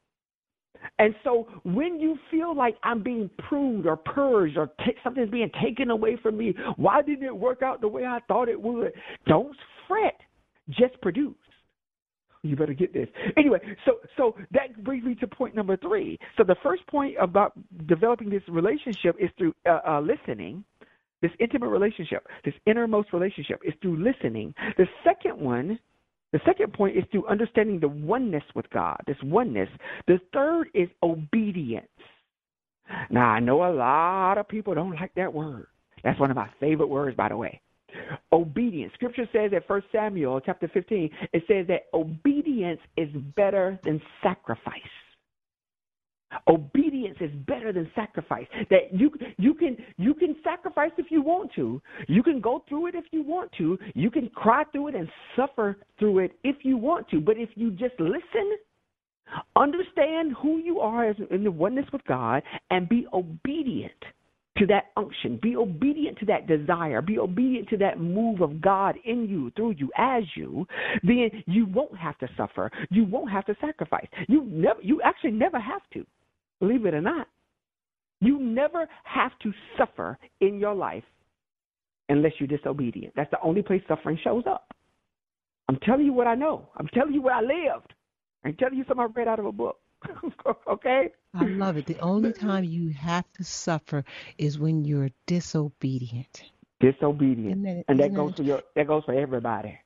And 0.99 1.15
so 1.23 1.47
when 1.63 1.99
you 1.99 2.17
feel 2.29 2.55
like 2.55 2.75
I'm 2.83 3.03
being 3.03 3.29
pruned 3.47 3.85
or 3.85 3.97
purged 3.97 4.57
or 4.57 4.67
t- 4.85 4.93
something's 5.03 5.29
being 5.29 5.51
taken 5.61 5.89
away 5.91 6.17
from 6.21 6.37
me, 6.37 6.53
why 6.77 7.01
didn't 7.01 7.25
it 7.25 7.35
work 7.35 7.61
out 7.61 7.81
the 7.81 7.87
way 7.87 8.05
I 8.05 8.19
thought 8.27 8.49
it 8.49 8.61
would? 8.61 8.93
Don't 9.27 9.55
fret. 9.87 10.19
Just 10.69 10.99
produce. 11.01 11.35
You 12.43 12.57
better 12.57 12.73
get 12.73 12.93
this. 12.93 13.07
Anyway, 13.37 13.59
so 13.85 13.99
so 14.17 14.35
that 14.51 14.83
brings 14.83 15.05
me 15.05 15.15
to 15.15 15.27
point 15.27 15.55
number 15.55 15.77
three. 15.77 16.19
So 16.37 16.43
the 16.43 16.57
first 16.61 16.85
point 16.87 17.15
about 17.19 17.53
developing 17.87 18.29
this 18.29 18.43
relationship 18.49 19.15
is 19.17 19.29
through 19.37 19.55
uh, 19.65 19.79
uh, 19.87 20.01
listening. 20.01 20.65
This 21.21 21.31
intimate 21.39 21.69
relationship, 21.69 22.27
this 22.43 22.53
innermost 22.65 23.13
relationship, 23.13 23.61
is 23.63 23.73
through 23.81 24.03
listening. 24.03 24.53
The 24.77 24.87
second 25.05 25.39
one 25.39 25.79
the 26.33 26.41
second 26.45 26.73
point 26.73 26.97
is 26.97 27.03
through 27.11 27.27
understanding 27.27 27.79
the 27.79 27.87
oneness 27.87 28.43
with 28.55 28.69
God, 28.71 28.99
this 29.07 29.17
oneness. 29.23 29.69
The 30.07 30.19
third 30.33 30.67
is 30.73 30.89
obedience. 31.03 31.87
Now, 33.09 33.29
I 33.29 33.39
know 33.39 33.63
a 33.63 33.71
lot 33.71 34.39
of 34.39 34.47
people 34.47 34.73
don't 34.73 34.95
like 34.95 35.13
that 35.15 35.33
word. 35.33 35.67
That's 36.03 36.19
one 36.19 36.31
of 36.31 36.35
my 36.35 36.49
favorite 36.59 36.87
words, 36.87 37.15
by 37.15 37.29
the 37.29 37.37
way. 37.37 37.61
Obedience. 38.31 38.91
Scripture 38.95 39.29
says 39.31 39.51
at 39.55 39.69
1 39.69 39.83
Samuel 39.91 40.41
chapter 40.41 40.67
15, 40.67 41.09
it 41.31 41.43
says 41.47 41.67
that 41.67 41.83
obedience 41.93 42.81
is 42.97 43.09
better 43.35 43.79
than 43.83 44.01
sacrifice. 44.23 44.81
Obedience 46.47 47.17
is 47.19 47.31
better 47.47 47.71
than 47.71 47.89
sacrifice. 47.95 48.47
That 48.69 48.93
you 48.93 49.11
you 49.37 49.53
can 49.53 49.77
you 49.97 50.13
can 50.13 50.35
sacrifice 50.43 50.91
if 50.97 51.07
you 51.09 51.21
want 51.21 51.51
to. 51.55 51.81
You 52.07 52.23
can 52.23 52.41
go 52.41 52.63
through 52.67 52.87
it 52.87 52.95
if 52.95 53.05
you 53.11 53.23
want 53.23 53.51
to. 53.57 53.77
You 53.93 54.11
can 54.11 54.29
cry 54.29 54.63
through 54.71 54.89
it 54.89 54.95
and 54.95 55.07
suffer 55.35 55.77
through 55.99 56.19
it 56.19 56.31
if 56.43 56.57
you 56.63 56.77
want 56.77 57.09
to. 57.09 57.19
But 57.19 57.37
if 57.37 57.49
you 57.55 57.71
just 57.71 57.99
listen, 57.99 58.57
understand 59.55 60.35
who 60.41 60.57
you 60.57 60.79
are 60.79 61.09
in 61.11 61.43
the 61.43 61.51
oneness 61.51 61.85
with 61.91 62.03
God, 62.05 62.43
and 62.69 62.87
be 62.89 63.07
obedient 63.13 63.91
to 64.57 64.67
that 64.67 64.91
unction, 64.97 65.39
be 65.41 65.55
obedient 65.55 66.17
to 66.19 66.25
that 66.27 66.47
desire, 66.47 67.01
be 67.01 67.17
obedient 67.17 67.67
to 67.69 67.77
that 67.77 67.99
move 67.99 68.41
of 68.41 68.61
God 68.61 68.95
in 69.03 69.27
you, 69.27 69.51
through 69.55 69.75
you, 69.77 69.89
as 69.97 70.23
you, 70.35 70.67
then 71.01 71.29
you 71.47 71.65
won't 71.65 71.97
have 71.97 72.17
to 72.19 72.27
suffer. 72.37 72.69
You 72.91 73.05
won't 73.05 73.31
have 73.31 73.45
to 73.45 73.55
sacrifice. 73.59 74.07
You 74.27 74.43
never 74.45 74.81
you 74.81 75.01
actually 75.03 75.31
never 75.31 75.59
have 75.59 75.81
to. 75.93 76.05
Believe 76.63 76.85
it 76.85 76.93
or 76.93 77.01
not. 77.01 77.27
You 78.21 78.39
never 78.39 78.87
have 79.03 79.31
to 79.41 79.51
suffer 79.77 80.17
in 80.39 80.59
your 80.59 80.73
life 80.73 81.03
unless 82.07 82.31
you're 82.39 82.47
disobedient. 82.47 83.13
That's 83.17 83.29
the 83.31 83.41
only 83.43 83.61
place 83.61 83.81
suffering 83.85 84.17
shows 84.23 84.45
up. 84.49 84.73
I'm 85.67 85.77
telling 85.85 86.05
you 86.05 86.13
what 86.13 86.25
I 86.25 86.35
know. 86.35 86.69
I'm 86.77 86.87
telling 86.93 87.13
you 87.13 87.21
what 87.21 87.33
I 87.33 87.41
lived. 87.41 87.93
I'm 88.45 88.55
telling 88.55 88.77
you 88.77 88.85
something 88.87 89.03
I 89.03 89.07
read 89.13 89.27
out 89.27 89.39
of 89.39 89.45
a 89.45 89.51
book. 89.51 89.75
okay? 90.69 91.09
I 91.33 91.47
love 91.47 91.75
it. 91.75 91.85
The 91.85 91.99
only 91.99 92.31
time 92.31 92.63
you 92.63 92.93
have 92.93 93.29
to 93.33 93.43
suffer 93.43 94.05
is 94.37 94.57
when 94.57 94.85
you're 94.85 95.09
disobedient. 95.27 96.43
Disobedient. 96.79 97.83
And 97.89 97.99
that 97.99 98.15
goes 98.15 98.35
for 98.37 98.43
your 98.43 98.61
that 98.77 98.87
goes 98.87 99.03
for 99.03 99.13
everybody. 99.13 99.77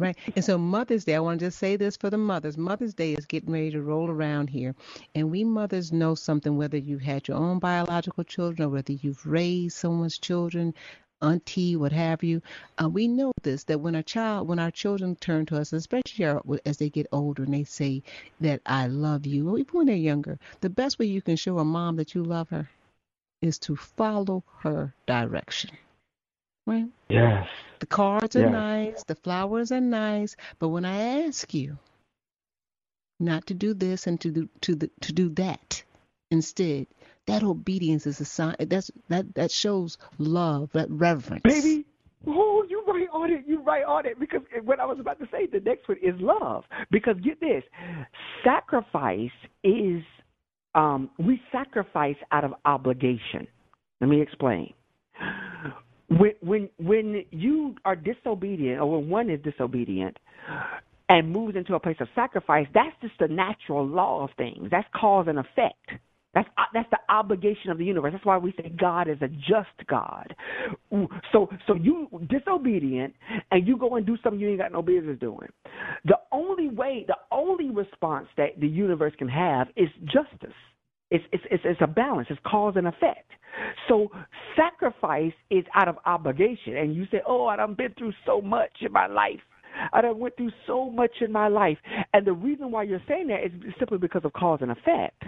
Right. 0.00 0.16
And 0.34 0.42
so 0.42 0.56
Mother's 0.56 1.04
Day, 1.04 1.14
I 1.14 1.20
want 1.20 1.40
to 1.40 1.46
just 1.46 1.58
say 1.58 1.76
this 1.76 1.94
for 1.94 2.08
the 2.08 2.16
mothers. 2.16 2.56
Mother's 2.56 2.94
Day 2.94 3.12
is 3.12 3.26
getting 3.26 3.52
ready 3.52 3.70
to 3.72 3.82
roll 3.82 4.08
around 4.08 4.48
here. 4.48 4.74
And 5.14 5.30
we 5.30 5.44
mothers 5.44 5.92
know 5.92 6.14
something, 6.14 6.56
whether 6.56 6.78
you've 6.78 7.02
had 7.02 7.28
your 7.28 7.36
own 7.36 7.58
biological 7.58 8.24
children 8.24 8.66
or 8.66 8.70
whether 8.70 8.94
you've 8.94 9.26
raised 9.26 9.76
someone's 9.76 10.16
children, 10.16 10.72
auntie, 11.20 11.76
what 11.76 11.92
have 11.92 12.22
you. 12.22 12.40
Uh, 12.82 12.88
we 12.88 13.08
know 13.08 13.30
this, 13.42 13.64
that 13.64 13.80
when 13.80 13.94
a 13.94 14.02
child, 14.02 14.48
when 14.48 14.58
our 14.58 14.70
children 14.70 15.16
turn 15.16 15.44
to 15.44 15.58
us, 15.58 15.74
especially 15.74 16.24
our, 16.24 16.42
as 16.64 16.78
they 16.78 16.88
get 16.88 17.06
older 17.12 17.42
and 17.42 17.52
they 17.52 17.64
say 17.64 18.02
that 18.40 18.62
I 18.64 18.86
love 18.86 19.26
you, 19.26 19.50
or 19.50 19.58
even 19.58 19.72
when 19.72 19.86
they're 19.86 19.96
younger, 19.96 20.38
the 20.62 20.70
best 20.70 20.98
way 20.98 21.04
you 21.04 21.20
can 21.20 21.36
show 21.36 21.58
a 21.58 21.64
mom 21.64 21.96
that 21.96 22.14
you 22.14 22.24
love 22.24 22.48
her 22.48 22.70
is 23.42 23.58
to 23.58 23.76
follow 23.76 24.44
her 24.60 24.94
direction. 25.06 25.70
Right? 26.70 26.86
Yes. 27.08 27.46
The 27.80 27.86
cards 27.86 28.36
are 28.36 28.40
Yes. 28.40 28.52
nice, 28.52 29.04
the 29.04 29.14
flowers 29.16 29.72
are 29.72 29.80
nice, 29.80 30.36
but 30.58 30.68
when 30.68 30.84
I 30.84 31.26
ask 31.26 31.52
you 31.52 31.78
not 33.18 33.46
to 33.46 33.54
do 33.54 33.74
this 33.74 34.06
and 34.06 34.20
to 34.20 34.30
do 34.30 34.48
to 34.60 34.74
the, 34.74 34.90
to 35.00 35.12
do 35.12 35.28
that 35.30 35.82
instead, 36.30 36.86
that 37.26 37.42
obedience 37.42 38.06
is 38.06 38.20
a 38.20 38.24
sign. 38.24 38.54
That's 38.60 38.90
that 39.08 39.34
that 39.34 39.50
shows 39.50 39.98
love, 40.18 40.70
that 40.72 40.90
reverence. 40.90 41.42
Baby, 41.42 41.86
Oh, 42.26 42.64
you 42.68 42.84
right 42.86 43.08
on 43.12 43.30
it. 43.30 43.44
You 43.46 43.62
right 43.62 43.84
on 43.84 44.06
it. 44.06 44.20
Because 44.20 44.42
what 44.64 44.78
I 44.78 44.84
was 44.84 44.98
about 45.00 45.18
to 45.20 45.26
say, 45.32 45.46
the 45.46 45.60
next 45.60 45.88
one 45.88 45.98
is 46.02 46.14
love. 46.20 46.64
Because 46.90 47.16
get 47.24 47.40
this, 47.40 47.64
sacrifice 48.44 49.30
is 49.64 50.02
um, 50.74 51.10
we 51.18 51.40
sacrifice 51.50 52.16
out 52.30 52.44
of 52.44 52.52
obligation. 52.64 53.46
Let 54.00 54.10
me 54.10 54.20
explain. 54.20 54.72
When 56.10 56.32
when 56.40 56.68
when 56.78 57.24
you 57.30 57.76
are 57.84 57.96
disobedient, 57.96 58.80
or 58.80 58.98
when 58.98 59.08
one 59.08 59.30
is 59.30 59.40
disobedient, 59.42 60.16
and 61.08 61.30
moves 61.30 61.56
into 61.56 61.74
a 61.74 61.80
place 61.80 61.96
of 62.00 62.08
sacrifice, 62.14 62.66
that's 62.72 62.94
just 63.02 63.14
the 63.18 63.28
natural 63.28 63.86
law 63.86 64.24
of 64.24 64.30
things. 64.36 64.68
That's 64.70 64.86
cause 64.94 65.26
and 65.28 65.38
effect. 65.38 65.90
That's 66.32 66.48
uh, 66.56 66.62
that's 66.72 66.88
the 66.90 66.98
obligation 67.08 67.70
of 67.70 67.78
the 67.78 67.84
universe. 67.84 68.12
That's 68.12 68.24
why 68.24 68.38
we 68.38 68.52
say 68.52 68.72
God 68.78 69.08
is 69.08 69.18
a 69.20 69.26
just 69.28 69.88
God. 69.88 70.34
So 71.32 71.48
so 71.66 71.74
you 71.74 72.08
disobedient 72.28 73.14
and 73.50 73.66
you 73.66 73.76
go 73.76 73.96
and 73.96 74.06
do 74.06 74.16
something 74.22 74.40
you 74.40 74.50
ain't 74.50 74.58
got 74.58 74.70
no 74.70 74.82
business 74.82 75.18
doing. 75.18 75.48
The 76.04 76.18
only 76.30 76.68
way, 76.68 77.04
the 77.08 77.16
only 77.32 77.70
response 77.70 78.28
that 78.36 78.60
the 78.60 78.68
universe 78.68 79.12
can 79.18 79.28
have 79.28 79.68
is 79.76 79.88
justice. 80.04 80.54
It's 81.10 81.24
it's 81.32 81.44
it's, 81.50 81.62
it's 81.66 81.80
a 81.80 81.86
balance. 81.86 82.28
It's 82.30 82.40
cause 82.46 82.74
and 82.76 82.86
effect. 82.86 83.30
So 83.88 84.08
sacrifice 84.56 85.32
is 85.50 85.64
out 85.74 85.88
of 85.88 85.96
obligation, 86.06 86.76
and 86.76 86.94
you 86.94 87.06
say, 87.10 87.20
"Oh, 87.26 87.46
I've 87.46 87.76
been 87.76 87.94
through 87.98 88.12
so 88.26 88.40
much 88.40 88.70
in 88.80 88.92
my 88.92 89.06
life." 89.06 89.40
I 89.92 90.00
done 90.02 90.18
went 90.18 90.36
through 90.36 90.50
so 90.66 90.90
much 90.90 91.12
in 91.20 91.32
my 91.32 91.48
life. 91.48 91.78
And 92.12 92.26
the 92.26 92.32
reason 92.32 92.70
why 92.70 92.84
you're 92.84 93.02
saying 93.08 93.28
that 93.28 93.44
is 93.44 93.52
simply 93.78 93.98
because 93.98 94.22
of 94.24 94.32
cause 94.32 94.58
and 94.62 94.70
effect. 94.70 95.22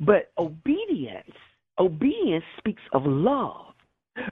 But 0.00 0.30
obedience, 0.38 1.32
obedience 1.78 2.44
speaks 2.58 2.82
of 2.92 3.02
love 3.04 3.74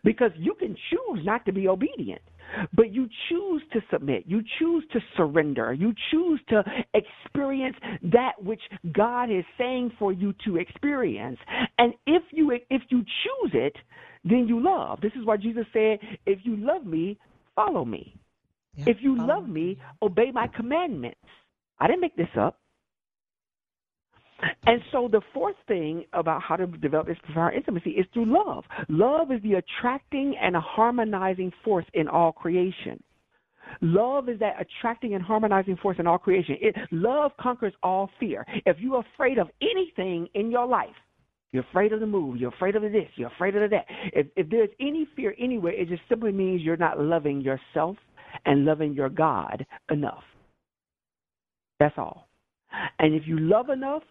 because 0.05 0.31
you 0.37 0.55
can 0.55 0.77
choose 0.91 1.25
not 1.25 1.45
to 1.47 1.53
be 1.53 1.67
obedient, 1.67 2.23
but 2.73 2.93
you 2.93 3.09
choose 3.29 3.63
to 3.73 3.81
submit, 3.91 4.25
you 4.27 4.43
choose 4.59 4.85
to 4.93 5.01
surrender, 5.17 5.73
you 5.73 5.93
choose 6.11 6.41
to 6.49 6.63
experience 6.95 7.77
that 8.03 8.33
which 8.43 8.61
God 8.93 9.31
is 9.31 9.45
saying 9.59 9.93
for 9.99 10.13
you 10.13 10.35
to 10.45 10.57
experience. 10.57 11.39
And 11.79 11.95
if 12.07 12.23
you 12.31 12.51
if 12.71 12.83
you 12.89 12.99
choose 12.99 13.53
it, 13.55 13.77
then 14.25 14.47
you 14.49 14.63
love. 14.63 15.01
This 15.01 15.13
is 15.19 15.25
why 15.25 15.37
Jesus 15.37 15.67
said, 15.73 15.99
"If 16.27 16.41
you 16.45 16.57
love 16.57 16.87
me, 16.87 17.19
follow 17.55 17.85
me. 17.85 18.17
Yeah, 18.77 18.85
if 18.89 18.97
you 19.01 19.17
love 19.17 19.49
me, 19.49 19.79
obey 20.01 20.31
my 20.33 20.47
commandments." 20.47 21.19
I 21.79 21.89
didn't 21.89 22.01
make 22.01 22.17
this 22.17 22.29
up. 22.39 22.62
And 24.67 24.81
so 24.91 25.09
the 25.11 25.21
fourth 25.33 25.57
thing 25.69 26.05
about 26.13 26.43
how 26.43 26.57
to 26.57 26.67
develop 26.67 27.07
this 27.07 27.19
profound 27.25 27.55
intimacy 27.55 27.91
is 27.91 28.07
through 28.13 28.27
love. 28.27 28.65
Love 28.89 29.31
is 29.31 29.43
the 29.43 29.55
attracting 29.55 30.35
and 30.41 30.57
harmonizing 30.57 31.53
force 31.65 31.87
in 31.95 32.09
all 32.09 32.33
creation. 32.33 33.03
Love 33.81 34.29
is 34.29 34.39
that 34.41 34.55
attracting 34.61 35.15
and 35.15 35.23
harmonizing 35.23 35.77
force 35.77 35.97
in 35.99 36.07
all 36.07 36.19
creation. 36.19 36.57
It, 36.61 36.75
love 36.91 37.33
conquers 37.41 37.73
all 37.83 38.11
fear. 38.19 38.45
If 38.67 38.79
you're 38.81 39.05
afraid 39.15 39.39
of 39.39 39.49
anything 39.61 40.29
in 40.35 40.51
your 40.51 40.67
life, 40.67 40.91
you're 41.53 41.65
afraid 41.71 41.93
of 41.93 42.01
the 42.01 42.07
move, 42.07 42.39
you're 42.39 42.53
afraid 42.53 42.77
of 42.77 42.83
this, 42.83 43.09
you're 43.17 43.31
afraid 43.31 43.55
of 43.55 43.71
that. 43.71 43.85
If, 44.15 44.27
if 44.37 44.49
there's 44.49 44.71
any 44.81 45.07
fear 45.15 45.35
anywhere, 45.39 45.73
it 45.73 45.89
just 45.89 46.03
simply 46.09 46.33
means 46.33 46.63
you're 46.63 46.77
not 46.77 46.99
loving 46.99 47.41
yourself 47.41 47.97
and 48.47 48.65
loving 48.65 48.95
your 48.95 49.11
God 49.11 49.65
enough. 49.91 50.25
That's 51.79 51.95
all. 51.99 52.27
And 52.99 53.15
if 53.15 53.25
you 53.27 53.39
love 53.39 53.69
enough, 53.69 54.03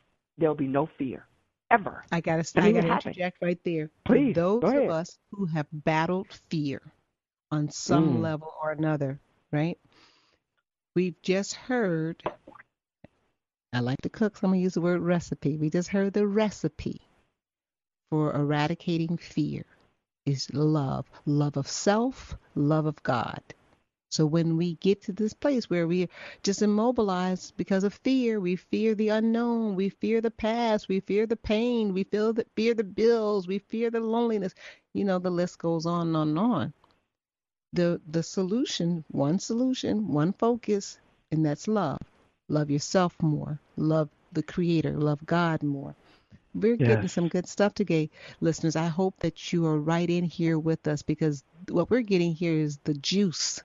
there'll 0.42 0.56
be 0.56 0.68
no 0.68 0.90
fear 0.98 1.26
ever. 1.70 2.04
I 2.12 2.20
got 2.20 2.44
to 2.44 2.62
I 2.62 2.72
got 2.74 2.82
to 2.82 2.92
interject 2.92 3.38
right 3.42 3.60
there. 3.64 3.90
Please, 4.04 4.36
those 4.36 4.64
of 4.64 4.90
us 4.90 5.18
who 5.32 5.46
have 5.46 5.68
battled 5.72 6.28
fear 6.50 6.82
on 7.52 7.70
some 7.70 8.18
mm. 8.18 8.22
level 8.22 8.54
or 8.62 8.72
another, 8.72 9.20
right? 9.52 9.78
We've 10.96 11.22
just 11.22 11.54
heard. 11.54 12.22
I 13.74 13.80
like 13.80 14.02
to 14.02 14.10
cook, 14.10 14.36
so 14.36 14.48
I'm 14.48 14.52
gonna 14.52 14.62
use 14.62 14.74
the 14.74 14.82
word 14.82 15.02
recipe. 15.02 15.56
We 15.56 15.70
just 15.70 15.88
heard 15.88 16.12
the 16.12 16.28
recipe 16.28 17.02
for 18.10 18.34
eradicating 18.34 19.18
fear 19.18 19.64
is 20.26 20.54
love, 20.54 21.10
love 21.26 21.56
of 21.56 21.68
self, 21.68 22.36
love 22.54 22.86
of 22.86 23.02
God. 23.04 23.42
So 24.12 24.26
when 24.26 24.58
we 24.58 24.74
get 24.76 25.02
to 25.04 25.14
this 25.14 25.34
place 25.34 25.70
where 25.70 25.88
we're 25.88 26.10
just 26.44 26.62
immobilized 26.62 27.56
because 27.56 27.86
of 27.86 27.94
fear, 27.94 28.42
we 28.42 28.58
fear 28.58 28.94
the 28.94 29.08
unknown, 29.08 29.76
we 29.76 29.88
fear 29.88 30.20
the 30.20 30.30
past, 30.30 30.90
we 30.90 31.00
fear 31.00 31.26
the 31.26 31.38
pain, 31.38 31.94
we 31.94 32.04
feel 32.04 32.34
the, 32.34 32.46
fear 32.54 32.74
the 32.74 32.84
bills, 32.84 33.48
we 33.48 33.60
fear 33.60 33.90
the 33.90 34.02
loneliness. 34.02 34.54
You 34.92 35.06
know, 35.06 35.18
the 35.18 35.30
list 35.30 35.60
goes 35.60 35.86
on 35.86 36.08
and 36.08 36.18
on 36.18 36.28
and 36.28 36.40
on. 36.40 36.74
The 37.72 38.02
the 38.06 38.22
solution, 38.22 39.06
one 39.12 39.40
solution, 39.40 40.10
one 40.10 40.34
focus, 40.34 41.00
and 41.32 41.46
that's 41.46 41.70
love. 41.70 42.02
Love 42.50 42.70
yourself 42.70 43.16
more. 43.22 43.62
Love 43.78 44.10
the 44.34 44.44
creator, 44.44 44.92
love 44.92 45.26
God 45.26 45.64
more. 45.64 45.96
We're 46.54 46.76
yes. 46.76 46.88
getting 46.88 47.08
some 47.08 47.30
good 47.30 47.48
stuff 47.48 47.74
today, 47.76 48.10
listeners. 48.42 48.76
I 48.76 48.88
hope 48.88 49.18
that 49.20 49.54
you 49.54 49.66
are 49.68 49.80
right 49.80 50.10
in 50.10 50.26
here 50.26 50.60
with 50.60 50.86
us 50.86 51.02
because 51.02 51.46
what 51.70 51.90
we're 51.90 52.02
getting 52.02 52.36
here 52.36 52.54
is 52.54 52.78
the 52.84 52.94
juice 52.96 53.62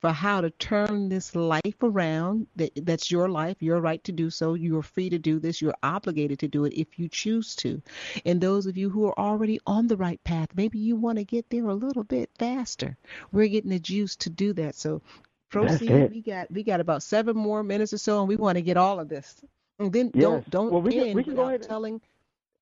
for 0.00 0.12
how 0.12 0.40
to 0.40 0.50
turn 0.50 1.08
this 1.08 1.34
life 1.34 1.82
around. 1.82 2.46
That, 2.56 2.72
that's 2.84 3.10
your 3.10 3.28
life, 3.28 3.56
your 3.60 3.80
right 3.80 4.02
to 4.04 4.12
do 4.12 4.30
so. 4.30 4.54
You 4.54 4.78
are 4.78 4.82
free 4.82 5.10
to 5.10 5.18
do 5.18 5.38
this. 5.38 5.60
You're 5.60 5.74
obligated 5.82 6.40
to 6.40 6.48
do 6.48 6.64
it 6.64 6.74
if 6.74 6.98
you 6.98 7.08
choose 7.08 7.54
to. 7.56 7.82
And 8.24 8.40
those 8.40 8.66
of 8.66 8.76
you 8.76 8.90
who 8.90 9.06
are 9.06 9.18
already 9.18 9.60
on 9.66 9.86
the 9.86 9.96
right 9.96 10.22
path, 10.24 10.48
maybe 10.54 10.78
you 10.78 10.96
want 10.96 11.18
to 11.18 11.24
get 11.24 11.48
there 11.50 11.66
a 11.66 11.74
little 11.74 12.04
bit 12.04 12.30
faster. 12.38 12.96
We're 13.32 13.48
getting 13.48 13.70
the 13.70 13.78
juice 13.78 14.16
to 14.16 14.30
do 14.30 14.52
that. 14.54 14.74
So 14.74 15.02
proceed. 15.50 16.10
We 16.10 16.22
got 16.22 16.50
we 16.50 16.62
got 16.62 16.80
about 16.80 17.02
seven 17.02 17.36
more 17.36 17.62
minutes 17.62 17.92
or 17.92 17.98
so, 17.98 18.20
and 18.20 18.28
we 18.28 18.36
want 18.36 18.56
to 18.56 18.62
get 18.62 18.76
all 18.76 19.00
of 19.00 19.08
this. 19.08 19.42
And 19.78 19.92
then 19.92 20.10
don't 20.10 20.48
don't 20.48 20.70
well, 20.70 20.82
we 20.82 20.96
end 20.96 21.06
can, 21.06 21.16
we 21.16 21.24
can 21.24 21.36
without 21.36 21.62
telling 21.62 22.00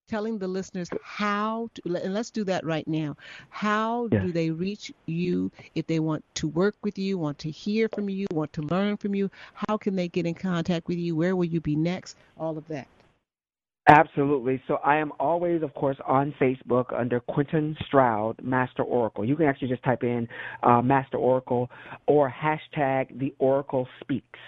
telling 0.08 0.38
the 0.38 0.48
listeners 0.48 0.88
how 1.02 1.68
to, 1.74 1.96
and 1.96 2.14
let's 2.14 2.30
do 2.30 2.44
that 2.44 2.64
right 2.64 2.86
now. 2.86 3.16
How 3.50 4.08
do 4.08 4.32
they 4.32 4.50
reach 4.50 4.92
you 5.06 5.50
if 5.74 5.86
they 5.86 6.00
want 6.00 6.24
to 6.34 6.48
work 6.48 6.76
with 6.82 6.98
you, 6.98 7.18
want 7.18 7.38
to 7.40 7.50
hear 7.50 7.88
from 7.94 8.08
you, 8.08 8.26
want 8.32 8.52
to 8.54 8.62
learn 8.62 8.96
from 8.96 9.14
you? 9.14 9.30
How 9.54 9.76
can 9.76 9.96
they 9.96 10.08
get 10.08 10.26
in 10.26 10.34
contact 10.34 10.88
with 10.88 10.98
you? 10.98 11.16
Where 11.16 11.36
will 11.36 11.44
you 11.44 11.60
be 11.60 11.76
next? 11.76 12.16
All 12.38 12.56
of 12.56 12.66
that. 12.68 12.86
Absolutely. 13.86 14.62
So 14.66 14.76
I 14.76 14.96
am 14.96 15.12
always, 15.20 15.62
of 15.62 15.74
course, 15.74 15.98
on 16.06 16.34
Facebook 16.40 16.98
under 16.98 17.20
Quentin 17.20 17.76
Stroud, 17.86 18.42
Master 18.42 18.82
Oracle. 18.82 19.26
You 19.26 19.36
can 19.36 19.46
actually 19.46 19.68
just 19.68 19.82
type 19.82 20.02
in 20.02 20.26
uh, 20.62 20.80
Master 20.80 21.18
Oracle 21.18 21.70
or 22.06 22.32
hashtag 22.32 23.18
The 23.18 23.34
Oracle 23.38 23.86
Speaks. 24.00 24.38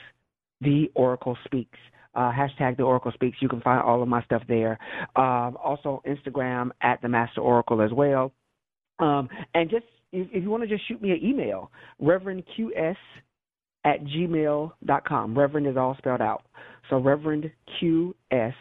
The 0.63 0.91
Oracle 0.95 1.37
Speaks 1.45 1.79
uh, 2.17 2.33
hashtag 2.33 2.77
the 2.77 2.83
Oracle 2.83 3.13
Speaks. 3.13 3.39
You 3.41 3.49
can 3.49 3.61
find 3.61 3.83
all 3.83 4.03
of 4.03 4.09
my 4.09 4.23
stuff 4.25 4.43
there. 4.49 4.79
Um, 5.15 5.57
also, 5.63 6.03
Instagram 6.07 6.71
at 6.83 7.01
the 7.03 7.09
Master 7.09 7.41
Oracle 7.41 7.83
as 7.83 7.93
well. 7.93 8.33
Um, 8.99 9.29
and 9.55 9.69
just 9.69 9.85
if, 10.13 10.29
if 10.33 10.43
you 10.43 10.51
want 10.51 10.63
to 10.63 10.69
just 10.69 10.87
shoot 10.89 11.01
me 11.03 11.11
an 11.11 11.21
email, 11.23 11.71
Reverend 12.01 12.45
QS 12.59 12.97
at 13.85 14.03
gmail.com. 14.05 15.39
Reverend 15.39 15.67
is 15.67 15.77
all 15.77 15.95
spelled 15.99 16.21
out. 16.23 16.45
So 16.91 16.99
Reverend 16.99 17.51
QS 17.81 18.55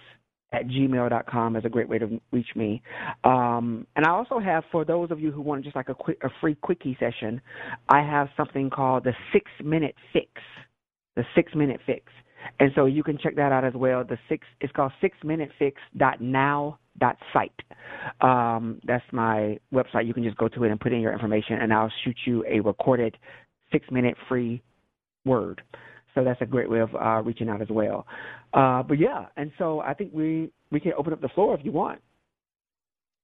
at 0.51 0.67
gmail.com 0.67 1.55
is 1.55 1.65
a 1.65 1.69
great 1.69 1.89
way 1.89 1.97
to 1.97 2.21
reach 2.31 2.49
me. 2.55 2.81
Um, 3.23 3.87
and 3.95 4.05
I 4.05 4.11
also 4.11 4.39
have, 4.39 4.63
for 4.71 4.85
those 4.85 5.11
of 5.11 5.19
you 5.19 5.31
who 5.31 5.41
want 5.41 5.63
just 5.63 5.75
like 5.75 5.89
a 5.89 5.95
quick, 5.95 6.17
a 6.23 6.29
free 6.41 6.55
quickie 6.55 6.97
session, 6.99 7.41
I 7.89 8.01
have 8.01 8.29
something 8.37 8.69
called 8.69 9.03
the 9.03 9.13
Six 9.33 9.49
Minute 9.63 9.95
Fix. 10.13 10.29
The 11.15 11.23
Six 11.33 11.53
Minute 11.55 11.79
Fix. 11.85 12.03
And 12.59 12.71
so 12.75 12.85
you 12.85 13.01
can 13.03 13.17
check 13.17 13.35
that 13.35 13.51
out 13.51 13.65
as 13.65 13.73
well. 13.73 14.03
The 14.03 14.19
six 14.29 14.45
it's 14.61 14.71
called 14.73 14.91
sixminutefix.now.site. 15.01 17.61
Um, 18.21 18.79
that's 18.85 19.03
my 19.11 19.57
website. 19.73 20.05
You 20.07 20.13
can 20.13 20.23
just 20.23 20.37
go 20.37 20.47
to 20.47 20.63
it 20.63 20.71
and 20.71 20.79
put 20.79 20.93
in 20.93 21.01
your 21.01 21.11
information, 21.13 21.59
and 21.61 21.73
I'll 21.73 21.91
shoot 22.03 22.15
you 22.25 22.45
a 22.47 22.61
recorded 22.61 23.17
six 23.71 23.85
minute 23.91 24.15
free 24.29 24.61
word. 25.25 25.61
So 26.13 26.23
that's 26.23 26.41
a 26.41 26.45
great 26.45 26.69
way 26.69 26.79
of 26.79 26.95
uh, 26.95 27.21
reaching 27.23 27.49
out 27.49 27.61
as 27.61 27.67
well. 27.69 28.05
Uh, 28.53 28.81
but 28.83 28.97
yeah, 28.97 29.25
and 29.35 29.51
so 29.57 29.81
I 29.81 29.93
think 29.93 30.13
we 30.13 30.49
we 30.71 30.79
can 30.79 30.93
open 30.97 31.11
up 31.13 31.21
the 31.21 31.29
floor 31.29 31.57
if 31.57 31.65
you 31.65 31.71
want. 31.71 31.99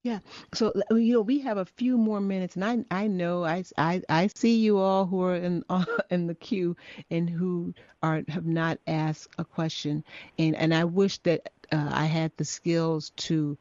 Yeah. 0.03 0.19
So 0.53 0.73
you 0.91 1.13
know 1.13 1.21
we 1.21 1.39
have 1.41 1.57
a 1.57 1.65
few 1.65 1.97
more 1.97 2.21
minutes, 2.21 2.55
and 2.55 2.65
I 2.91 3.03
I 3.03 3.07
know 3.07 3.43
I 3.45 3.63
I, 3.77 4.01
I 4.09 4.27
see 4.35 4.57
you 4.59 4.79
all 4.79 5.05
who 5.05 5.21
are 5.21 5.35
in 5.35 5.63
in 6.09 6.27
the 6.27 6.35
queue 6.35 6.75
and 7.11 7.29
who 7.29 7.73
are 8.01 8.23
have 8.27 8.45
not 8.45 8.79
asked 8.87 9.29
a 9.37 9.45
question, 9.45 10.03
and 10.39 10.55
and 10.55 10.73
I 10.73 10.85
wish 10.85 11.19
that 11.19 11.49
uh, 11.71 11.89
I 11.91 12.05
had 12.05 12.31
the 12.37 12.45
skills 12.45 13.11
to 13.27 13.57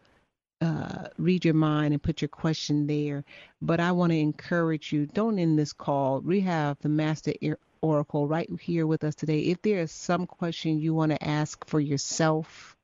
uh, 0.62 1.08
read 1.18 1.44
your 1.44 1.54
mind 1.54 1.94
and 1.94 2.02
put 2.02 2.22
your 2.22 2.28
question 2.30 2.86
there. 2.86 3.24
But 3.62 3.80
I 3.80 3.92
want 3.92 4.12
to 4.12 4.18
encourage 4.18 4.92
you. 4.92 5.06
Don't 5.06 5.38
end 5.38 5.58
this 5.58 5.74
call. 5.74 6.20
We 6.20 6.40
have 6.40 6.78
the 6.80 6.88
master 6.88 7.34
oracle 7.82 8.26
right 8.28 8.48
here 8.60 8.86
with 8.86 9.04
us 9.04 9.14
today. 9.14 9.40
If 9.40 9.62
there 9.62 9.80
is 9.80 9.92
some 9.92 10.26
question 10.26 10.80
you 10.80 10.94
want 10.94 11.12
to 11.12 11.24
ask 11.24 11.66
for 11.66 11.80
yourself 11.80 12.76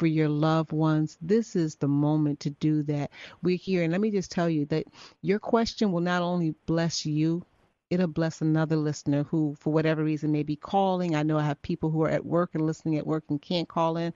for 0.00 0.06
your 0.06 0.30
loved 0.30 0.72
ones, 0.72 1.18
this 1.20 1.54
is 1.54 1.74
the 1.74 1.86
moment 1.86 2.40
to 2.40 2.48
do 2.48 2.82
that. 2.84 3.10
We're 3.42 3.58
here. 3.58 3.82
And 3.82 3.92
let 3.92 4.00
me 4.00 4.10
just 4.10 4.32
tell 4.32 4.48
you 4.48 4.64
that 4.66 4.86
your 5.20 5.38
question 5.38 5.92
will 5.92 6.00
not 6.00 6.22
only 6.22 6.54
bless 6.64 7.04
you, 7.04 7.44
it'll 7.90 8.06
bless 8.06 8.40
another 8.40 8.76
listener 8.76 9.24
who, 9.24 9.54
for 9.58 9.74
whatever 9.74 10.02
reason, 10.02 10.32
may 10.32 10.42
be 10.42 10.56
calling. 10.56 11.14
I 11.14 11.22
know 11.22 11.36
I 11.36 11.44
have 11.44 11.60
people 11.60 11.90
who 11.90 12.02
are 12.02 12.08
at 12.08 12.24
work 12.24 12.52
and 12.54 12.64
listening 12.64 12.96
at 12.96 13.06
work 13.06 13.24
and 13.28 13.42
can't 13.42 13.68
call 13.68 13.98
in 13.98 14.14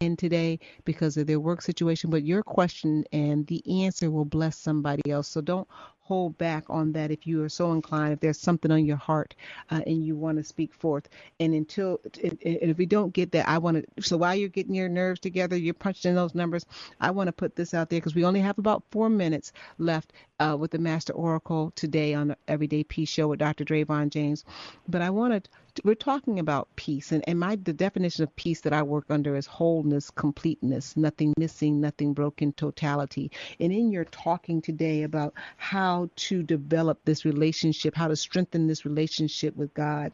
in 0.00 0.16
today 0.16 0.60
because 0.84 1.16
of 1.16 1.26
their 1.26 1.40
work 1.40 1.60
situation. 1.60 2.10
But 2.10 2.22
your 2.22 2.44
question 2.44 3.04
and 3.12 3.44
the 3.48 3.82
answer 3.82 4.12
will 4.12 4.24
bless 4.24 4.56
somebody 4.56 5.10
else. 5.10 5.26
So 5.26 5.40
don't 5.40 5.66
hold 6.04 6.36
back 6.36 6.64
on 6.68 6.92
that 6.92 7.10
if 7.10 7.26
you 7.26 7.42
are 7.42 7.48
so 7.48 7.72
inclined, 7.72 8.12
if 8.12 8.20
there's 8.20 8.38
something 8.38 8.70
on 8.70 8.84
your 8.84 8.98
heart 8.98 9.34
uh, 9.70 9.80
and 9.86 10.04
you 10.04 10.14
want 10.14 10.36
to 10.36 10.44
speak 10.44 10.72
forth. 10.74 11.08
And 11.40 11.54
until, 11.54 11.98
and 12.22 12.38
if 12.42 12.76
we 12.76 12.84
don't 12.86 13.12
get 13.12 13.32
that, 13.32 13.48
I 13.48 13.56
want 13.56 13.84
to, 13.96 14.02
so 14.02 14.18
while 14.18 14.34
you're 14.34 14.50
getting 14.50 14.74
your 14.74 14.88
nerves 14.88 15.18
together, 15.20 15.56
you're 15.56 15.72
punching 15.74 16.10
in 16.10 16.14
those 16.14 16.34
numbers, 16.34 16.66
I 17.00 17.10
want 17.10 17.28
to 17.28 17.32
put 17.32 17.56
this 17.56 17.72
out 17.72 17.88
there 17.88 18.00
because 18.00 18.14
we 18.14 18.24
only 18.24 18.40
have 18.40 18.58
about 18.58 18.84
four 18.90 19.08
minutes 19.08 19.52
left 19.78 20.12
uh, 20.40 20.56
with 20.58 20.72
the 20.72 20.78
Master 20.78 21.14
Oracle 21.14 21.72
today 21.74 22.12
on 22.12 22.28
the 22.28 22.36
Everyday 22.48 22.84
Peace 22.84 23.08
Show 23.08 23.28
with 23.28 23.38
Dr. 23.38 23.64
Drayvon 23.64 24.10
James. 24.10 24.44
But 24.86 25.00
I 25.00 25.08
want 25.08 25.44
to 25.44 25.50
we're 25.82 25.94
talking 25.94 26.38
about 26.38 26.68
peace 26.76 27.10
and, 27.10 27.24
and 27.26 27.40
my 27.40 27.56
the 27.56 27.72
definition 27.72 28.22
of 28.22 28.36
peace 28.36 28.60
that 28.60 28.72
i 28.72 28.82
work 28.82 29.06
under 29.08 29.34
is 29.34 29.46
wholeness 29.46 30.10
completeness 30.10 30.96
nothing 30.96 31.34
missing 31.36 31.80
nothing 31.80 32.12
broken 32.12 32.52
totality. 32.52 33.30
And 33.58 33.72
in 33.72 33.90
your 33.90 34.04
talking 34.04 34.62
today 34.62 35.02
about 35.02 35.34
how 35.56 36.10
to 36.16 36.42
develop 36.42 37.00
this 37.04 37.24
relationship 37.24 37.94
how 37.94 38.08
to 38.08 38.16
strengthen 38.16 38.66
this 38.66 38.84
relationship 38.84 39.56
with 39.56 39.74
god 39.74 40.12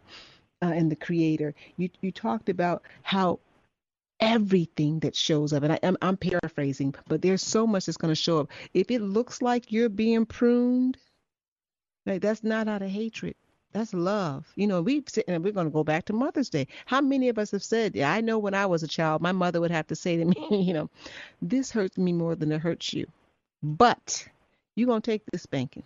uh, 0.63 0.67
and 0.67 0.91
the 0.91 0.97
creator 0.97 1.55
you 1.77 1.91
you 2.01 2.11
talked 2.11 2.49
about 2.49 2.83
how 3.03 3.39
everything 4.21 5.01
that 5.01 5.17
shows 5.17 5.53
up 5.53 5.63
and 5.63 5.73
I, 5.73 5.79
I'm, 5.83 5.97
I'm 6.01 6.17
paraphrasing 6.17 6.95
but 7.09 7.23
there's 7.23 7.43
so 7.43 7.67
much 7.67 7.87
that's 7.87 7.99
going 7.99 8.13
to 8.13 8.15
show 8.15 8.41
up. 8.41 8.49
If 8.75 8.91
it 8.91 9.01
looks 9.01 9.43
like 9.43 9.73
you're 9.73 9.89
being 9.89 10.27
pruned 10.27 10.97
like 12.07 12.23
that's 12.23 12.43
not 12.43 12.69
out 12.69 12.83
of 12.83 12.91
hatred 12.91 13.35
that's 13.73 13.95
love. 13.95 14.47
You 14.57 14.67
know, 14.67 14.83
we 14.83 15.03
sit 15.07 15.25
and 15.29 15.45
we're 15.45 15.53
going 15.53 15.67
to 15.67 15.73
go 15.73 15.85
back 15.85 16.05
to 16.07 16.13
Mother's 16.13 16.51
Day. 16.51 16.67
How 16.87 17.01
many 17.01 17.29
of 17.29 17.39
us 17.39 17.51
have 17.53 17.63
said, 17.63 17.95
yeah, 17.95 18.13
I 18.13 18.21
know 18.21 18.39
when 18.39 18.55
I 18.55 18.67
was 18.67 18.83
a 18.83 18.89
child, 18.89 19.23
my 19.23 19.33
mother 19.33 19.61
would 19.61 19.71
have 19.71 19.87
to 19.89 19.97
say 19.97 20.17
to 20.17 20.25
me, 20.25 20.49
you 20.51 20.73
know, 20.73 20.91
this 21.41 21.71
hurts 21.71 21.97
me 21.97 22.13
more 22.13 22.35
than 22.35 22.53
it 22.53 22.61
hurts 22.61 22.93
you. 22.93 23.07
But 23.63 24.27
you're 24.75 24.89
going 24.89 25.03
to 25.03 25.11
take 25.11 25.23
this 25.31 25.43
spanking 25.43 25.85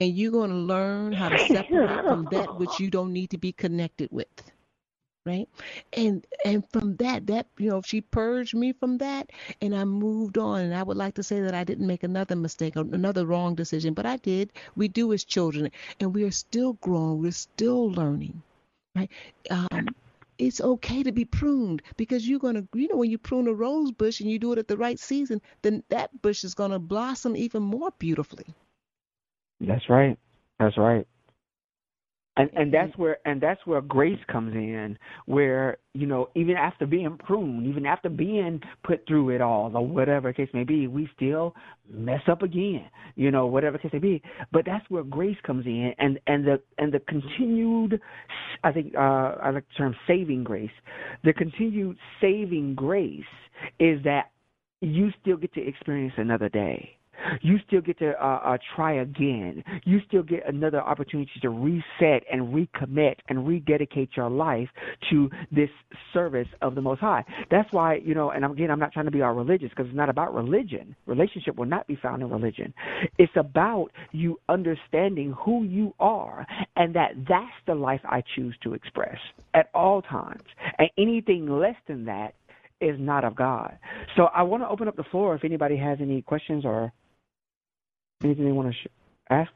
and 0.00 0.16
you're 0.16 0.32
going 0.32 0.50
to 0.50 0.56
learn 0.56 1.12
how 1.12 1.28
to 1.28 1.38
separate 1.46 2.04
from 2.04 2.26
that 2.32 2.58
which 2.58 2.80
you 2.80 2.90
don't 2.90 3.12
need 3.12 3.30
to 3.30 3.38
be 3.38 3.52
connected 3.52 4.08
with 4.10 4.28
right? 5.26 5.48
And 5.92 6.26
and 6.44 6.64
from 6.70 6.96
that 6.96 7.26
that 7.26 7.46
you 7.58 7.70
know 7.70 7.82
she 7.82 8.00
purged 8.00 8.54
me 8.54 8.72
from 8.72 8.98
that 8.98 9.30
and 9.60 9.74
i 9.74 9.84
moved 9.84 10.38
on. 10.38 10.60
And 10.60 10.74
i 10.74 10.82
would 10.82 10.96
like 10.96 11.14
to 11.14 11.22
say 11.22 11.40
that 11.40 11.54
i 11.54 11.64
didn't 11.64 11.86
make 11.86 12.02
another 12.02 12.36
mistake 12.36 12.76
another 12.76 13.26
wrong 13.26 13.54
decision 13.54 13.94
but 13.94 14.06
i 14.06 14.16
did. 14.16 14.52
We 14.76 14.88
do 14.88 15.12
as 15.12 15.24
children 15.24 15.70
and 16.00 16.14
we 16.14 16.24
are 16.24 16.30
still 16.30 16.74
growing. 16.74 17.20
We're 17.20 17.32
still 17.32 17.90
learning 17.90 18.42
right? 18.96 19.10
Um, 19.50 19.88
it's 20.38 20.60
okay 20.60 21.02
to 21.02 21.12
be 21.12 21.26
pruned 21.26 21.82
because 21.96 22.26
you're 22.26 22.38
going 22.38 22.54
to 22.54 22.66
you 22.72 22.88
know 22.88 22.96
when 22.96 23.10
you 23.10 23.18
prune 23.18 23.46
a 23.46 23.52
rose 23.52 23.92
bush 23.92 24.20
and 24.20 24.30
you 24.30 24.38
do 24.38 24.52
it 24.52 24.58
at 24.58 24.68
the 24.68 24.76
right 24.76 24.98
season 24.98 25.40
then 25.62 25.82
that 25.90 26.22
bush 26.22 26.44
is 26.44 26.54
going 26.54 26.70
to 26.70 26.78
blossom 26.78 27.36
even 27.36 27.62
more 27.62 27.90
beautifully. 27.98 28.46
That's 29.60 29.88
right. 29.90 30.18
That's 30.58 30.78
right 30.78 31.06
and 32.36 32.50
and 32.54 32.72
that's 32.72 32.96
where 32.96 33.18
and 33.24 33.40
that's 33.40 33.60
where 33.66 33.80
grace 33.80 34.18
comes 34.30 34.54
in 34.54 34.96
where 35.26 35.78
you 35.94 36.06
know 36.06 36.28
even 36.34 36.56
after 36.56 36.86
being 36.86 37.18
pruned 37.18 37.66
even 37.66 37.86
after 37.86 38.08
being 38.08 38.60
put 38.84 39.06
through 39.06 39.30
it 39.30 39.40
all 39.40 39.70
or 39.76 39.86
whatever 39.86 40.32
case 40.32 40.48
may 40.54 40.64
be 40.64 40.86
we 40.86 41.08
still 41.16 41.54
mess 41.92 42.22
up 42.28 42.42
again 42.42 42.88
you 43.16 43.30
know 43.30 43.46
whatever 43.46 43.78
case 43.78 43.92
may 43.92 43.98
be. 43.98 44.22
But 44.52 44.64
that's 44.64 44.88
where 44.88 45.02
grace 45.02 45.36
comes 45.44 45.66
in 45.66 45.92
and 45.98 46.18
and 46.26 46.46
the 46.46 46.60
and 46.78 46.92
the 46.92 47.00
continued 47.00 48.00
i 48.64 48.72
think 48.72 48.94
uh 48.94 49.36
i 49.42 49.50
like 49.50 49.66
the 49.68 49.74
term 49.76 49.96
saving 50.06 50.44
grace. 50.44 50.70
The 51.24 51.32
continued 51.32 51.96
saving 52.20 52.74
grace 52.74 53.24
is 53.78 54.02
that 54.04 54.30
you 54.80 55.10
still 55.20 55.36
get 55.36 55.52
to 55.54 55.66
experience 55.66 56.14
another 56.16 56.48
day 56.48 56.96
you 57.42 57.58
still 57.66 57.80
get 57.80 57.98
to 57.98 58.12
uh, 58.12 58.40
uh, 58.44 58.58
try 58.74 58.94
again. 58.94 59.62
You 59.84 60.00
still 60.06 60.22
get 60.22 60.48
another 60.48 60.80
opportunity 60.80 61.30
to 61.42 61.50
reset 61.50 62.24
and 62.30 62.54
recommit 62.54 63.16
and 63.28 63.46
rededicate 63.46 64.10
your 64.16 64.30
life 64.30 64.68
to 65.10 65.30
this 65.50 65.70
service 66.12 66.48
of 66.62 66.74
the 66.74 66.80
Most 66.80 67.00
High. 67.00 67.24
That's 67.50 67.70
why, 67.72 67.96
you 67.96 68.14
know, 68.14 68.30
and 68.30 68.44
again, 68.44 68.70
I'm 68.70 68.78
not 68.78 68.92
trying 68.92 69.06
to 69.06 69.10
be 69.10 69.22
all 69.22 69.32
religious 69.32 69.70
because 69.70 69.86
it's 69.86 69.96
not 69.96 70.08
about 70.08 70.34
religion. 70.34 70.94
Relationship 71.06 71.56
will 71.56 71.66
not 71.66 71.86
be 71.86 71.96
found 71.96 72.22
in 72.22 72.30
religion. 72.30 72.72
It's 73.18 73.32
about 73.36 73.88
you 74.12 74.38
understanding 74.48 75.34
who 75.38 75.64
you 75.64 75.94
are 76.00 76.46
and 76.76 76.94
that 76.94 77.12
that's 77.28 77.52
the 77.66 77.74
life 77.74 78.00
I 78.04 78.22
choose 78.34 78.56
to 78.62 78.74
express 78.74 79.18
at 79.54 79.68
all 79.74 80.02
times. 80.02 80.42
And 80.78 80.88
anything 80.98 81.46
less 81.48 81.76
than 81.86 82.04
that 82.06 82.34
is 82.80 82.96
not 82.98 83.24
of 83.24 83.36
God. 83.36 83.78
So 84.16 84.24
I 84.34 84.42
want 84.42 84.62
to 84.62 84.68
open 84.68 84.88
up 84.88 84.96
the 84.96 85.04
floor 85.04 85.34
if 85.34 85.44
anybody 85.44 85.76
has 85.76 85.98
any 86.00 86.22
questions 86.22 86.64
or 86.64 86.92
Anything 88.22 88.46
you 88.46 88.54
want 88.54 88.68
to 88.68 88.74
sh- 88.74 88.86
ask? 89.30 89.52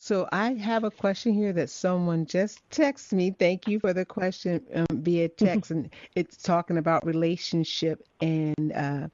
So 0.00 0.28
I 0.32 0.52
have 0.54 0.84
a 0.84 0.90
question 0.90 1.34
here 1.34 1.52
that 1.54 1.70
someone 1.70 2.24
just 2.24 2.66
texted 2.70 3.14
me. 3.14 3.34
Thank 3.36 3.66
you 3.68 3.80
for 3.80 3.92
the 3.92 4.04
question 4.04 4.64
um, 4.74 4.86
via 4.92 5.28
text, 5.28 5.70
and 5.70 5.90
it's 6.14 6.36
talking 6.36 6.78
about 6.78 7.04
relationship 7.04 8.02
and 8.20 8.72
uh, 8.74 9.08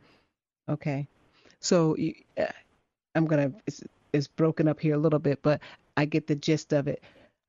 okay. 0.68 1.08
So 1.60 1.96
you, 1.96 2.14
uh, 2.38 2.46
I'm 3.14 3.26
gonna 3.26 3.50
it's, 3.66 3.82
it's 4.12 4.28
broken 4.28 4.68
up 4.68 4.78
here 4.78 4.94
a 4.94 4.98
little 4.98 5.18
bit, 5.18 5.40
but 5.42 5.60
I 5.96 6.04
get 6.04 6.26
the 6.26 6.36
gist 6.36 6.72
of 6.72 6.86
it. 6.86 7.02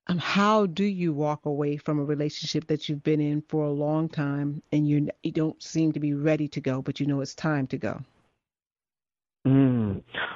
Um, 0.08 0.18
how 0.18 0.66
do 0.68 0.86
you 0.86 1.14
walk 1.14 1.46
away 1.46 1.78
from 1.78 2.00
a 2.00 2.04
relationship 2.04 2.68
that 2.68 2.88
you've 2.88 3.04
been 3.04 3.20
in 3.20 3.42
for 3.50 3.66
a 3.66 3.72
long 3.72 4.08
time 4.08 4.62
and 4.72 4.88
you 4.88 5.10
you 5.24 5.32
don't 5.32 5.62
seem 5.62 5.92
to 5.92 6.00
be 6.00 6.14
ready 6.14 6.48
to 6.48 6.62
go, 6.62 6.82
but 6.82 7.00
you 7.00 7.06
know 7.06 7.22
it's 7.22 7.36
time 7.36 7.68
to 7.68 7.78
go? 7.78 8.02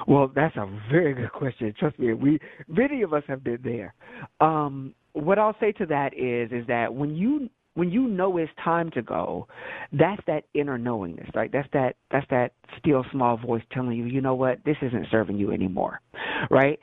Well, 0.08 0.32
that's 0.34 0.56
a 0.58 0.68
very 0.92 1.14
good 1.14 1.32
question. 1.32 1.74
Trust 1.80 2.00
me, 2.00 2.14
we 2.14 2.40
many 2.68 3.02
of 3.02 3.14
us 3.14 3.24
have 3.28 3.44
been 3.44 3.60
there. 3.64 3.94
Um, 4.40 4.94
what 5.14 5.40
I'll 5.40 5.56
say 5.60 5.72
to 5.74 5.86
that 5.88 6.14
is, 6.14 6.52
is 6.52 6.68
that 6.68 6.94
when 6.94 7.16
you 7.16 7.50
when 7.76 7.90
you 7.92 8.08
know 8.08 8.38
it's 8.38 8.52
time 8.64 8.92
to 8.92 9.02
go, 9.02 9.48
that's 9.94 10.22
that 10.28 10.44
inner 10.54 10.78
knowingness, 10.78 11.30
right? 11.34 11.52
That's 11.52 11.68
that 11.74 11.96
that's 12.12 12.26
that 12.30 12.52
still 12.78 13.06
small 13.12 13.38
voice 13.38 13.64
telling 13.72 13.94
you, 13.94 14.06
you 14.06 14.22
know 14.22 14.36
what, 14.36 14.60
this 14.66 14.78
isn't 14.82 15.08
serving 15.12 15.38
you 15.38 15.52
anymore, 15.52 16.02
right? 16.50 16.80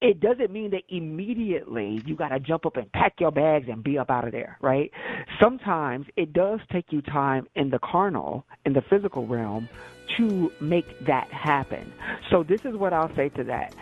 It 0.00 0.20
doesn't 0.20 0.50
mean 0.50 0.70
that 0.70 0.82
immediately 0.88 2.00
you 2.06 2.16
got 2.16 2.28
to 2.28 2.40
jump 2.40 2.64
up 2.64 2.76
and 2.76 2.90
pack 2.92 3.14
your 3.20 3.30
bags 3.30 3.68
and 3.68 3.84
be 3.84 3.98
up 3.98 4.10
out 4.10 4.24
of 4.24 4.32
there, 4.32 4.56
right? 4.62 4.90
Sometimes 5.38 6.06
it 6.16 6.32
does 6.32 6.60
take 6.72 6.86
you 6.90 7.02
time 7.02 7.46
in 7.54 7.70
the 7.70 7.78
carnal, 7.78 8.46
in 8.64 8.72
the 8.72 8.82
physical 8.82 9.26
realm, 9.26 9.68
to 10.16 10.50
make 10.60 10.86
that 11.06 11.30
happen. 11.30 11.92
So, 12.30 12.42
this 12.42 12.64
is 12.64 12.74
what 12.74 12.92
I'll 12.92 13.14
say 13.14 13.28
to 13.30 13.44
that 13.44 13.74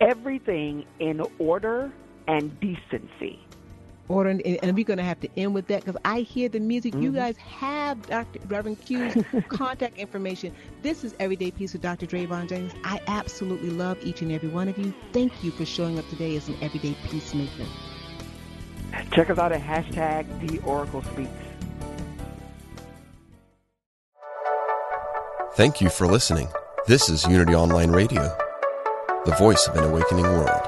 everything 0.00 0.84
in 1.00 1.20
order 1.38 1.92
and 2.28 2.58
decency 2.60 3.40
order, 4.08 4.30
and, 4.30 4.42
and 4.42 4.74
we're 4.74 4.84
going 4.84 4.98
to 4.98 5.04
have 5.04 5.20
to 5.20 5.28
end 5.36 5.54
with 5.54 5.66
that 5.68 5.84
because 5.84 6.00
I 6.04 6.20
hear 6.20 6.48
the 6.48 6.60
music. 6.60 6.92
Mm-hmm. 6.92 7.02
You 7.02 7.12
guys 7.12 7.36
have 7.36 8.06
Dr. 8.06 8.40
Reverend 8.48 8.80
Q's 8.84 9.22
contact 9.48 9.98
information. 9.98 10.54
This 10.82 11.04
is 11.04 11.14
Everyday 11.20 11.50
Peace 11.50 11.72
with 11.72 11.82
Dr. 11.82 12.06
Drayvon 12.06 12.48
James. 12.48 12.72
I 12.84 13.00
absolutely 13.06 13.70
love 13.70 13.98
each 14.02 14.22
and 14.22 14.32
every 14.32 14.48
one 14.48 14.68
of 14.68 14.78
you. 14.78 14.92
Thank 15.12 15.44
you 15.44 15.50
for 15.50 15.64
showing 15.64 15.98
up 15.98 16.08
today 16.08 16.36
as 16.36 16.48
an 16.48 16.56
everyday 16.60 16.94
peacemaker. 17.04 17.64
Check 19.12 19.30
us 19.30 19.38
out 19.38 19.52
at 19.52 19.60
hashtag 19.60 20.48
The 20.48 20.58
Oracle 20.60 21.02
Speaks. 21.02 21.30
Thank 25.54 25.80
you 25.80 25.90
for 25.90 26.06
listening. 26.06 26.48
This 26.86 27.08
is 27.08 27.26
Unity 27.26 27.54
Online 27.54 27.90
Radio, 27.90 28.22
the 29.24 29.34
voice 29.38 29.66
of 29.66 29.76
an 29.76 29.84
awakening 29.84 30.24
world. 30.24 30.67